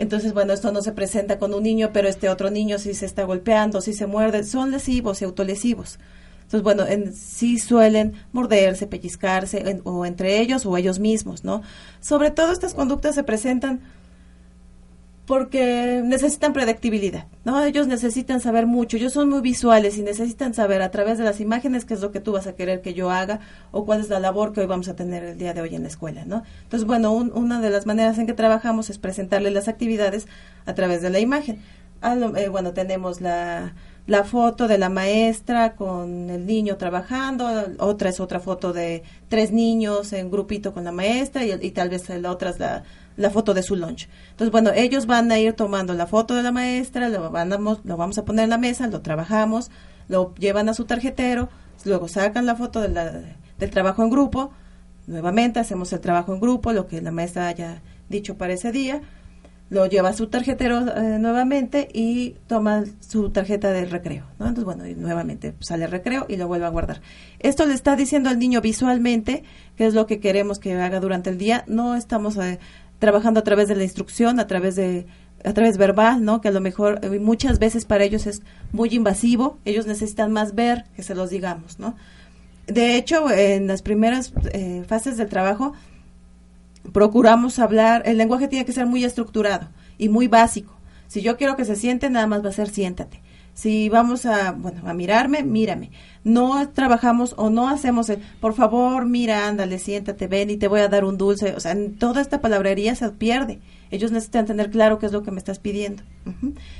entonces, 0.00 0.32
bueno, 0.32 0.54
esto 0.54 0.72
no 0.72 0.80
se 0.80 0.92
presenta 0.92 1.38
con 1.38 1.52
un 1.52 1.62
niño, 1.62 1.90
pero 1.92 2.08
este 2.08 2.30
otro 2.30 2.48
niño 2.48 2.78
sí 2.78 2.94
se 2.94 3.04
está 3.04 3.24
golpeando, 3.24 3.82
sí 3.82 3.92
se 3.92 4.06
muerde, 4.06 4.44
son 4.44 4.70
lesivos 4.70 5.20
y 5.20 5.26
autolesivos. 5.26 5.98
Entonces, 6.40 6.62
bueno, 6.62 6.86
en, 6.86 7.14
sí 7.14 7.58
suelen 7.58 8.14
morderse, 8.32 8.86
pellizcarse, 8.86 9.82
o 9.84 10.06
entre 10.06 10.40
ellos 10.40 10.64
o 10.64 10.74
ellos 10.78 10.98
mismos, 10.98 11.44
¿no? 11.44 11.60
Sobre 12.00 12.30
todo 12.30 12.50
estas 12.50 12.72
conductas 12.72 13.14
se 13.14 13.24
presentan 13.24 13.80
porque 15.30 16.02
necesitan 16.04 16.52
predictibilidad, 16.52 17.26
¿no? 17.44 17.64
Ellos 17.64 17.86
necesitan 17.86 18.40
saber 18.40 18.66
mucho, 18.66 18.96
ellos 18.96 19.12
son 19.12 19.28
muy 19.28 19.40
visuales 19.42 19.96
y 19.96 20.02
necesitan 20.02 20.54
saber 20.54 20.82
a 20.82 20.90
través 20.90 21.18
de 21.18 21.24
las 21.24 21.38
imágenes 21.38 21.84
qué 21.84 21.94
es 21.94 22.00
lo 22.00 22.10
que 22.10 22.18
tú 22.18 22.32
vas 22.32 22.48
a 22.48 22.56
querer 22.56 22.80
que 22.80 22.94
yo 22.94 23.12
haga 23.12 23.38
o 23.70 23.86
cuál 23.86 24.00
es 24.00 24.08
la 24.08 24.18
labor 24.18 24.52
que 24.52 24.60
hoy 24.60 24.66
vamos 24.66 24.88
a 24.88 24.96
tener 24.96 25.22
el 25.22 25.38
día 25.38 25.54
de 25.54 25.60
hoy 25.60 25.76
en 25.76 25.82
la 25.82 25.88
escuela, 25.88 26.24
¿no? 26.24 26.42
Entonces, 26.64 26.84
bueno, 26.84 27.12
una 27.12 27.60
de 27.60 27.70
las 27.70 27.86
maneras 27.86 28.18
en 28.18 28.26
que 28.26 28.32
trabajamos 28.32 28.90
es 28.90 28.98
presentarle 28.98 29.52
las 29.52 29.68
actividades 29.68 30.26
a 30.66 30.74
través 30.74 31.00
de 31.00 31.10
la 31.10 31.20
imagen. 31.20 31.62
Eh, 32.02 32.48
bueno, 32.48 32.72
tenemos 32.72 33.20
la, 33.20 33.74
la 34.08 34.24
foto 34.24 34.66
de 34.66 34.78
la 34.78 34.88
maestra 34.88 35.76
con 35.76 36.28
el 36.28 36.44
niño 36.44 36.76
trabajando, 36.76 37.46
otra 37.78 38.08
es 38.08 38.18
otra 38.18 38.40
foto 38.40 38.72
de 38.72 39.04
tres 39.28 39.52
niños 39.52 40.12
en 40.12 40.28
grupito 40.28 40.74
con 40.74 40.82
la 40.82 40.90
maestra 40.90 41.44
y, 41.44 41.52
y 41.52 41.70
tal 41.70 41.88
vez 41.88 42.08
la 42.08 42.32
otra 42.32 42.50
es 42.50 42.58
la 42.58 42.82
la 43.20 43.30
foto 43.30 43.54
de 43.54 43.62
su 43.62 43.76
lunch. 43.76 44.08
Entonces, 44.30 44.50
bueno, 44.50 44.70
ellos 44.74 45.06
van 45.06 45.30
a 45.30 45.38
ir 45.38 45.52
tomando 45.52 45.94
la 45.94 46.06
foto 46.06 46.34
de 46.34 46.42
la 46.42 46.52
maestra, 46.52 47.08
lo, 47.08 47.30
vamos, 47.30 47.80
lo 47.84 47.96
vamos 47.96 48.18
a 48.18 48.24
poner 48.24 48.44
en 48.44 48.50
la 48.50 48.58
mesa, 48.58 48.86
lo 48.86 49.02
trabajamos, 49.02 49.70
lo 50.08 50.34
llevan 50.36 50.68
a 50.68 50.74
su 50.74 50.86
tarjetero, 50.86 51.50
luego 51.84 52.08
sacan 52.08 52.46
la 52.46 52.56
foto 52.56 52.80
del 52.80 53.70
trabajo 53.70 54.02
en 54.02 54.10
grupo, 54.10 54.52
nuevamente 55.06 55.60
hacemos 55.60 55.92
el 55.92 56.00
trabajo 56.00 56.32
en 56.32 56.40
grupo, 56.40 56.72
lo 56.72 56.86
que 56.86 57.02
la 57.02 57.10
maestra 57.10 57.48
haya 57.48 57.82
dicho 58.08 58.36
para 58.36 58.54
ese 58.54 58.72
día, 58.72 59.02
lo 59.70 59.86
lleva 59.86 60.08
a 60.08 60.12
su 60.12 60.26
tarjetero 60.26 60.80
eh, 60.96 61.18
nuevamente 61.20 61.88
y 61.94 62.34
toma 62.48 62.84
su 62.98 63.30
tarjeta 63.30 63.70
de 63.70 63.84
recreo. 63.84 64.24
Entonces, 64.32 64.64
bueno, 64.64 64.86
y 64.86 64.96
nuevamente 64.96 65.54
sale 65.60 65.84
el 65.84 65.92
recreo 65.92 66.26
y 66.28 66.36
lo 66.36 66.48
vuelve 66.48 66.66
a 66.66 66.70
guardar. 66.70 67.00
Esto 67.38 67.64
le 67.66 67.74
está 67.74 67.94
diciendo 67.94 68.28
al 68.28 68.40
niño 68.40 68.60
visualmente 68.60 69.44
qué 69.76 69.86
es 69.86 69.94
lo 69.94 70.06
que 70.06 70.18
queremos 70.18 70.58
que 70.58 70.74
haga 70.74 70.98
durante 70.98 71.30
el 71.30 71.38
día. 71.38 71.64
No 71.68 71.94
estamos 71.94 72.36
eh, 72.36 72.58
trabajando 73.00 73.40
a 73.40 73.44
través 73.44 73.66
de 73.66 73.74
la 73.74 73.82
instrucción, 73.82 74.38
a 74.38 74.46
través 74.46 74.76
de 74.76 75.06
a 75.42 75.54
través 75.54 75.78
verbal, 75.78 76.22
¿no? 76.22 76.40
Que 76.40 76.48
a 76.48 76.52
lo 76.52 76.60
mejor 76.60 77.00
eh, 77.02 77.18
muchas 77.18 77.58
veces 77.58 77.86
para 77.86 78.04
ellos 78.04 78.26
es 78.26 78.42
muy 78.72 78.90
invasivo, 78.90 79.58
ellos 79.64 79.86
necesitan 79.86 80.30
más 80.32 80.54
ver 80.54 80.84
que 80.94 81.02
se 81.02 81.14
los 81.14 81.30
digamos, 81.30 81.78
¿no? 81.78 81.96
De 82.66 82.96
hecho, 82.96 83.30
en 83.30 83.66
las 83.66 83.82
primeras 83.82 84.32
eh, 84.52 84.84
fases 84.86 85.16
del 85.16 85.28
trabajo 85.28 85.72
procuramos 86.92 87.58
hablar, 87.58 88.02
el 88.04 88.18
lenguaje 88.18 88.48
tiene 88.48 88.64
que 88.64 88.72
ser 88.72 88.86
muy 88.86 89.02
estructurado 89.02 89.68
y 89.98 90.08
muy 90.08 90.28
básico. 90.28 90.74
Si 91.08 91.22
yo 91.22 91.36
quiero 91.36 91.56
que 91.56 91.64
se 91.64 91.74
siente, 91.74 92.10
nada 92.10 92.26
más 92.26 92.44
va 92.44 92.50
a 92.50 92.52
ser 92.52 92.68
siéntate. 92.68 93.22
Si 93.60 93.90
vamos 93.90 94.24
a, 94.24 94.52
bueno, 94.52 94.80
a 94.88 94.94
mirarme, 94.94 95.42
mírame. 95.42 95.90
No 96.24 96.66
trabajamos 96.70 97.34
o 97.36 97.50
no 97.50 97.68
hacemos 97.68 98.08
el, 98.08 98.22
por 98.40 98.54
favor, 98.54 99.04
mira, 99.04 99.48
ándale, 99.48 99.78
siéntate, 99.78 100.28
ven 100.28 100.48
y 100.48 100.56
te 100.56 100.66
voy 100.66 100.80
a 100.80 100.88
dar 100.88 101.04
un 101.04 101.18
dulce. 101.18 101.52
O 101.54 101.60
sea, 101.60 101.76
toda 101.98 102.22
esta 102.22 102.40
palabrería 102.40 102.94
se 102.94 103.10
pierde. 103.10 103.58
Ellos 103.90 104.12
necesitan 104.12 104.46
tener 104.46 104.70
claro 104.70 104.98
qué 104.98 105.04
es 105.04 105.12
lo 105.12 105.22
que 105.22 105.30
me 105.30 105.36
estás 105.36 105.58
pidiendo. 105.58 106.02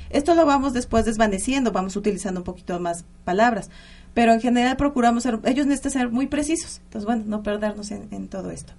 Esto 0.09 0.33
lo 0.33 0.43
vamos 0.47 0.73
después 0.73 1.05
desvaneciendo, 1.05 1.71
vamos 1.71 1.95
utilizando 1.95 2.39
un 2.39 2.45
poquito 2.45 2.79
más 2.79 3.05
palabras. 3.25 3.69
Pero 4.15 4.33
en 4.33 4.41
general 4.41 4.75
procuramos 4.75 5.21
ser, 5.21 5.37
ellos 5.43 5.67
necesitan 5.67 5.91
ser 5.91 6.09
muy 6.09 6.25
precisos. 6.25 6.81
Entonces, 6.85 7.05
bueno, 7.05 7.25
no 7.27 7.43
perdernos 7.43 7.91
en, 7.91 8.27
todo 8.27 8.49
esto. 8.49 8.73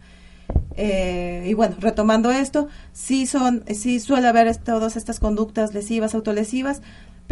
Eh, 0.74 1.46
y 1.48 1.55
bueno, 1.55 1.76
retomando 1.78 2.32
esto, 2.32 2.66
sí 2.92 3.26
son, 3.26 3.62
sí 3.72 4.00
suele 4.00 4.26
haber 4.26 4.57
todas 4.57 4.96
estas 4.96 5.20
conductas 5.20 5.72
lesivas, 5.72 6.16
autolesivas, 6.16 6.82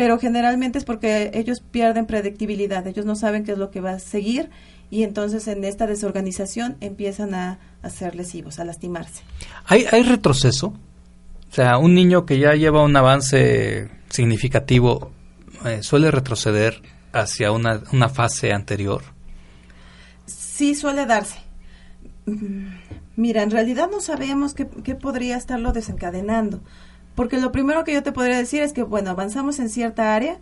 pero 0.00 0.18
generalmente 0.18 0.78
es 0.78 0.86
porque 0.86 1.30
ellos 1.34 1.60
pierden 1.60 2.06
predictibilidad, 2.06 2.86
ellos 2.86 3.04
no 3.04 3.16
saben 3.16 3.44
qué 3.44 3.52
es 3.52 3.58
lo 3.58 3.70
que 3.70 3.82
va 3.82 3.90
a 3.90 3.98
seguir 3.98 4.48
y 4.90 5.02
entonces 5.02 5.46
en 5.46 5.62
esta 5.62 5.86
desorganización 5.86 6.78
empiezan 6.80 7.34
a, 7.34 7.58
ser 7.90 8.14
lesivos, 8.14 8.58
a 8.58 8.64
lastimarse. 8.64 9.22
¿Hay, 9.66 9.84
¿Hay 9.92 10.02
retroceso? 10.02 10.68
O 10.68 11.54
sea, 11.54 11.76
un 11.76 11.94
niño 11.94 12.24
que 12.24 12.38
ya 12.38 12.54
lleva 12.54 12.82
un 12.82 12.96
avance 12.96 13.90
significativo 14.08 15.12
eh, 15.66 15.82
suele 15.82 16.10
retroceder 16.10 16.80
hacia 17.12 17.52
una, 17.52 17.82
una 17.92 18.08
fase 18.08 18.54
anterior. 18.54 19.02
Sí, 20.24 20.74
suele 20.74 21.04
darse. 21.04 21.40
Mm, 22.24 22.68
mira, 23.16 23.42
en 23.42 23.50
realidad 23.50 23.90
no 23.92 24.00
sabemos 24.00 24.54
qué, 24.54 24.66
qué 24.82 24.94
podría 24.94 25.36
estarlo 25.36 25.74
desencadenando. 25.74 26.62
Porque 27.20 27.38
lo 27.38 27.52
primero 27.52 27.84
que 27.84 27.92
yo 27.92 28.02
te 28.02 28.12
podría 28.12 28.38
decir 28.38 28.62
es 28.62 28.72
que, 28.72 28.82
bueno, 28.82 29.10
avanzamos 29.10 29.58
en 29.58 29.68
cierta 29.68 30.14
área 30.14 30.38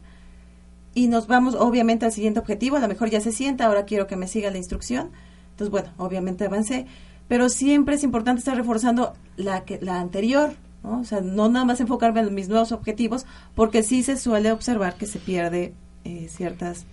y 0.95 1.09
nos 1.09 1.27
vamos 1.27 1.57
obviamente 1.57 2.07
al 2.07 2.13
siguiente 2.13 2.39
objetivo, 2.39 2.77
a 2.77 2.79
lo 2.79 2.87
mejor 2.87 3.11
ya 3.11 3.21
se 3.21 3.33
sienta, 3.33 3.67
ahora 3.67 3.85
quiero 3.85 4.07
que 4.07 4.15
me 4.15 4.29
siga 4.29 4.53
la 4.53 4.59
instrucción. 4.59 5.11
Entonces, 5.51 5.73
bueno, 5.73 5.89
obviamente 5.97 6.45
avancé, 6.45 6.87
pero 7.27 7.49
siempre 7.49 7.97
es 7.97 8.05
importante 8.05 8.39
estar 8.39 8.57
reforzando 8.57 9.15
la, 9.37 9.65
que, 9.65 9.81
la 9.83 9.99
anterior, 9.99 10.55
¿no? 10.85 11.01
O 11.01 11.05
sea, 11.05 11.21
no 11.21 11.49
nada 11.49 11.65
más 11.65 11.81
enfocarme 11.81 12.21
en 12.21 12.33
mis 12.33 12.49
nuevos 12.49 12.71
objetivos, 12.71 13.27
porque 13.57 13.83
sí 13.83 14.05
se 14.05 14.17
suele 14.17 14.53
observar 14.53 14.95
que 14.95 15.07
se 15.07 15.19
pierde 15.19 15.75
eh, 16.05 16.29
ciertas, 16.31 16.87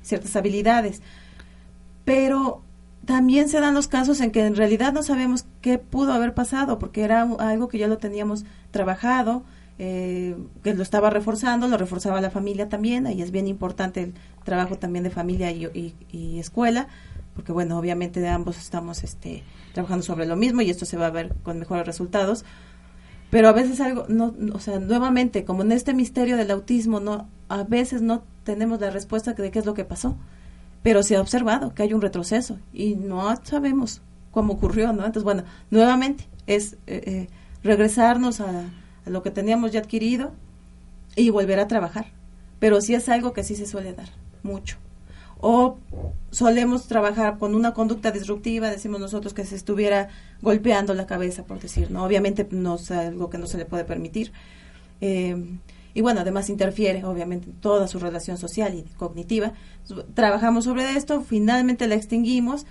ciertas 0.00 0.34
habilidades. 0.34 1.02
Pero 2.06 2.62
también 3.04 3.48
se 3.48 3.60
dan 3.60 3.74
los 3.74 3.88
casos 3.88 4.20
en 4.20 4.30
que 4.30 4.44
en 4.44 4.56
realidad 4.56 4.92
no 4.92 5.02
sabemos 5.02 5.46
qué 5.60 5.78
pudo 5.78 6.12
haber 6.12 6.34
pasado, 6.34 6.78
porque 6.78 7.02
era 7.02 7.22
algo 7.22 7.68
que 7.68 7.78
ya 7.78 7.88
lo 7.88 7.98
teníamos 7.98 8.44
trabajado, 8.70 9.42
eh, 9.78 10.36
que 10.62 10.74
lo 10.74 10.82
estaba 10.82 11.08
reforzando, 11.08 11.66
lo 11.66 11.78
reforzaba 11.78 12.20
la 12.20 12.30
familia 12.30 12.68
también, 12.68 13.06
ahí 13.06 13.22
es 13.22 13.30
bien 13.30 13.46
importante 13.46 14.02
el 14.02 14.14
trabajo 14.44 14.76
también 14.76 15.04
de 15.04 15.10
familia 15.10 15.50
y, 15.50 15.94
escuela, 16.38 16.88
porque 17.34 17.52
bueno, 17.52 17.78
obviamente 17.78 18.26
ambos 18.28 18.58
estamos 18.58 19.02
este, 19.02 19.42
trabajando 19.72 20.02
sobre 20.04 20.26
lo 20.26 20.36
mismo 20.36 20.60
y 20.60 20.68
esto 20.68 20.84
se 20.84 20.98
va 20.98 21.06
a 21.06 21.10
ver 21.10 21.34
con 21.42 21.58
mejores 21.58 21.86
resultados, 21.86 22.44
pero 23.30 23.48
a 23.48 23.52
veces 23.52 23.80
algo, 23.80 24.04
no, 24.08 24.34
o 24.52 24.58
sea, 24.58 24.78
nuevamente, 24.78 25.44
como 25.44 25.62
en 25.62 25.72
este 25.72 25.94
misterio 25.94 26.36
del 26.36 26.50
autismo, 26.50 27.00
no, 27.00 27.28
a 27.48 27.62
veces 27.62 28.02
no 28.02 28.24
tenemos 28.44 28.80
la 28.80 28.90
respuesta 28.90 29.32
de 29.32 29.50
qué 29.50 29.60
es 29.60 29.66
lo 29.66 29.72
que 29.72 29.84
pasó, 29.86 30.16
pero 30.82 31.02
se 31.02 31.16
ha 31.16 31.20
observado 31.20 31.74
que 31.74 31.82
hay 31.82 31.92
un 31.92 32.00
retroceso 32.00 32.58
y 32.72 32.94
no 32.94 33.34
sabemos 33.44 34.02
cómo 34.30 34.54
ocurrió, 34.54 34.92
¿no? 34.92 35.04
Entonces, 35.04 35.24
bueno, 35.24 35.44
nuevamente 35.70 36.26
es 36.46 36.74
eh, 36.86 37.02
eh, 37.06 37.28
regresarnos 37.62 38.40
a, 38.40 38.64
lo 39.06 39.22
que 39.22 39.30
teníamos 39.30 39.72
ya 39.72 39.80
adquirido 39.80 40.32
y 41.16 41.30
volver 41.30 41.58
a 41.58 41.68
trabajar. 41.68 42.06
Pero 42.58 42.80
sí 42.80 42.94
es 42.94 43.08
algo 43.08 43.32
que 43.32 43.42
sí 43.42 43.56
se 43.56 43.66
suele 43.66 43.92
dar, 43.92 44.10
mucho. 44.42 44.76
O 45.38 45.78
solemos 46.30 46.86
trabajar 46.86 47.38
con 47.38 47.54
una 47.54 47.72
conducta 47.72 48.10
disruptiva, 48.10 48.68
decimos 48.68 49.00
nosotros 49.00 49.32
que 49.32 49.46
se 49.46 49.56
estuviera 49.56 50.08
golpeando 50.42 50.92
la 50.94 51.06
cabeza, 51.06 51.44
por 51.44 51.60
decir, 51.60 51.90
¿no? 51.90 52.04
Obviamente 52.04 52.46
no 52.50 52.74
es 52.74 52.90
algo 52.90 53.30
que 53.30 53.38
no 53.38 53.46
se 53.46 53.56
le 53.56 53.64
puede 53.64 53.84
permitir. 53.84 54.32
Eh, 55.00 55.58
y 55.94 56.00
bueno, 56.00 56.20
además 56.20 56.50
interfiere 56.50 57.04
obviamente 57.04 57.50
en 57.50 57.56
toda 57.56 57.88
su 57.88 57.98
relación 57.98 58.38
social 58.38 58.74
y 58.74 58.82
cognitiva. 58.96 59.52
Trabajamos 60.14 60.64
sobre 60.64 60.96
esto, 60.96 61.20
finalmente 61.22 61.88
la 61.88 61.96
extinguimos, 61.96 62.66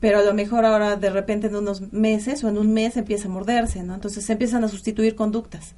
pero 0.00 0.18
a 0.18 0.22
lo 0.22 0.34
mejor 0.34 0.64
ahora 0.64 0.96
de 0.96 1.10
repente 1.10 1.46
en 1.46 1.56
unos 1.56 1.92
meses 1.92 2.42
o 2.44 2.48
en 2.48 2.58
un 2.58 2.72
mes 2.72 2.96
empieza 2.96 3.28
a 3.28 3.30
morderse, 3.30 3.82
¿no? 3.82 3.94
Entonces 3.94 4.24
se 4.24 4.32
empiezan 4.32 4.64
a 4.64 4.68
sustituir 4.68 5.14
conductas. 5.14 5.74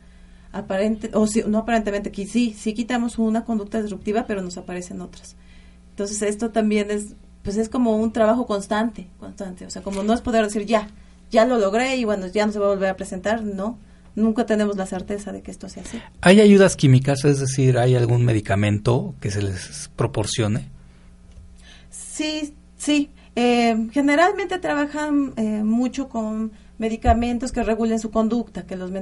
Aparente, 0.50 1.10
o 1.14 1.26
no 1.48 1.58
aparentemente, 1.58 2.12
que 2.12 2.26
sí, 2.26 2.54
sí 2.56 2.74
quitamos 2.74 3.18
una 3.18 3.44
conducta 3.44 3.82
disruptiva, 3.82 4.24
pero 4.26 4.40
nos 4.40 4.56
aparecen 4.56 5.00
otras. 5.00 5.36
Entonces 5.90 6.22
esto 6.22 6.50
también 6.50 6.90
es, 6.90 7.14
pues 7.42 7.56
es 7.56 7.68
como 7.68 7.96
un 7.96 8.12
trabajo 8.12 8.46
constante, 8.46 9.08
constante. 9.20 9.66
O 9.66 9.70
sea, 9.70 9.82
como 9.82 10.02
no 10.02 10.14
es 10.14 10.20
poder 10.22 10.44
decir 10.44 10.64
ya, 10.64 10.88
ya 11.30 11.44
lo 11.44 11.58
logré 11.58 11.96
y 11.96 12.04
bueno, 12.04 12.26
ya 12.26 12.46
no 12.46 12.52
se 12.52 12.58
va 12.58 12.66
a 12.66 12.70
volver 12.70 12.88
a 12.88 12.96
presentar, 12.96 13.42
no. 13.42 13.78
Nunca 14.16 14.46
tenemos 14.46 14.76
la 14.76 14.86
certeza 14.86 15.32
de 15.32 15.42
que 15.42 15.50
esto 15.50 15.68
sea 15.68 15.82
así. 15.82 16.00
¿Hay 16.20 16.40
ayudas 16.40 16.76
químicas? 16.76 17.24
Es 17.24 17.40
decir, 17.40 17.78
¿hay 17.78 17.96
algún 17.96 18.24
medicamento 18.24 19.14
que 19.20 19.30
se 19.30 19.42
les 19.42 19.90
proporcione? 19.96 20.70
Sí, 21.90 22.54
sí. 22.76 23.10
Eh, 23.34 23.88
generalmente 23.90 24.58
trabajan 24.58 25.32
eh, 25.36 25.64
mucho 25.64 26.08
con 26.08 26.52
medicamentos 26.78 27.50
que 27.50 27.64
regulen 27.64 27.98
su 27.98 28.12
conducta, 28.12 28.64
que 28.64 28.76
los, 28.76 28.92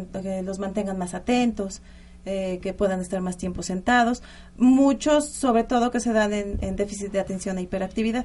los 0.44 0.58
mantengan 0.58 0.96
más 0.96 1.12
atentos, 1.12 1.82
eh, 2.24 2.58
que 2.62 2.72
puedan 2.72 3.00
estar 3.00 3.20
más 3.20 3.36
tiempo 3.36 3.62
sentados. 3.62 4.22
Muchos, 4.56 5.28
sobre 5.28 5.64
todo, 5.64 5.90
que 5.90 6.00
se 6.00 6.14
dan 6.14 6.32
en, 6.32 6.76
déficit 6.76 7.12
de 7.12 7.20
atención 7.20 7.58
e 7.58 7.62
hiperactividad. 7.62 8.24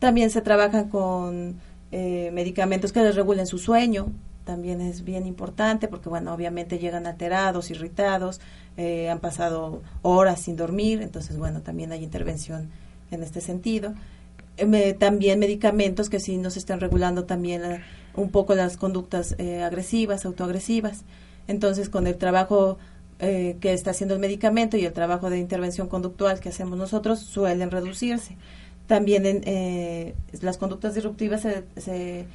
También 0.00 0.30
se 0.30 0.40
trabaja 0.42 0.88
con 0.88 1.60
medicamentos 1.92 2.92
que 2.92 3.00
les 3.00 3.14
regulen 3.14 3.46
su 3.46 3.58
sueño. 3.58 4.12
También 4.46 4.80
es 4.80 5.04
bien 5.04 5.26
importante 5.26 5.88
porque, 5.88 6.08
bueno, 6.08 6.32
obviamente 6.32 6.78
llegan 6.78 7.06
alterados, 7.06 7.70
irritados, 7.70 8.40
han 8.78 9.18
pasado 9.18 9.82
horas 10.00 10.40
sin 10.40 10.56
dormir. 10.56 11.02
Entonces, 11.02 11.36
bueno, 11.36 11.60
también 11.60 11.92
hay 11.92 12.02
intervención 12.02 12.70
en 13.10 13.22
este 13.22 13.42
sentido 13.42 13.92
también 14.98 15.38
medicamentos 15.38 16.08
que 16.08 16.20
sí 16.20 16.38
nos 16.38 16.56
están 16.56 16.80
regulando 16.80 17.24
también 17.24 17.64
eh, 17.64 17.82
un 18.14 18.30
poco 18.30 18.54
las 18.54 18.76
conductas 18.76 19.34
eh, 19.38 19.62
agresivas, 19.62 20.24
autoagresivas. 20.24 21.04
Entonces, 21.48 21.88
con 21.90 22.06
el 22.06 22.16
trabajo 22.16 22.78
eh, 23.18 23.56
que 23.60 23.72
está 23.72 23.90
haciendo 23.90 24.14
el 24.14 24.20
medicamento 24.20 24.76
y 24.76 24.84
el 24.84 24.92
trabajo 24.92 25.30
de 25.30 25.38
intervención 25.38 25.88
conductual 25.88 26.40
que 26.40 26.48
hacemos 26.48 26.78
nosotros 26.78 27.20
suelen 27.20 27.70
reducirse. 27.70 28.36
También 28.86 29.26
en, 29.26 30.14
las 30.40 30.58
conductas 30.58 30.94
disruptivas 30.94 31.42
se, 31.42 32.26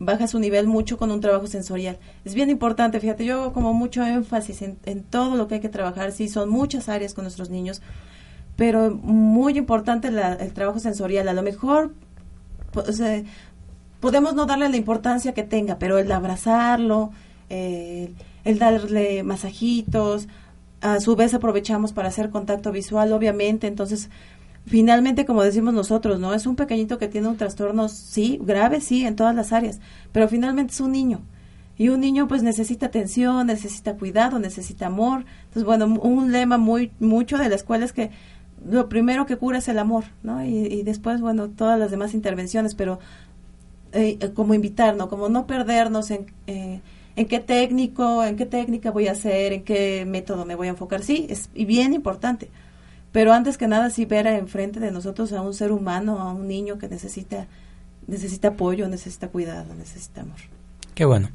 baja 0.00 0.26
su 0.26 0.40
nivel 0.40 0.66
mucho 0.66 0.96
con 0.98 1.12
un 1.12 1.20
trabajo 1.20 1.46
sensorial. 1.46 1.98
Es 2.24 2.34
bien 2.34 2.50
importante, 2.50 2.98
fíjate, 2.98 3.24
yo 3.24 3.52
como 3.52 3.74
mucho 3.74 4.04
énfasis 4.04 4.62
en, 4.62 4.78
en 4.86 5.04
todo 5.04 5.36
lo 5.36 5.46
que 5.46 5.56
hay 5.56 5.60
que 5.60 5.68
trabajar, 5.68 6.10
sí, 6.10 6.28
son 6.28 6.48
muchas 6.48 6.88
áreas 6.88 7.14
con 7.14 7.24
nuestros 7.24 7.50
niños, 7.50 7.82
pero 8.56 8.90
muy 8.90 9.56
importante 9.56 10.08
el 10.08 10.52
trabajo 10.52 10.80
sensorial. 10.80 11.28
A 11.28 11.34
lo 11.34 11.42
mejor 11.42 11.94
podemos 14.00 14.34
no 14.34 14.46
darle 14.46 14.68
la 14.68 14.76
importancia 14.76 15.32
que 15.34 15.44
tenga, 15.44 15.78
pero 15.78 15.98
el 15.98 16.10
abrazarlo, 16.10 17.12
el 17.48 18.58
darle 18.58 19.22
masajitos, 19.22 20.28
a 20.80 20.98
su 21.00 21.14
vez 21.14 21.34
aprovechamos 21.34 21.92
para 21.92 22.08
hacer 22.08 22.30
contacto 22.30 22.72
visual, 22.72 23.12
obviamente, 23.12 23.66
entonces 23.66 24.08
finalmente, 24.66 25.26
como 25.26 25.42
decimos 25.42 25.74
nosotros, 25.74 26.20
¿no? 26.20 26.34
Es 26.34 26.46
un 26.46 26.56
pequeñito 26.56 26.98
que 26.98 27.08
tiene 27.08 27.28
un 27.28 27.36
trastorno, 27.36 27.88
sí, 27.88 28.38
grave, 28.42 28.80
sí, 28.80 29.04
en 29.04 29.16
todas 29.16 29.34
las 29.34 29.52
áreas, 29.52 29.80
pero 30.12 30.28
finalmente 30.28 30.72
es 30.72 30.80
un 30.80 30.92
niño. 30.92 31.20
Y 31.76 31.88
un 31.88 32.00
niño 32.00 32.28
pues 32.28 32.42
necesita 32.42 32.86
atención, 32.86 33.46
necesita 33.46 33.96
cuidado, 33.96 34.38
necesita 34.38 34.86
amor. 34.86 35.24
Entonces, 35.44 35.64
bueno, 35.64 35.86
un 35.86 36.30
lema 36.30 36.58
muy 36.58 36.92
mucho 37.00 37.38
de 37.38 37.48
la 37.48 37.54
escuela 37.54 37.86
es 37.86 37.94
que 37.94 38.10
lo 38.68 38.88
primero 38.90 39.24
que 39.24 39.36
cura 39.36 39.58
es 39.58 39.68
el 39.68 39.78
amor, 39.78 40.04
¿no? 40.22 40.44
Y, 40.44 40.82
después, 40.82 41.22
bueno, 41.22 41.48
todas 41.48 41.78
las 41.78 41.90
demás 41.90 42.12
intervenciones, 42.12 42.74
pero 42.74 42.98
eh, 43.92 44.18
como 44.34 44.52
invitar, 44.52 44.94
¿no? 44.94 45.08
Como 45.08 45.30
no 45.30 45.46
perdernos 45.46 46.10
en, 46.10 46.26
eh, 46.46 46.82
en 47.16 47.26
qué 47.26 47.40
técnico, 47.40 48.24
en 48.24 48.36
qué 48.36 48.44
técnica 48.44 48.90
voy 48.90 49.08
a 49.08 49.12
hacer, 49.12 49.54
en 49.54 49.64
qué 49.64 50.04
método 50.06 50.44
me 50.44 50.56
voy 50.56 50.66
a 50.66 50.70
enfocar. 50.70 51.02
Sí, 51.02 51.26
es 51.30 51.48
bien 51.54 51.94
importante. 51.94 52.50
Pero 53.12 53.32
antes 53.32 53.58
que 53.58 53.66
nada, 53.66 53.90
sí 53.90 54.04
ver 54.04 54.26
enfrente 54.26 54.80
de 54.80 54.90
nosotros 54.90 55.32
a 55.32 55.42
un 55.42 55.54
ser 55.54 55.72
humano, 55.72 56.20
a 56.20 56.32
un 56.32 56.46
niño 56.46 56.78
que 56.78 56.88
necesita, 56.88 57.46
necesita 58.06 58.48
apoyo, 58.48 58.88
necesita 58.88 59.28
cuidado, 59.28 59.74
necesita 59.74 60.20
amor. 60.22 60.38
Qué 60.94 61.04
bueno. 61.04 61.30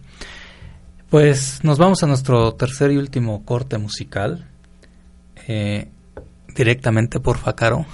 Pues 1.10 1.64
nos 1.64 1.78
vamos 1.78 2.02
a 2.04 2.08
nuestro 2.08 2.54
tercer 2.56 2.92
y 2.92 2.98
último 2.98 3.44
corte 3.46 3.78
musical. 3.78 4.46
Eh, 5.48 5.90
directamente 6.56 7.20
por 7.20 7.38
Facaro. 7.38 7.86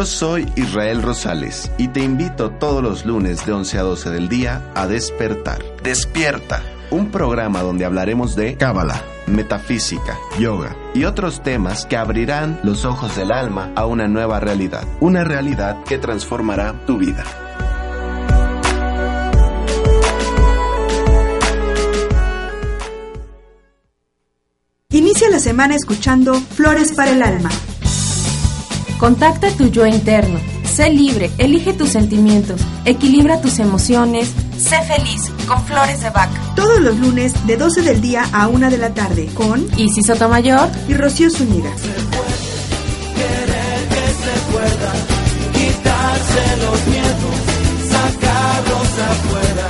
Yo 0.00 0.06
soy 0.06 0.50
Israel 0.56 1.02
Rosales 1.02 1.70
y 1.76 1.88
te 1.88 2.00
invito 2.00 2.52
todos 2.52 2.82
los 2.82 3.04
lunes 3.04 3.44
de 3.44 3.52
11 3.52 3.78
a 3.78 3.82
12 3.82 4.08
del 4.08 4.30
día 4.30 4.72
a 4.74 4.86
despertar. 4.86 5.62
Despierta, 5.82 6.62
un 6.90 7.10
programa 7.10 7.60
donde 7.60 7.84
hablaremos 7.84 8.34
de 8.34 8.56
Cábala 8.56 9.04
metafísica, 9.26 10.16
yoga 10.38 10.74
y 10.94 11.04
otros 11.04 11.42
temas 11.42 11.84
que 11.84 11.98
abrirán 11.98 12.60
los 12.62 12.86
ojos 12.86 13.14
del 13.14 13.30
alma 13.30 13.72
a 13.76 13.84
una 13.84 14.08
nueva 14.08 14.40
realidad, 14.40 14.84
una 15.00 15.22
realidad 15.22 15.84
que 15.84 15.98
transformará 15.98 16.86
tu 16.86 16.96
vida. 16.96 17.22
Inicia 24.88 25.28
la 25.28 25.40
semana 25.40 25.74
escuchando 25.74 26.32
Flores 26.36 26.92
para 26.92 27.10
el 27.10 27.22
Alma. 27.22 27.50
Contacta 29.00 29.50
tu 29.52 29.68
yo 29.68 29.86
interno. 29.86 30.38
Sé 30.62 30.90
libre, 30.90 31.30
elige 31.38 31.72
tus 31.72 31.88
sentimientos, 31.88 32.60
equilibra 32.84 33.40
tus 33.40 33.58
emociones, 33.58 34.30
sé 34.58 34.76
feliz 34.82 35.32
con 35.48 35.64
Flores 35.64 36.02
de 36.02 36.10
Vaca. 36.10 36.38
Todos 36.54 36.80
los 36.80 36.98
lunes 36.98 37.32
de 37.46 37.56
12 37.56 37.80
del 37.80 38.02
día 38.02 38.26
a 38.30 38.46
1 38.48 38.68
de 38.68 38.76
la 38.76 38.92
tarde 38.92 39.30
con 39.32 39.66
Isis 39.78 40.06
Sotomayor 40.06 40.68
y 40.86 40.92
Rocío 40.92 41.30
Zúñiga. 41.30 41.70
quitarse 45.54 46.56
los 46.58 46.86
miedos, 46.86 47.36
sacarlos 47.88 48.98
afuera. 49.08 49.69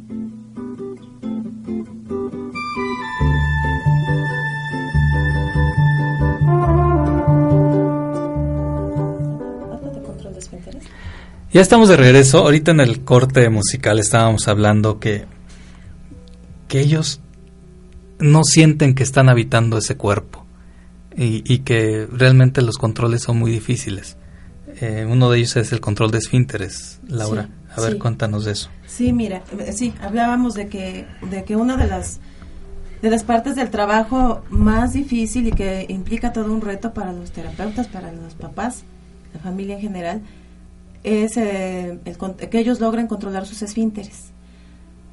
Ya 11.53 11.59
estamos 11.59 11.89
de 11.89 11.97
regreso. 11.97 12.39
Ahorita 12.39 12.71
en 12.71 12.79
el 12.79 13.01
corte 13.01 13.49
musical 13.49 13.99
estábamos 13.99 14.47
hablando 14.47 14.99
que, 14.99 15.25
que 16.69 16.79
ellos 16.79 17.19
no 18.19 18.45
sienten 18.45 18.95
que 18.95 19.03
están 19.03 19.27
habitando 19.27 19.77
ese 19.77 19.97
cuerpo 19.97 20.45
y, 21.17 21.59
que 21.59 22.07
realmente 22.09 22.61
los 22.61 22.77
controles 22.77 23.23
son 23.23 23.37
muy 23.37 23.51
difíciles. 23.51 24.15
Eh, 24.79 25.05
uno 25.09 25.29
de 25.29 25.39
ellos 25.39 25.57
es 25.57 25.73
el 25.73 25.81
control 25.81 26.11
de 26.11 26.19
esfínteres, 26.19 27.01
Laura. 27.07 27.49
a 27.75 27.81
ver, 27.81 27.97
cuéntanos 27.97 28.45
de 28.45 28.53
eso. 28.53 28.69
Sí, 28.87 29.11
mira, 29.11 29.43
sí, 29.73 29.93
hablábamos 30.01 30.53
de 30.53 30.67
que, 30.67 31.05
de 31.29 31.43
que 31.43 31.57
una 31.57 31.75
de 31.75 31.87
las, 31.87 32.21
de 33.01 33.09
las 33.09 33.25
partes 33.25 33.57
del 33.57 33.69
trabajo 33.69 34.41
más 34.49 34.93
difícil 34.93 35.47
y 35.47 35.51
que 35.51 35.85
implica 35.89 36.31
todo 36.31 36.53
un 36.53 36.61
reto 36.61 36.93
para 36.93 37.11
los 37.11 37.31
terapeutas, 37.31 37.87
para 37.89 38.13
los 38.13 38.35
papás, 38.35 38.83
la 39.33 39.41
familia 39.41 39.75
en 39.75 39.81
general, 39.81 40.21
es 41.03 41.37
eh, 41.37 41.99
que 42.49 42.59
ellos 42.59 42.79
logren 42.79 43.07
controlar 43.07 43.45
sus 43.45 43.61
esfínteres. 43.61 44.31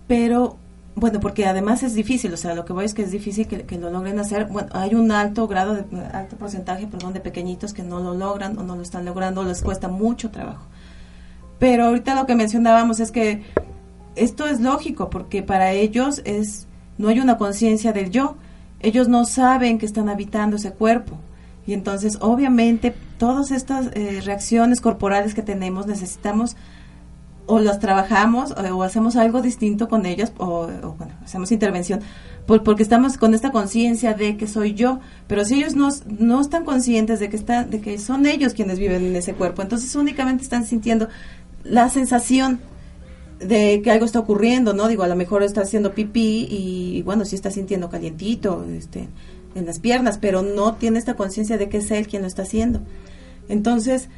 Pero, 0.07 0.57
bueno, 0.95 1.21
porque 1.21 1.47
además 1.47 1.83
es 1.83 1.95
difícil, 1.95 2.33
o 2.33 2.37
sea, 2.37 2.55
lo 2.55 2.65
que 2.65 2.73
voy 2.73 2.85
es 2.85 2.95
que 2.95 3.03
es 3.03 3.11
difícil 3.11 3.47
que, 3.47 3.79
lo 3.79 3.91
logren 3.91 4.19
hacer. 4.19 4.47
Bueno, 4.47 4.69
hay 4.73 4.95
un 4.95 5.11
alto 5.13 5.47
grado, 5.47 5.75
de, 5.75 5.85
alto 6.13 6.37
porcentaje, 6.37 6.87
perdón, 6.87 7.13
de 7.13 7.21
pequeñitos 7.21 7.73
que 7.73 7.83
no 7.83 8.01
lo 8.01 8.15
logran 8.15 8.59
o 8.59 8.63
no 8.63 8.77
lo 8.77 8.83
están 8.83 9.05
logrando, 9.05 9.45
les 9.45 9.63
cuesta 9.63 9.89
mucho 9.89 10.31
trabajo. 10.31 10.67
Pero 11.59 11.87
ahorita 11.87 12.15
lo 12.15 12.27
que 12.27 12.35
mencionábamos 12.35 13.01
es 13.01 13.11
que 13.11 13.43
esto 14.17 14.47
es 14.47 14.61
lógico, 14.61 15.11
porque 15.11 15.43
para 15.43 15.73
ellos 15.73 16.23
es 16.25 16.67
no 16.99 17.09
hay 17.09 17.21
una 17.21 17.39
conciencia 17.39 17.93
del 17.93 18.11
yo. 18.11 18.37
Ellos 18.81 19.09
no 19.09 19.25
saben 19.25 19.79
que 19.79 19.87
están 19.87 20.09
habitando 20.09 20.57
ese 20.57 20.73
cuerpo. 20.73 21.17
Y 21.67 21.73
entonces, 21.73 22.19
obviamente, 22.21 22.95
todas 23.19 23.51
estas 23.51 23.91
eh, 23.95 24.21
reacciones 24.25 24.81
corporales 24.81 25.35
que 25.35 25.43
tenemos 25.43 25.87
necesitamos 25.87 26.57
o 27.47 27.59
las 27.61 27.81
trabajamos 27.81 28.53
o, 28.53 28.83
hacemos 28.83 29.17
algo 29.17 29.43
distinto 29.43 29.89
con 29.89 30.07
ellas 30.07 30.33
o, 30.39 30.67
bueno, 30.97 31.15
hacemos 31.25 31.51
intervención 31.51 32.01
porque 32.47 32.83
estamos 32.83 33.19
con 33.19 33.35
esta 33.35 33.53
conciencia 33.53 34.15
de 34.15 34.39
que 34.39 34.47
soy 34.47 34.73
yo, 34.73 35.01
pero 35.27 35.45
si 35.45 35.57
ellos 35.57 35.77
no, 35.77 35.91
no 36.19 36.41
están 36.41 36.65
conscientes 36.65 37.21
de 37.21 37.29
que, 37.29 37.37
está, 37.37 37.65
de 37.65 37.83
que 37.83 37.99
son 37.99 38.25
ellos 38.25 38.55
quienes 38.55 38.79
viven 38.79 39.05
en 39.05 39.17
ese 39.17 39.35
cuerpo, 39.35 39.61
entonces 39.61 39.95
únicamente 39.95 40.45
están 40.45 40.65
sintiendo 40.65 41.09
la 41.63 41.91
sensación 41.91 42.61
de 43.39 43.83
que 43.83 43.91
algo 43.91 44.07
está 44.07 44.19
ocurriendo, 44.19 44.73
¿no? 44.73 44.89
Digo, 44.89 45.03
a 45.03 45.09
lo 45.09 45.17
mejor 45.17 45.43
está 45.43 45.61
haciendo 45.61 45.93
pipí 45.93 46.49
y, 46.51 47.03
bueno, 47.03 47.27
si 47.27 47.37
está 47.37 47.51
sintiendo 47.51 47.91
calientito, 47.91 48.65
este, 48.65 49.09
en 49.55 49.67
las 49.67 49.79
piernas, 49.79 50.19
pero 50.19 50.43
no 50.43 50.75
tiene 50.75 50.99
esta 50.99 51.15
conciencia 51.15 51.59
de 51.59 51.69
que 51.69 51.79
es 51.79 51.91
él 51.91 52.09
quien 52.09 52.23
lo 52.23 52.29
está 52.29 52.43
haciendo. 52.43 52.81
Entonces, 53.49 54.09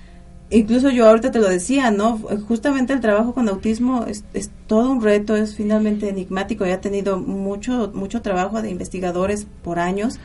incluso 0.51 0.91
yo 0.91 1.09
ahorita 1.09 1.31
te 1.31 1.39
lo 1.39 1.49
decía, 1.49 1.91
¿no? 1.91 2.19
Justamente 2.49 2.93
el 2.93 3.01
trabajo 3.01 3.35
con 3.35 3.49
autismo 3.49 4.05
es, 4.07 4.25
todo 4.67 4.91
un 4.91 5.03
reto, 5.03 5.37
es 5.37 5.55
finalmente 5.55 6.09
enigmático. 6.09 6.67
Ya 6.67 6.75
ha 6.75 6.81
tenido 6.81 7.19
mucho, 7.19 7.91
mucho 7.95 8.23
trabajo 8.23 8.61
de 8.63 8.71
investigadores 8.71 9.47
por 9.63 9.79
años 9.79 10.19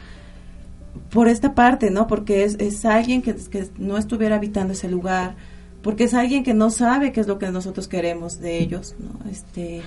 por 1.10 1.28
esta 1.28 1.54
parte, 1.54 1.92
¿no? 1.92 2.08
Porque 2.08 2.44
es, 2.44 2.56
es 2.60 2.86
alguien 2.86 3.22
que, 3.22 3.36
que, 3.36 3.68
no 3.78 3.98
estuviera 3.98 4.38
habitando 4.38 4.74
ese 4.74 4.90
lugar, 4.90 5.36
porque 5.82 6.06
es 6.06 6.14
alguien 6.14 6.44
que 6.44 6.54
no 6.54 6.70
sabe 6.70 7.12
qué 7.12 7.22
es 7.22 7.28
lo 7.28 7.38
que 7.38 7.52
nosotros 7.52 7.88
queremos 7.88 8.40
de 8.40 8.60
ellos, 8.60 8.96
¿no? 8.98 9.30
Este, 9.30 9.82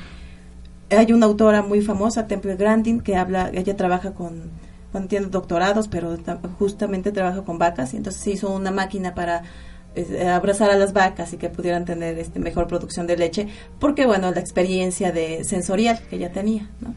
hay 0.91 1.13
una 1.13 1.27
autora 1.27 1.63
muy 1.63 1.83
famosa, 1.83 2.27
Temple 2.27 2.57
Grandin, 2.57 3.01
que 3.01 3.17
habla, 3.17 3.51
ella 3.53 3.77
trabaja 3.77 4.13
con 4.13 4.51
bueno, 4.93 5.07
tiene 5.09 5.27
doctorados, 5.27 5.89
pero 5.89 6.17
justamente 6.59 7.13
trabaja 7.13 7.43
con 7.43 7.59
vacas, 7.59 7.95
y 7.95 7.99
entonces 7.99 8.23
se 8.23 8.31
hizo 8.33 8.51
una 8.51 8.71
máquina 8.71 9.15
para 9.15 9.43
eh, 9.95 10.29
abrazar 10.29 10.71
a 10.71 10.77
las 10.77 10.93
vacas 10.93 11.33
y 11.33 11.39
que 11.39 11.49
pudieran 11.49 11.85
tener 11.85 12.19
este, 12.19 12.39
mejor 12.39 12.67
producción 12.67 13.07
de 13.07 13.17
leche, 13.17 13.49
porque 13.79 14.07
bueno, 14.07 14.31
la 14.31 14.41
experiencia 14.41 15.13
de 15.13 15.45
sensorial 15.45 16.01
que 16.09 16.17
ella 16.17 16.33
tenía, 16.33 16.71
¿no? 16.81 16.95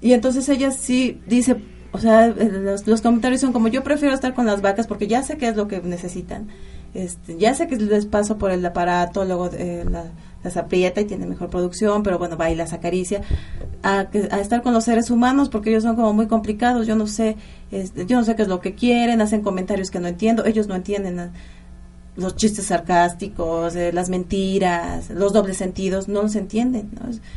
Y 0.00 0.12
entonces 0.12 0.48
ella 0.48 0.70
sí 0.70 1.20
dice, 1.26 1.56
o 1.92 1.98
sea, 1.98 2.26
eh, 2.26 2.78
los, 2.86 3.00
comentarios 3.00 3.40
son 3.40 3.52
como 3.52 3.68
yo 3.68 3.82
prefiero 3.82 4.14
estar 4.14 4.32
con 4.34 4.46
las 4.46 4.62
vacas 4.62 4.86
porque 4.86 5.06
ya 5.06 5.22
sé 5.22 5.36
qué 5.36 5.48
es 5.48 5.56
lo 5.56 5.68
que 5.68 5.80
necesitan, 5.80 6.48
este, 6.94 7.36
ya 7.36 7.54
sé 7.54 7.68
que 7.68 7.76
les 7.76 8.06
paso 8.06 8.38
por 8.38 8.50
el 8.50 8.64
aparato, 8.64 9.24
luego 9.24 9.50
eh, 9.52 9.84
las 10.42 10.56
aprieta 10.56 11.00
y 11.00 11.04
tiene 11.04 11.26
mejor 11.26 11.50
producción, 11.50 12.02
pero 12.02 12.18
bueno, 12.18 12.36
va 12.36 12.50
y 12.50 12.54
las 12.54 12.72
acaricia, 12.72 13.22
a, 13.82 14.08
a, 14.30 14.40
estar 14.40 14.62
con 14.62 14.72
los 14.72 14.84
seres 14.84 15.10
humanos 15.10 15.48
porque 15.48 15.70
ellos 15.70 15.82
son 15.82 15.96
como 15.96 16.12
muy 16.12 16.26
complicados, 16.26 16.86
yo 16.86 16.96
no 16.96 17.06
sé, 17.06 17.36
este, 17.70 18.06
yo 18.06 18.16
no 18.16 18.24
sé 18.24 18.36
qué 18.36 18.42
es 18.42 18.48
lo 18.48 18.60
que 18.60 18.74
quieren, 18.74 19.20
hacen 19.20 19.42
comentarios 19.42 19.90
que 19.90 20.00
no 20.00 20.08
entiendo, 20.08 20.44
ellos 20.44 20.66
no 20.66 20.74
entienden 20.74 21.32
los 22.16 22.36
chistes 22.36 22.66
sarcásticos, 22.66 23.74
eh, 23.76 23.92
las 23.92 24.08
mentiras, 24.08 25.10
los 25.10 25.32
dobles 25.32 25.56
sentidos, 25.56 26.08
no 26.08 26.22
los 26.22 26.34
entienden, 26.36 26.90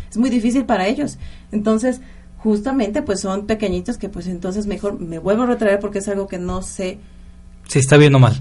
es 0.09 0.17
muy 0.17 0.29
difícil 0.29 0.65
para 0.65 0.87
ellos. 0.87 1.17
Entonces, 1.51 2.01
justamente 2.37 3.01
pues 3.01 3.21
son 3.21 3.45
pequeñitos 3.45 3.97
que 3.97 4.09
pues 4.09 4.27
entonces 4.27 4.67
mejor 4.67 4.99
me 4.99 5.17
vuelvo 5.17 5.43
a 5.43 5.45
retraer 5.45 5.79
porque 5.79 5.99
es 5.99 6.07
algo 6.09 6.27
que 6.27 6.37
no 6.37 6.61
sé. 6.61 6.99
Si 7.67 7.79
está 7.79 7.95
bien 7.95 8.13
o 8.15 8.19
mal. 8.19 8.33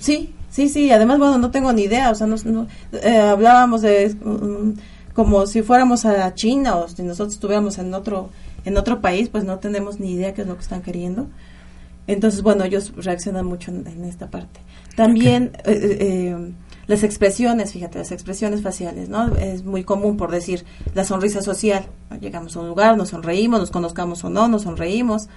Sí, 0.00 0.34
sí, 0.56 0.70
sí, 0.70 0.90
además 0.90 1.18
bueno, 1.18 1.36
no 1.36 1.50
tengo 1.50 1.70
ni 1.74 1.82
idea, 1.82 2.10
o 2.10 2.14
sea, 2.14 2.26
no, 2.26 2.66
eh, 2.92 3.18
hablábamos 3.18 3.82
de 3.82 4.08
mm, 4.14 5.12
como 5.12 5.46
si 5.46 5.60
fuéramos 5.60 6.06
a 6.06 6.32
China 6.32 6.76
o 6.76 6.88
si 6.88 7.02
nosotros 7.02 7.34
estuviéramos 7.34 7.76
en 7.76 7.92
otro 7.92 8.30
en 8.64 8.78
otro 8.78 9.02
país, 9.02 9.28
pues 9.28 9.44
no 9.44 9.58
tenemos 9.58 10.00
ni 10.00 10.12
idea 10.12 10.32
qué 10.32 10.42
es 10.42 10.48
lo 10.48 10.56
que 10.56 10.62
están 10.62 10.80
queriendo. 10.80 11.28
Entonces, 12.06 12.42
bueno, 12.42 12.64
ellos 12.64 12.92
reaccionan 12.96 13.44
mucho 13.44 13.70
en, 13.70 14.04
esta 14.04 14.30
parte. 14.30 14.60
También 14.96 15.52
eh, 15.64 15.98
eh, 16.00 16.52
las 16.86 17.02
expresiones, 17.04 17.72
fíjate, 17.72 17.98
las 17.98 18.10
expresiones 18.10 18.62
faciales, 18.62 19.08
¿no? 19.10 19.36
Es 19.36 19.62
muy 19.62 19.84
común 19.84 20.16
por 20.16 20.30
decir 20.30 20.64
la 20.94 21.04
sonrisa 21.04 21.42
social. 21.42 21.86
Llegamos 22.20 22.56
a 22.56 22.60
un 22.60 22.68
lugar, 22.68 22.96
nos 22.96 23.10
sonreímos, 23.10 23.60
nos 23.60 23.70
conozcamos 23.70 24.24
o 24.24 24.30
no, 24.30 24.48
nos 24.48 24.62
sonreímos. 24.62 25.28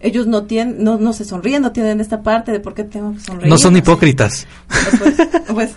Ellos 0.00 0.26
no 0.26 0.44
tienen, 0.44 0.82
no, 0.82 0.98
no 0.98 1.12
se 1.12 1.24
sonríen, 1.24 1.60
no 1.60 1.72
tienen 1.72 2.00
esta 2.00 2.22
parte 2.22 2.52
de 2.52 2.60
por 2.60 2.74
qué 2.74 2.84
tengo 2.84 3.12
que 3.12 3.20
sonreír. 3.20 3.50
No 3.50 3.58
son 3.58 3.76
hipócritas. 3.76 4.46
Pues, 4.98 5.14
pues, 5.46 5.74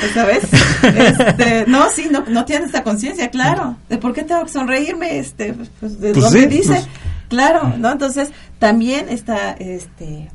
pues, 0.00 0.12
¿sabes? 0.12 0.40
Este, 0.82 1.64
no, 1.66 1.88
sí, 1.90 2.08
no, 2.10 2.24
no 2.28 2.44
tienen 2.44 2.66
esta 2.66 2.82
conciencia, 2.82 3.30
claro. 3.30 3.76
De 3.88 3.96
por 3.96 4.12
qué 4.12 4.24
tengo 4.24 4.44
que 4.44 4.50
sonreírme, 4.50 5.18
este, 5.18 5.54
pues, 5.80 6.00
de 6.00 6.14
lo 6.14 6.30
que 6.30 6.46
dice. 6.46 6.84
Claro, 7.28 7.74
¿no? 7.78 7.92
Entonces, 7.92 8.30
también 8.58 9.08
está, 9.08 9.52
este, 9.52 10.28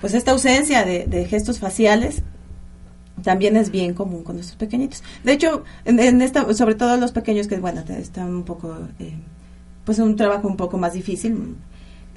pues 0.00 0.12
esta 0.12 0.32
ausencia 0.32 0.84
de, 0.84 1.06
de 1.06 1.24
gestos 1.24 1.58
faciales 1.58 2.22
también 3.22 3.56
es 3.56 3.70
bien 3.70 3.94
común 3.94 4.22
con 4.22 4.38
estos 4.38 4.56
pequeñitos. 4.56 5.02
De 5.24 5.32
hecho, 5.32 5.64
en, 5.84 6.20
esta, 6.22 6.52
sobre 6.54 6.74
todo 6.74 6.96
los 6.96 7.12
pequeños 7.12 7.46
que, 7.46 7.58
bueno, 7.58 7.82
están 7.88 8.28
un 8.28 8.44
poco, 8.44 8.76
eh, 8.98 9.14
pues 9.84 9.98
un 9.98 10.16
trabajo 10.16 10.48
un 10.48 10.56
poco 10.56 10.78
más 10.78 10.92
difícil. 10.92 11.56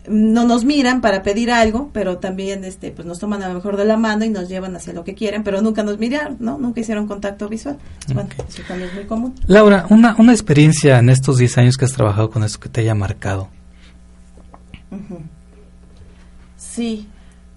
No 0.07 0.45
nos 0.45 0.65
miran 0.65 1.01
para 1.01 1.23
pedir 1.23 1.51
algo, 1.51 1.89
pero 1.93 2.17
también 2.17 2.63
este, 2.63 2.91
pues 2.91 3.07
nos 3.07 3.19
toman 3.19 3.43
a 3.43 3.49
lo 3.49 3.55
mejor 3.55 3.77
de 3.77 3.85
la 3.85 3.97
mano 3.97 4.25
y 4.25 4.29
nos 4.29 4.49
llevan 4.49 4.75
hacia 4.75 4.93
lo 4.93 5.03
que 5.03 5.15
quieren, 5.15 5.43
pero 5.43 5.61
nunca 5.61 5.83
nos 5.83 5.99
miraron, 5.99 6.37
¿no? 6.39 6.57
Nunca 6.57 6.81
hicieron 6.81 7.07
contacto 7.07 7.47
visual. 7.49 7.77
Bueno, 8.13 8.29
eso 8.47 8.61
también 8.67 8.89
es 8.89 8.95
muy 8.95 9.05
común. 9.05 9.35
Laura, 9.47 9.85
una, 9.89 10.15
una 10.17 10.31
experiencia 10.31 10.99
en 10.99 11.09
estos 11.09 11.37
10 11.37 11.57
años 11.57 11.77
que 11.77 11.85
has 11.85 11.93
trabajado 11.93 12.29
con 12.29 12.43
esto 12.43 12.59
que 12.59 12.69
te 12.69 12.81
haya 12.81 12.95
marcado. 12.95 13.49
Sí, 16.57 17.07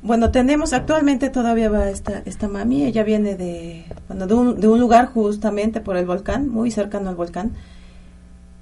bueno, 0.02 0.32
tenemos 0.32 0.72
actualmente 0.72 1.30
todavía 1.30 1.70
va 1.70 1.88
esta, 1.88 2.22
esta 2.24 2.48
mami, 2.48 2.84
ella 2.84 3.04
viene 3.04 3.36
de, 3.36 3.84
bueno, 4.08 4.26
de, 4.26 4.34
un, 4.34 4.60
de 4.60 4.66
un 4.66 4.80
lugar 4.80 5.06
justamente 5.06 5.80
por 5.80 5.96
el 5.96 6.06
volcán, 6.06 6.48
muy 6.48 6.72
cercano 6.72 7.08
al 7.08 7.14
volcán, 7.14 7.52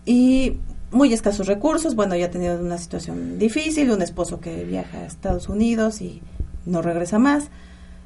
y 0.04 0.56
muy 0.90 1.12
escasos 1.12 1.46
recursos, 1.46 1.94
bueno, 1.94 2.16
ya 2.16 2.26
ha 2.26 2.30
tenido 2.30 2.58
una 2.58 2.78
situación 2.78 3.38
difícil, 3.38 3.90
un 3.90 4.02
esposo 4.02 4.40
que 4.40 4.64
viaja 4.64 4.98
a 4.98 5.06
Estados 5.06 5.48
Unidos 5.48 6.00
y 6.00 6.22
no 6.66 6.82
regresa 6.82 7.18
más, 7.18 7.48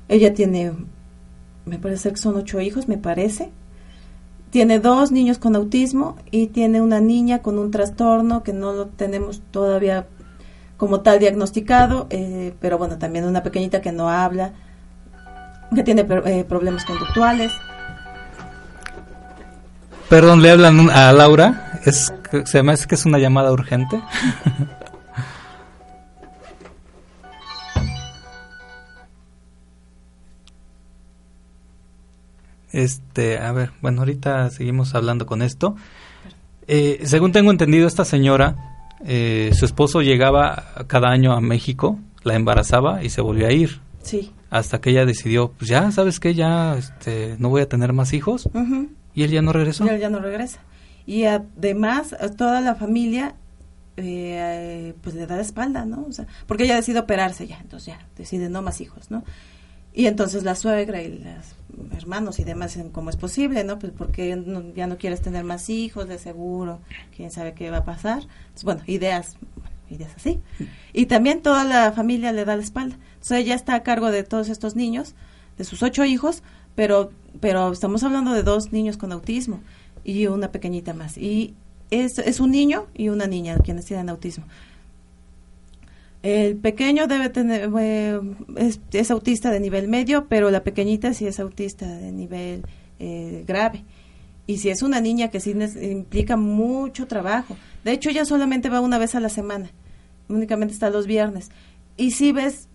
ella 0.08 0.34
tiene, 0.34 0.72
me 1.64 1.78
parece 1.78 2.10
que 2.10 2.16
son 2.16 2.36
ocho 2.36 2.60
hijos, 2.60 2.88
me 2.88 2.98
parece, 2.98 3.50
tiene 4.50 4.78
dos 4.78 5.10
niños 5.10 5.38
con 5.38 5.56
autismo 5.56 6.16
y 6.30 6.48
tiene 6.48 6.80
una 6.80 7.00
niña 7.00 7.40
con 7.40 7.58
un 7.58 7.70
trastorno 7.70 8.42
que 8.42 8.52
no 8.52 8.72
lo 8.72 8.86
tenemos 8.86 9.42
todavía 9.50 10.06
como 10.76 11.00
tal 11.00 11.18
diagnosticado, 11.18 12.06
eh, 12.10 12.54
pero 12.60 12.78
bueno, 12.78 12.98
también 12.98 13.24
una 13.24 13.42
pequeñita 13.42 13.80
que 13.80 13.92
no 13.92 14.10
habla, 14.10 14.52
que 15.74 15.82
tiene 15.82 16.06
eh, 16.26 16.44
problemas 16.44 16.84
conductuales. 16.84 17.52
Perdón, 20.08 20.42
le 20.42 20.50
hablan 20.50 20.90
a 20.90 21.12
Laura. 21.12 21.80
Es, 21.84 22.12
se 22.44 22.62
me 22.62 22.72
hace 22.72 22.86
que 22.86 22.94
es 22.94 23.04
una 23.06 23.18
llamada 23.18 23.52
urgente. 23.52 24.00
Este, 32.74 33.38
a 33.38 33.52
ver, 33.52 33.70
bueno, 33.80 34.00
ahorita 34.00 34.50
seguimos 34.50 34.96
hablando 34.96 35.26
con 35.26 35.42
esto. 35.42 35.76
Eh, 36.66 37.02
según 37.04 37.30
tengo 37.30 37.52
entendido, 37.52 37.86
esta 37.86 38.04
señora 38.04 38.56
eh, 39.06 39.50
su 39.54 39.64
esposo 39.64 40.02
llegaba 40.02 40.64
cada 40.88 41.10
año 41.10 41.32
a 41.34 41.40
México, 41.40 42.00
la 42.24 42.34
embarazaba 42.34 43.04
y 43.04 43.10
se 43.10 43.20
volvió 43.20 43.46
a 43.46 43.52
ir. 43.52 43.80
Sí. 44.02 44.32
Hasta 44.50 44.80
que 44.80 44.90
ella 44.90 45.06
decidió, 45.06 45.52
pues 45.52 45.70
ya, 45.70 45.90
¿sabes 45.92 46.18
qué? 46.18 46.34
Ya 46.34 46.76
este, 46.76 47.36
no 47.38 47.48
voy 47.48 47.62
a 47.62 47.68
tener 47.68 47.92
más 47.92 48.12
hijos. 48.12 48.48
Y 49.14 49.22
él 49.22 49.30
ya 49.30 49.42
no 49.42 49.52
regresó. 49.52 49.84
Y 49.86 49.88
él 49.88 50.00
ya 50.00 50.10
no 50.10 50.18
regresa. 50.20 50.60
Y 51.06 51.24
además, 51.24 52.16
toda 52.36 52.60
la 52.60 52.74
familia, 52.74 53.36
eh, 53.96 54.94
pues 55.02 55.14
le 55.14 55.26
da 55.26 55.36
la 55.36 55.42
espalda, 55.42 55.84
¿no? 55.84 56.04
O 56.08 56.12
sea, 56.12 56.26
porque 56.46 56.64
ella 56.64 56.76
decide 56.76 56.98
operarse 56.98 57.46
ya, 57.46 57.58
entonces 57.60 57.94
ya, 57.94 58.06
decide 58.16 58.48
no 58.48 58.62
más 58.62 58.80
hijos, 58.80 59.10
¿no? 59.10 59.22
Y 59.92 60.06
entonces 60.06 60.42
la 60.42 60.56
suegra 60.56 61.02
y 61.02 61.18
los 61.18 61.96
hermanos 61.96 62.40
y 62.40 62.44
demás 62.44 62.76
¿cómo 62.90 63.10
es 63.10 63.16
posible, 63.16 63.62
no? 63.62 63.78
Pues 63.78 63.92
porque 63.96 64.36
ya 64.74 64.86
no 64.88 64.98
quieres 64.98 65.20
tener 65.22 65.44
más 65.44 65.70
hijos, 65.70 66.08
de 66.08 66.18
seguro, 66.18 66.80
quién 67.14 67.30
sabe 67.30 67.54
qué 67.54 67.70
va 67.70 67.78
a 67.78 67.84
pasar. 67.84 68.22
Entonces, 68.22 68.64
bueno, 68.64 68.82
ideas, 68.86 69.36
ideas 69.90 70.12
así. 70.16 70.40
Y 70.92 71.06
también 71.06 71.42
toda 71.42 71.62
la 71.62 71.92
familia 71.92 72.32
le 72.32 72.44
da 72.44 72.56
la 72.56 72.62
espalda. 72.62 72.96
Entonces 73.12 73.38
ella 73.38 73.54
está 73.54 73.74
a 73.74 73.82
cargo 73.84 74.10
de 74.10 74.24
todos 74.24 74.48
estos 74.48 74.74
niños, 74.74 75.14
de 75.58 75.64
sus 75.64 75.84
ocho 75.84 76.04
hijos, 76.04 76.42
pero, 76.74 77.10
pero 77.40 77.72
estamos 77.72 78.02
hablando 78.02 78.32
de 78.32 78.42
dos 78.42 78.72
niños 78.72 78.96
con 78.96 79.12
autismo 79.12 79.60
y 80.04 80.26
una 80.26 80.52
pequeñita 80.52 80.94
más. 80.94 81.16
Y 81.18 81.54
es, 81.90 82.18
es 82.18 82.40
un 82.40 82.50
niño 82.50 82.86
y 82.94 83.08
una 83.08 83.26
niña 83.26 83.58
quienes 83.58 83.84
tienen 83.86 84.08
autismo. 84.08 84.44
El 86.24 86.56
pequeño 86.56 87.06
debe 87.06 87.28
tener, 87.28 87.70
eh, 87.78 88.18
es, 88.54 89.10
autista 89.10 89.50
de 89.50 89.60
nivel 89.60 89.88
medio, 89.88 90.26
pero 90.26 90.50
la 90.50 90.64
pequeñita 90.64 91.12
sí 91.12 91.26
es 91.26 91.38
autista 91.38 91.86
de 91.86 92.12
nivel 92.12 92.62
eh, 92.98 93.44
grave. 93.46 93.84
Y 94.46 94.56
si 94.56 94.70
es 94.70 94.82
una 94.82 95.02
niña 95.02 95.28
que 95.28 95.40
sí 95.40 95.54
implica 95.82 96.38
mucho 96.38 97.06
trabajo. 97.06 97.58
De 97.84 97.92
hecho, 97.92 98.08
ella 98.08 98.24
solamente 98.24 98.70
va 98.70 98.80
una 98.80 98.96
vez 98.96 99.14
a 99.14 99.20
la 99.20 99.28
semana. 99.28 99.70
Únicamente 100.28 100.72
está 100.72 100.88
los 100.88 101.06
viernes. 101.06 101.50
Y 101.98 102.12
si 102.12 102.32
ves 102.32 102.68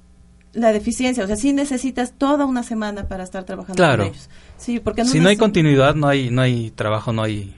la 0.54 0.72
deficiencia, 0.72 1.24
o 1.24 1.28
sea, 1.28 1.36
sí 1.36 1.54
necesitas 1.54 2.14
toda 2.18 2.46
una 2.46 2.64
semana 2.64 3.08
para 3.08 3.24
estar 3.24 3.44
trabajando 3.44 3.84
con 3.84 4.02
ellos. 4.02 4.30
Sí, 4.58 4.80
porque 4.80 5.06
si 5.06 5.20
no 5.20 5.30
hay 5.30 5.38
continuidad, 5.38 5.96
no 5.96 6.08
hay, 6.08 6.30
no 6.30 6.42
hay 6.42 6.72
trabajo, 6.72 7.14
no 7.14 7.24
hay 7.24 7.56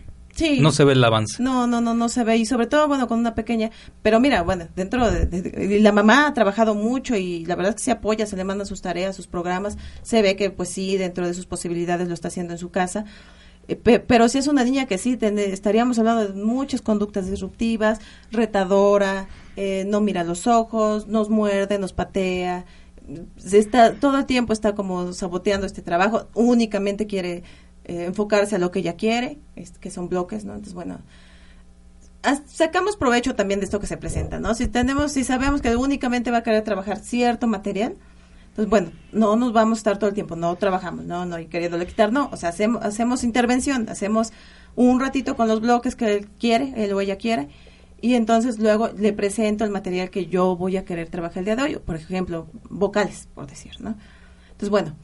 no 0.59 0.71
se 0.71 0.83
ve 0.83 0.93
el 0.93 1.03
avance. 1.03 1.41
No, 1.41 1.67
no, 1.67 1.81
no, 1.81 1.93
no 1.93 2.09
se 2.09 2.23
ve. 2.23 2.37
Y 2.37 2.45
sobre 2.45 2.67
todo, 2.67 2.87
bueno, 2.87 3.07
con 3.07 3.19
una 3.19 3.35
pequeña. 3.35 3.71
Pero 4.01 4.19
mira, 4.19 4.41
bueno, 4.43 4.67
dentro 4.75 5.09
de, 5.11 5.79
la 5.81 5.91
mamá 5.91 6.27
ha 6.27 6.33
trabajado 6.33 6.75
mucho 6.75 7.15
y 7.15 7.45
la 7.45 7.55
verdad 7.55 7.71
es 7.71 7.75
que 7.75 7.83
se 7.83 7.91
apoya, 7.91 8.25
se 8.25 8.37
le 8.37 8.43
manda 8.43 8.65
sus 8.65 8.81
tareas, 8.81 9.15
sus 9.15 9.27
programas. 9.27 9.77
Se 10.01 10.21
ve 10.21 10.35
que, 10.35 10.49
pues 10.49 10.69
sí, 10.69 10.97
dentro 10.97 11.27
de 11.27 11.33
sus 11.33 11.45
posibilidades 11.45 12.07
lo 12.07 12.13
está 12.13 12.29
haciendo 12.29 12.53
en 12.53 12.59
su 12.59 12.71
casa. 12.71 13.05
Eh, 13.67 13.75
pero 13.75 14.27
si 14.27 14.37
es 14.37 14.47
una 14.47 14.63
niña 14.63 14.85
que 14.85 14.97
sí, 14.97 15.17
estaríamos 15.21 15.99
hablando 15.99 16.27
de 16.27 16.33
muchas 16.33 16.81
conductas 16.81 17.29
disruptivas, 17.29 17.99
retadora, 18.31 19.27
eh, 19.55 19.85
no 19.87 20.01
mira 20.01 20.23
los 20.23 20.47
ojos, 20.47 21.07
nos 21.07 21.29
muerde, 21.29 21.77
nos 21.77 21.93
patea. 21.93 22.65
Está, 23.51 23.95
todo 23.95 24.17
el 24.17 24.25
tiempo 24.25 24.53
está 24.53 24.75
como 24.75 25.13
saboteando 25.13 25.65
este 25.65 25.81
trabajo, 25.81 26.27
únicamente 26.33 27.07
quiere 27.07 27.43
eh, 27.85 28.05
enfocarse 28.05 28.55
a 28.55 28.59
lo 28.59 28.71
que 28.71 28.79
ella 28.79 28.95
quiere, 28.95 29.39
que 29.79 29.91
son 29.91 30.09
bloques, 30.09 30.45
¿no? 30.45 30.53
Entonces, 30.53 30.73
bueno, 30.73 30.99
sacamos 32.47 32.97
provecho 32.97 33.35
también 33.35 33.59
de 33.59 33.65
esto 33.65 33.79
que 33.79 33.87
se 33.87 33.97
presenta, 33.97 34.39
¿no? 34.39 34.53
Si 34.53 34.67
tenemos, 34.67 35.11
si 35.11 35.23
sabemos 35.23 35.61
que 35.61 35.75
únicamente 35.75 36.31
va 36.31 36.37
a 36.37 36.43
querer 36.43 36.63
trabajar 36.63 36.99
cierto 36.99 37.47
material, 37.47 37.95
pues 38.55 38.67
bueno, 38.67 38.91
no 39.11 39.35
nos 39.35 39.53
vamos 39.53 39.77
a 39.77 39.79
estar 39.79 39.97
todo 39.97 40.09
el 40.09 40.13
tiempo, 40.13 40.35
no 40.35 40.55
trabajamos, 40.55 41.05
no, 41.05 41.25
no, 41.25 41.39
y 41.39 41.47
queriéndole 41.47 41.87
quitar, 41.87 42.11
no, 42.11 42.29
o 42.31 42.37
sea, 42.37 42.49
hacemos, 42.49 42.83
hacemos 42.83 43.23
intervención, 43.23 43.87
hacemos 43.89 44.33
un 44.75 44.99
ratito 44.99 45.35
con 45.35 45.47
los 45.47 45.61
bloques 45.61 45.95
que 45.95 46.13
él 46.17 46.29
quiere, 46.39 46.73
él 46.75 46.93
o 46.93 47.01
ella 47.01 47.17
quiere, 47.17 47.49
y 48.01 48.15
entonces 48.15 48.59
luego 48.59 48.89
le 48.97 49.13
presento 49.13 49.63
el 49.63 49.71
material 49.71 50.09
que 50.09 50.25
yo 50.25 50.55
voy 50.55 50.77
a 50.77 50.85
querer 50.85 51.09
trabajar 51.09 51.39
el 51.39 51.45
día 51.45 51.55
de 51.55 51.63
hoy, 51.63 51.77
por 51.77 51.95
ejemplo, 51.95 52.47
vocales, 52.69 53.27
por 53.33 53.47
decir, 53.47 53.79
¿no? 53.79 53.95
Entonces, 54.51 54.69
bueno, 54.69 54.95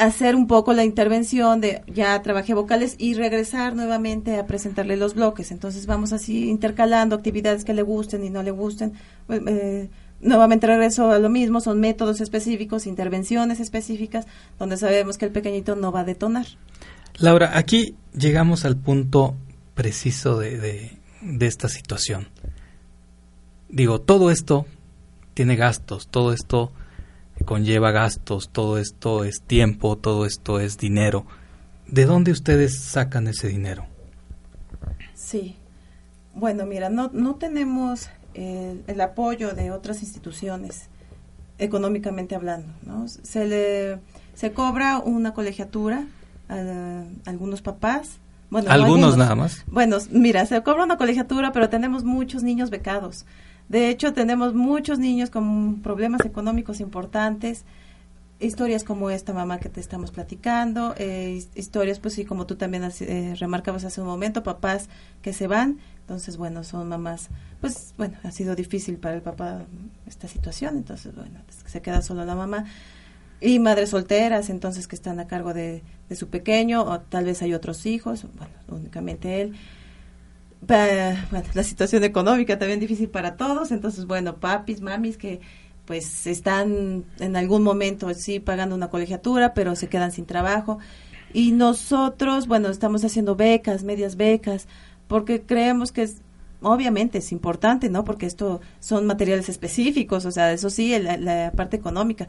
hacer 0.00 0.34
un 0.34 0.46
poco 0.46 0.72
la 0.72 0.84
intervención 0.84 1.60
de 1.60 1.82
ya 1.86 2.20
trabajé 2.22 2.54
vocales 2.54 2.94
y 2.98 3.14
regresar 3.14 3.74
nuevamente 3.74 4.38
a 4.38 4.46
presentarle 4.46 4.96
los 4.96 5.14
bloques. 5.14 5.50
Entonces 5.50 5.86
vamos 5.86 6.12
así 6.12 6.48
intercalando 6.48 7.16
actividades 7.16 7.64
que 7.64 7.74
le 7.74 7.82
gusten 7.82 8.24
y 8.24 8.30
no 8.30 8.42
le 8.42 8.50
gusten. 8.50 8.94
Pues, 9.26 9.42
eh, 9.46 9.90
nuevamente 10.20 10.66
regreso 10.66 11.10
a 11.10 11.18
lo 11.18 11.30
mismo, 11.30 11.60
son 11.60 11.80
métodos 11.80 12.20
específicos, 12.20 12.86
intervenciones 12.86 13.60
específicas, 13.60 14.26
donde 14.58 14.76
sabemos 14.76 15.18
que 15.18 15.26
el 15.26 15.32
pequeñito 15.32 15.76
no 15.76 15.92
va 15.92 16.00
a 16.00 16.04
detonar. 16.04 16.46
Laura, 17.18 17.56
aquí 17.56 17.94
llegamos 18.14 18.64
al 18.64 18.76
punto 18.76 19.36
preciso 19.74 20.38
de, 20.38 20.58
de 20.58 20.99
esta 21.40 21.68
situación. 21.68 22.28
Digo, 23.68 24.00
todo 24.00 24.30
esto 24.30 24.66
tiene 25.34 25.56
gastos, 25.56 26.08
todo 26.08 26.32
esto 26.32 26.72
conlleva 27.44 27.90
gastos, 27.90 28.50
todo 28.50 28.78
esto 28.78 29.24
es 29.24 29.42
tiempo, 29.42 29.96
todo 29.96 30.26
esto 30.26 30.60
es 30.60 30.76
dinero. 30.76 31.26
¿De 31.86 32.04
dónde 32.04 32.32
ustedes 32.32 32.78
sacan 32.78 33.26
ese 33.26 33.48
dinero? 33.48 33.86
Sí. 35.14 35.56
Bueno, 36.34 36.66
mira, 36.66 36.90
no, 36.90 37.10
no 37.12 37.36
tenemos 37.36 38.08
el, 38.34 38.84
el 38.86 39.00
apoyo 39.00 39.54
de 39.54 39.70
otras 39.70 40.02
instituciones 40.02 40.88
económicamente 41.58 42.34
hablando, 42.34 42.72
¿no? 42.84 43.06
Se 43.08 43.44
le 43.46 43.98
se 44.40 44.52
cobra 44.52 45.00
una 45.00 45.34
colegiatura 45.34 46.06
a, 46.48 47.04
algunos 47.26 47.60
papás. 47.60 48.19
Bueno, 48.50 48.70
algunos, 48.70 49.16
nada 49.16 49.34
más. 49.34 49.64
Bueno, 49.66 49.98
mira, 50.10 50.44
se 50.44 50.60
cobra 50.62 50.84
una 50.84 50.96
colegiatura, 50.96 51.52
pero 51.52 51.68
tenemos 51.68 52.04
muchos 52.04 52.42
niños 52.42 52.70
becados. 52.70 53.24
De 53.68 53.88
hecho, 53.88 54.12
tenemos 54.12 54.54
muchos 54.54 54.98
niños 54.98 55.30
con 55.30 55.80
problemas 55.80 56.24
económicos 56.24 56.80
importantes, 56.80 57.64
historias 58.40 58.82
como 58.82 59.10
esta 59.10 59.32
mamá 59.32 59.60
que 59.60 59.68
te 59.68 59.78
estamos 59.78 60.10
platicando, 60.10 60.94
eh, 60.98 61.40
historias, 61.54 62.00
pues 62.00 62.14
sí, 62.14 62.24
como 62.24 62.46
tú 62.46 62.56
también 62.56 62.90
eh, 63.00 63.36
remarcabas 63.38 63.84
hace 63.84 64.00
un 64.00 64.08
momento, 64.08 64.42
papás 64.42 64.88
que 65.22 65.32
se 65.32 65.46
van, 65.46 65.78
entonces, 66.00 66.36
bueno, 66.36 66.64
son 66.64 66.88
mamás, 66.88 67.28
pues 67.60 67.94
bueno, 67.96 68.16
ha 68.24 68.32
sido 68.32 68.56
difícil 68.56 68.96
para 68.96 69.14
el 69.14 69.22
papá 69.22 69.62
esta 70.08 70.26
situación, 70.26 70.76
entonces, 70.76 71.14
bueno, 71.14 71.38
se 71.66 71.80
queda 71.80 72.02
solo 72.02 72.24
la 72.24 72.34
mamá. 72.34 72.64
Y 73.42 73.58
madres 73.58 73.90
solteras, 73.90 74.50
entonces, 74.50 74.86
que 74.86 74.96
están 74.96 75.18
a 75.20 75.26
cargo 75.26 75.54
de, 75.54 75.82
de 76.10 76.16
su 76.16 76.28
pequeño, 76.28 76.82
o 76.82 77.00
tal 77.00 77.24
vez 77.24 77.40
hay 77.40 77.54
otros 77.54 77.86
hijos, 77.86 78.26
bueno, 78.36 78.52
únicamente 78.68 79.40
él 79.40 79.54
bueno, 80.60 81.48
la 81.54 81.62
situación 81.62 82.04
económica 82.04 82.58
también 82.58 82.80
difícil 82.80 83.08
para 83.08 83.36
todos, 83.36 83.70
entonces 83.70 84.06
bueno, 84.06 84.36
papis, 84.36 84.80
mamis 84.80 85.16
que 85.16 85.40
pues 85.86 86.26
están 86.26 87.04
en 87.18 87.36
algún 87.36 87.62
momento 87.62 88.12
sí 88.14 88.38
pagando 88.38 88.74
una 88.76 88.90
colegiatura, 88.90 89.54
pero 89.54 89.74
se 89.74 89.88
quedan 89.88 90.12
sin 90.12 90.26
trabajo. 90.26 90.78
Y 91.32 91.52
nosotros, 91.52 92.46
bueno, 92.46 92.68
estamos 92.68 93.04
haciendo 93.04 93.34
becas, 93.34 93.82
medias 93.82 94.16
becas, 94.16 94.68
porque 95.08 95.42
creemos 95.42 95.90
que 95.90 96.02
es, 96.02 96.22
obviamente 96.60 97.18
es 97.18 97.32
importante, 97.32 97.88
¿no? 97.88 98.04
Porque 98.04 98.26
esto 98.26 98.60
son 98.78 99.06
materiales 99.06 99.48
específicos, 99.48 100.26
o 100.26 100.30
sea, 100.30 100.52
eso 100.52 100.70
sí, 100.70 100.96
la, 100.98 101.16
la 101.16 101.52
parte 101.52 101.76
económica. 101.76 102.28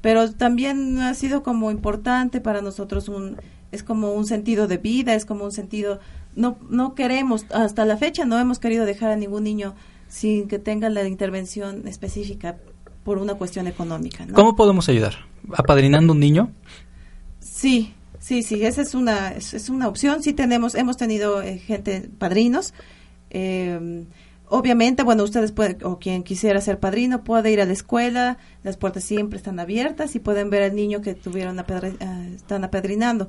Pero 0.00 0.30
también 0.32 0.98
ha 0.98 1.14
sido 1.14 1.42
como 1.42 1.70
importante 1.70 2.40
para 2.40 2.62
nosotros 2.62 3.08
un, 3.08 3.36
es 3.72 3.82
como 3.82 4.12
un 4.12 4.26
sentido 4.26 4.68
de 4.68 4.78
vida, 4.78 5.14
es 5.14 5.24
como 5.24 5.44
un 5.44 5.52
sentido 5.52 6.00
no, 6.36 6.56
no 6.70 6.94
queremos, 6.94 7.46
hasta 7.50 7.84
la 7.84 7.96
fecha 7.96 8.24
no 8.24 8.38
hemos 8.38 8.60
querido 8.60 8.86
dejar 8.86 9.10
a 9.10 9.16
ningún 9.16 9.42
niño 9.42 9.74
sin 10.08 10.46
que 10.46 10.58
tenga 10.58 10.88
la 10.88 11.06
intervención 11.06 11.88
específica 11.88 12.56
por 13.02 13.18
una 13.18 13.34
cuestión 13.34 13.66
económica. 13.66 14.26
¿Cómo 14.32 14.54
podemos 14.54 14.88
ayudar? 14.88 15.14
¿Apadrinando 15.56 16.12
un 16.12 16.20
niño? 16.20 16.52
Sí, 17.40 17.92
sí, 18.20 18.42
sí, 18.42 18.64
esa 18.64 18.82
es 18.82 18.94
una, 18.94 19.32
es, 19.32 19.68
una 19.68 19.88
opción. 19.88 20.22
Sí 20.22 20.32
tenemos, 20.32 20.74
hemos 20.74 20.96
tenido 20.96 21.42
eh, 21.42 21.58
gente, 21.58 22.08
padrinos. 22.18 22.72
Eh, 23.30 24.06
obviamente, 24.50 25.02
bueno, 25.02 25.24
ustedes 25.24 25.52
pueden, 25.52 25.78
o 25.84 25.98
quien 25.98 26.22
quisiera 26.22 26.60
ser 26.60 26.78
padrino, 26.78 27.24
puede 27.24 27.50
ir 27.50 27.60
a 27.60 27.64
la 27.64 27.72
escuela, 27.72 28.38
las 28.62 28.76
puertas 28.76 29.04
siempre 29.04 29.36
están 29.36 29.60
abiertas 29.60 30.14
y 30.14 30.18
pueden 30.18 30.50
ver 30.50 30.62
al 30.62 30.74
niño 30.74 31.00
que 31.00 31.14
tuvieron, 31.14 31.58
eh, 31.58 32.34
están 32.34 32.64
apadrinando 32.64 33.28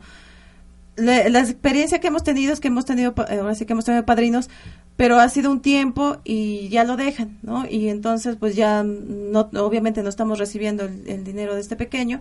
la, 1.00 1.40
experiencia 1.40 2.00
que 2.00 2.08
hemos 2.08 2.24
tenido 2.24 2.54
es 2.54 2.60
que 2.60 2.68
hemos 2.68 2.86
tenido, 2.86 3.14
ahora 3.18 3.56
sí 3.56 3.66
que 3.66 3.74
hemos 3.74 3.86
tenido 3.86 4.06
padrinos, 4.06 4.50
pero 4.96 5.20
ha 5.20 5.30
sido 5.30 5.52
un 5.52 5.62
tiempo 5.62 6.18
y 6.24 6.70
ya 6.70 6.84
lo 6.84 6.98
dejan, 6.98 7.38
¿no? 7.42 7.66
Y 7.70 7.90
entonces, 7.90 8.36
pues 8.36 8.56
ya, 8.56 8.84
no, 8.84 9.50
obviamente 9.56 10.04
no 10.04 10.10
estamos 10.10 10.40
recibiendo 10.40 10.84
el, 10.84 11.24
dinero 11.24 11.56
de 11.56 11.62
este 11.62 11.76
pequeño. 11.76 12.20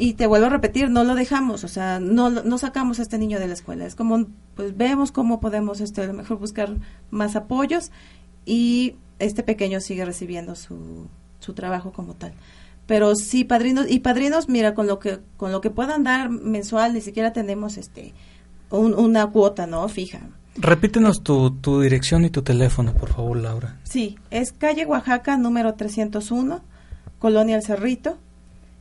Y 0.00 0.14
te 0.14 0.28
vuelvo 0.28 0.46
a 0.46 0.50
repetir, 0.50 0.90
no 0.90 1.02
lo 1.02 1.16
dejamos, 1.16 1.64
o 1.64 1.68
sea, 1.68 1.98
no, 1.98 2.30
no 2.30 2.58
sacamos 2.58 3.00
a 3.00 3.02
este 3.02 3.18
niño 3.18 3.40
de 3.40 3.48
la 3.48 3.54
escuela. 3.54 3.84
Es 3.84 3.96
como, 3.96 4.26
pues 4.54 4.76
vemos 4.76 5.10
cómo 5.10 5.40
podemos, 5.40 5.80
este, 5.80 6.02
a 6.02 6.06
lo 6.06 6.12
mejor 6.14 6.38
buscar 6.38 6.72
más 7.10 7.34
apoyos 7.34 7.90
y 8.46 8.94
este 9.18 9.42
pequeño 9.42 9.80
sigue 9.80 10.04
recibiendo 10.04 10.54
su, 10.54 11.08
su 11.40 11.52
trabajo 11.52 11.92
como 11.92 12.14
tal. 12.14 12.32
Pero 12.86 13.14
sí 13.14 13.44
padrinos 13.44 13.86
y 13.90 14.00
padrinos 14.00 14.48
mira 14.48 14.74
con 14.74 14.86
lo 14.86 14.98
que 14.98 15.18
con 15.36 15.52
lo 15.52 15.60
que 15.60 15.70
puedan 15.70 16.04
dar 16.04 16.30
mensual 16.30 16.94
ni 16.94 17.02
siquiera 17.02 17.32
tenemos 17.32 17.76
este 17.76 18.14
una 18.70 19.26
cuota 19.26 19.66
no 19.66 19.86
fija. 19.88 20.20
Repítenos 20.56 21.22
tu, 21.22 21.50
tu 21.50 21.82
dirección 21.82 22.24
y 22.24 22.30
tu 22.30 22.42
teléfono 22.42 22.94
por 22.94 23.10
favor 23.10 23.36
Laura. 23.36 23.78
Sí 23.84 24.16
es 24.30 24.52
calle 24.52 24.86
Oaxaca 24.86 25.36
número 25.36 25.74
301 25.74 26.62
Colonia 27.18 27.56
El 27.56 27.62
Cerrito 27.62 28.16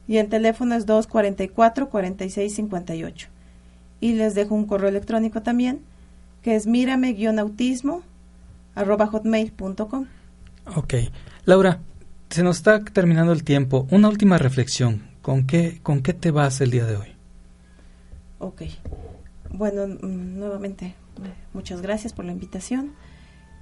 y 0.08 0.18
el 0.18 0.30
teléfono 0.30 0.76
es 0.76 0.86
244 0.86 1.90
4658 1.90 3.28
y 4.00 4.14
les 4.14 4.36
dejo 4.36 4.56
un 4.56 4.66
correo 4.66 4.90
electrónico 4.90 5.42
también 5.42 5.82
que 6.42 6.56
es 6.56 6.68
mírame 6.68 7.16
autismo 7.38 8.04
arroba 8.76 9.08
hotmail.com 9.08 10.06
ok 10.76 10.94
Laura 11.46 11.80
se 12.30 12.44
nos 12.44 12.58
está 12.58 12.84
terminando 12.84 13.32
el 13.32 13.44
tiempo. 13.44 13.88
Una 13.92 14.10
última 14.10 14.38
reflexión. 14.38 15.04
¿Con 15.22 15.46
qué, 15.46 15.80
con 15.84 16.02
qué 16.02 16.14
te 16.14 16.32
vas 16.32 16.62
el 16.62 16.72
día 16.72 16.86
de 16.86 16.96
hoy? 16.96 17.08
Ok. 18.40 18.64
Bueno, 19.50 19.88
mm, 19.88 20.40
nuevamente, 20.40 20.96
muchas 21.54 21.82
gracias 21.82 22.14
por 22.14 22.26
la 22.26 22.32
invitación. 22.32 22.94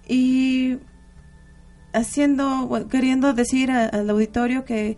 Y 0.08 0.78
haciendo, 1.94 2.88
queriendo 2.90 3.34
decir 3.34 3.72
al 3.72 4.10
auditorio 4.10 4.66
que 4.66 4.98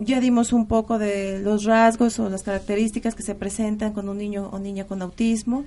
ya 0.00 0.18
dimos 0.18 0.52
un 0.52 0.66
poco 0.66 0.98
de 0.98 1.40
los 1.40 1.64
rasgos 1.64 2.18
o 2.18 2.28
las 2.30 2.42
características 2.42 3.14
que 3.14 3.22
se 3.22 3.34
presentan 3.34 3.92
con 3.92 4.08
un 4.08 4.18
niño 4.18 4.48
o 4.50 4.58
niña 4.58 4.86
con 4.86 5.02
autismo, 5.02 5.64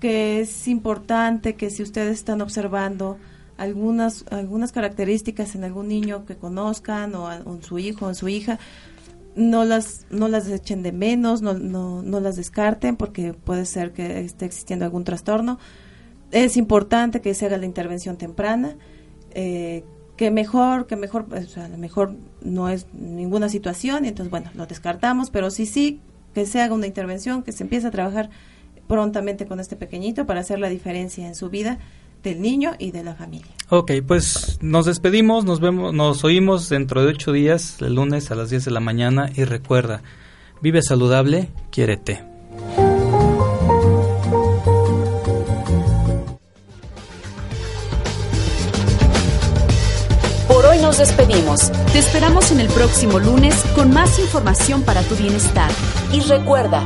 que 0.00 0.40
es 0.40 0.68
importante 0.68 1.54
que 1.54 1.70
si 1.70 1.82
ustedes 1.82 2.18
están 2.18 2.42
observando 2.42 3.16
algunas, 3.56 4.26
algunas 4.30 4.70
características 4.70 5.54
en 5.54 5.64
algún 5.64 5.88
niño 5.88 6.26
que 6.26 6.36
conozcan 6.36 7.14
o 7.14 7.32
en 7.32 7.62
su 7.62 7.78
hijo 7.78 8.06
o 8.06 8.08
en 8.10 8.14
su 8.14 8.28
hija, 8.28 8.58
no 9.34 9.64
las, 9.64 10.06
no 10.10 10.28
las 10.28 10.46
echen 10.48 10.82
de 10.82 10.92
menos, 10.92 11.40
no, 11.42 11.54
no, 11.54 12.02
no 12.02 12.20
las 12.20 12.36
descarten 12.36 12.96
porque 12.96 13.32
puede 13.32 13.64
ser 13.64 13.92
que 13.92 14.20
esté 14.20 14.44
existiendo 14.44 14.84
algún 14.84 15.04
trastorno. 15.04 15.58
Es 16.30 16.56
importante 16.56 17.20
que 17.20 17.32
se 17.34 17.46
haga 17.46 17.56
la 17.56 17.66
intervención 17.66 18.16
temprana, 18.16 18.76
eh, 19.34 19.84
que 20.16 20.30
mejor, 20.30 20.86
que 20.86 20.96
mejor, 20.96 21.26
o 21.30 21.42
sea, 21.42 21.64
a 21.64 21.68
lo 21.68 21.78
mejor 21.78 22.14
no 22.42 22.68
es 22.68 22.86
ninguna 22.92 23.48
situación 23.48 24.04
y 24.04 24.08
entonces, 24.08 24.30
bueno, 24.30 24.50
lo 24.54 24.66
descartamos, 24.66 25.30
pero 25.30 25.50
sí, 25.50 25.66
sí, 25.66 26.00
que 26.34 26.46
se 26.46 26.60
haga 26.60 26.74
una 26.74 26.86
intervención, 26.86 27.42
que 27.42 27.52
se 27.52 27.64
empiece 27.64 27.86
a 27.86 27.90
trabajar 27.90 28.30
prontamente 28.86 29.46
con 29.46 29.60
este 29.60 29.76
pequeñito 29.76 30.26
para 30.26 30.40
hacer 30.40 30.58
la 30.58 30.68
diferencia 30.68 31.26
en 31.26 31.34
su 31.34 31.50
vida 31.50 31.78
del 32.22 32.40
niño 32.40 32.72
y 32.78 32.90
de 32.90 33.04
la 33.04 33.14
familia. 33.14 33.52
Ok, 33.70 33.92
pues 34.06 34.58
nos 34.62 34.86
despedimos, 34.86 35.44
nos 35.44 35.60
vemos, 35.60 35.92
nos 35.92 36.24
oímos 36.24 36.68
dentro 36.68 37.02
de 37.02 37.08
ocho 37.08 37.32
días, 37.32 37.80
el 37.80 37.94
lunes 37.94 38.30
a 38.30 38.34
las 38.34 38.50
10 38.50 38.64
de 38.64 38.70
la 38.70 38.80
mañana 38.80 39.30
y 39.34 39.44
recuerda, 39.44 40.02
vive 40.60 40.82
saludable, 40.82 41.50
quiérete. 41.70 42.24
Nos 50.84 50.98
despedimos. 50.98 51.72
Te 51.92 51.98
esperamos 51.98 52.52
en 52.52 52.60
el 52.60 52.68
próximo 52.68 53.18
lunes 53.18 53.54
con 53.74 53.90
más 53.90 54.18
información 54.18 54.82
para 54.82 55.00
tu 55.02 55.16
bienestar. 55.16 55.70
Y 56.12 56.20
recuerda, 56.20 56.82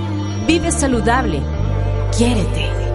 vive 0.47 0.71
saludable, 0.71 1.43
quiérete. 2.17 2.88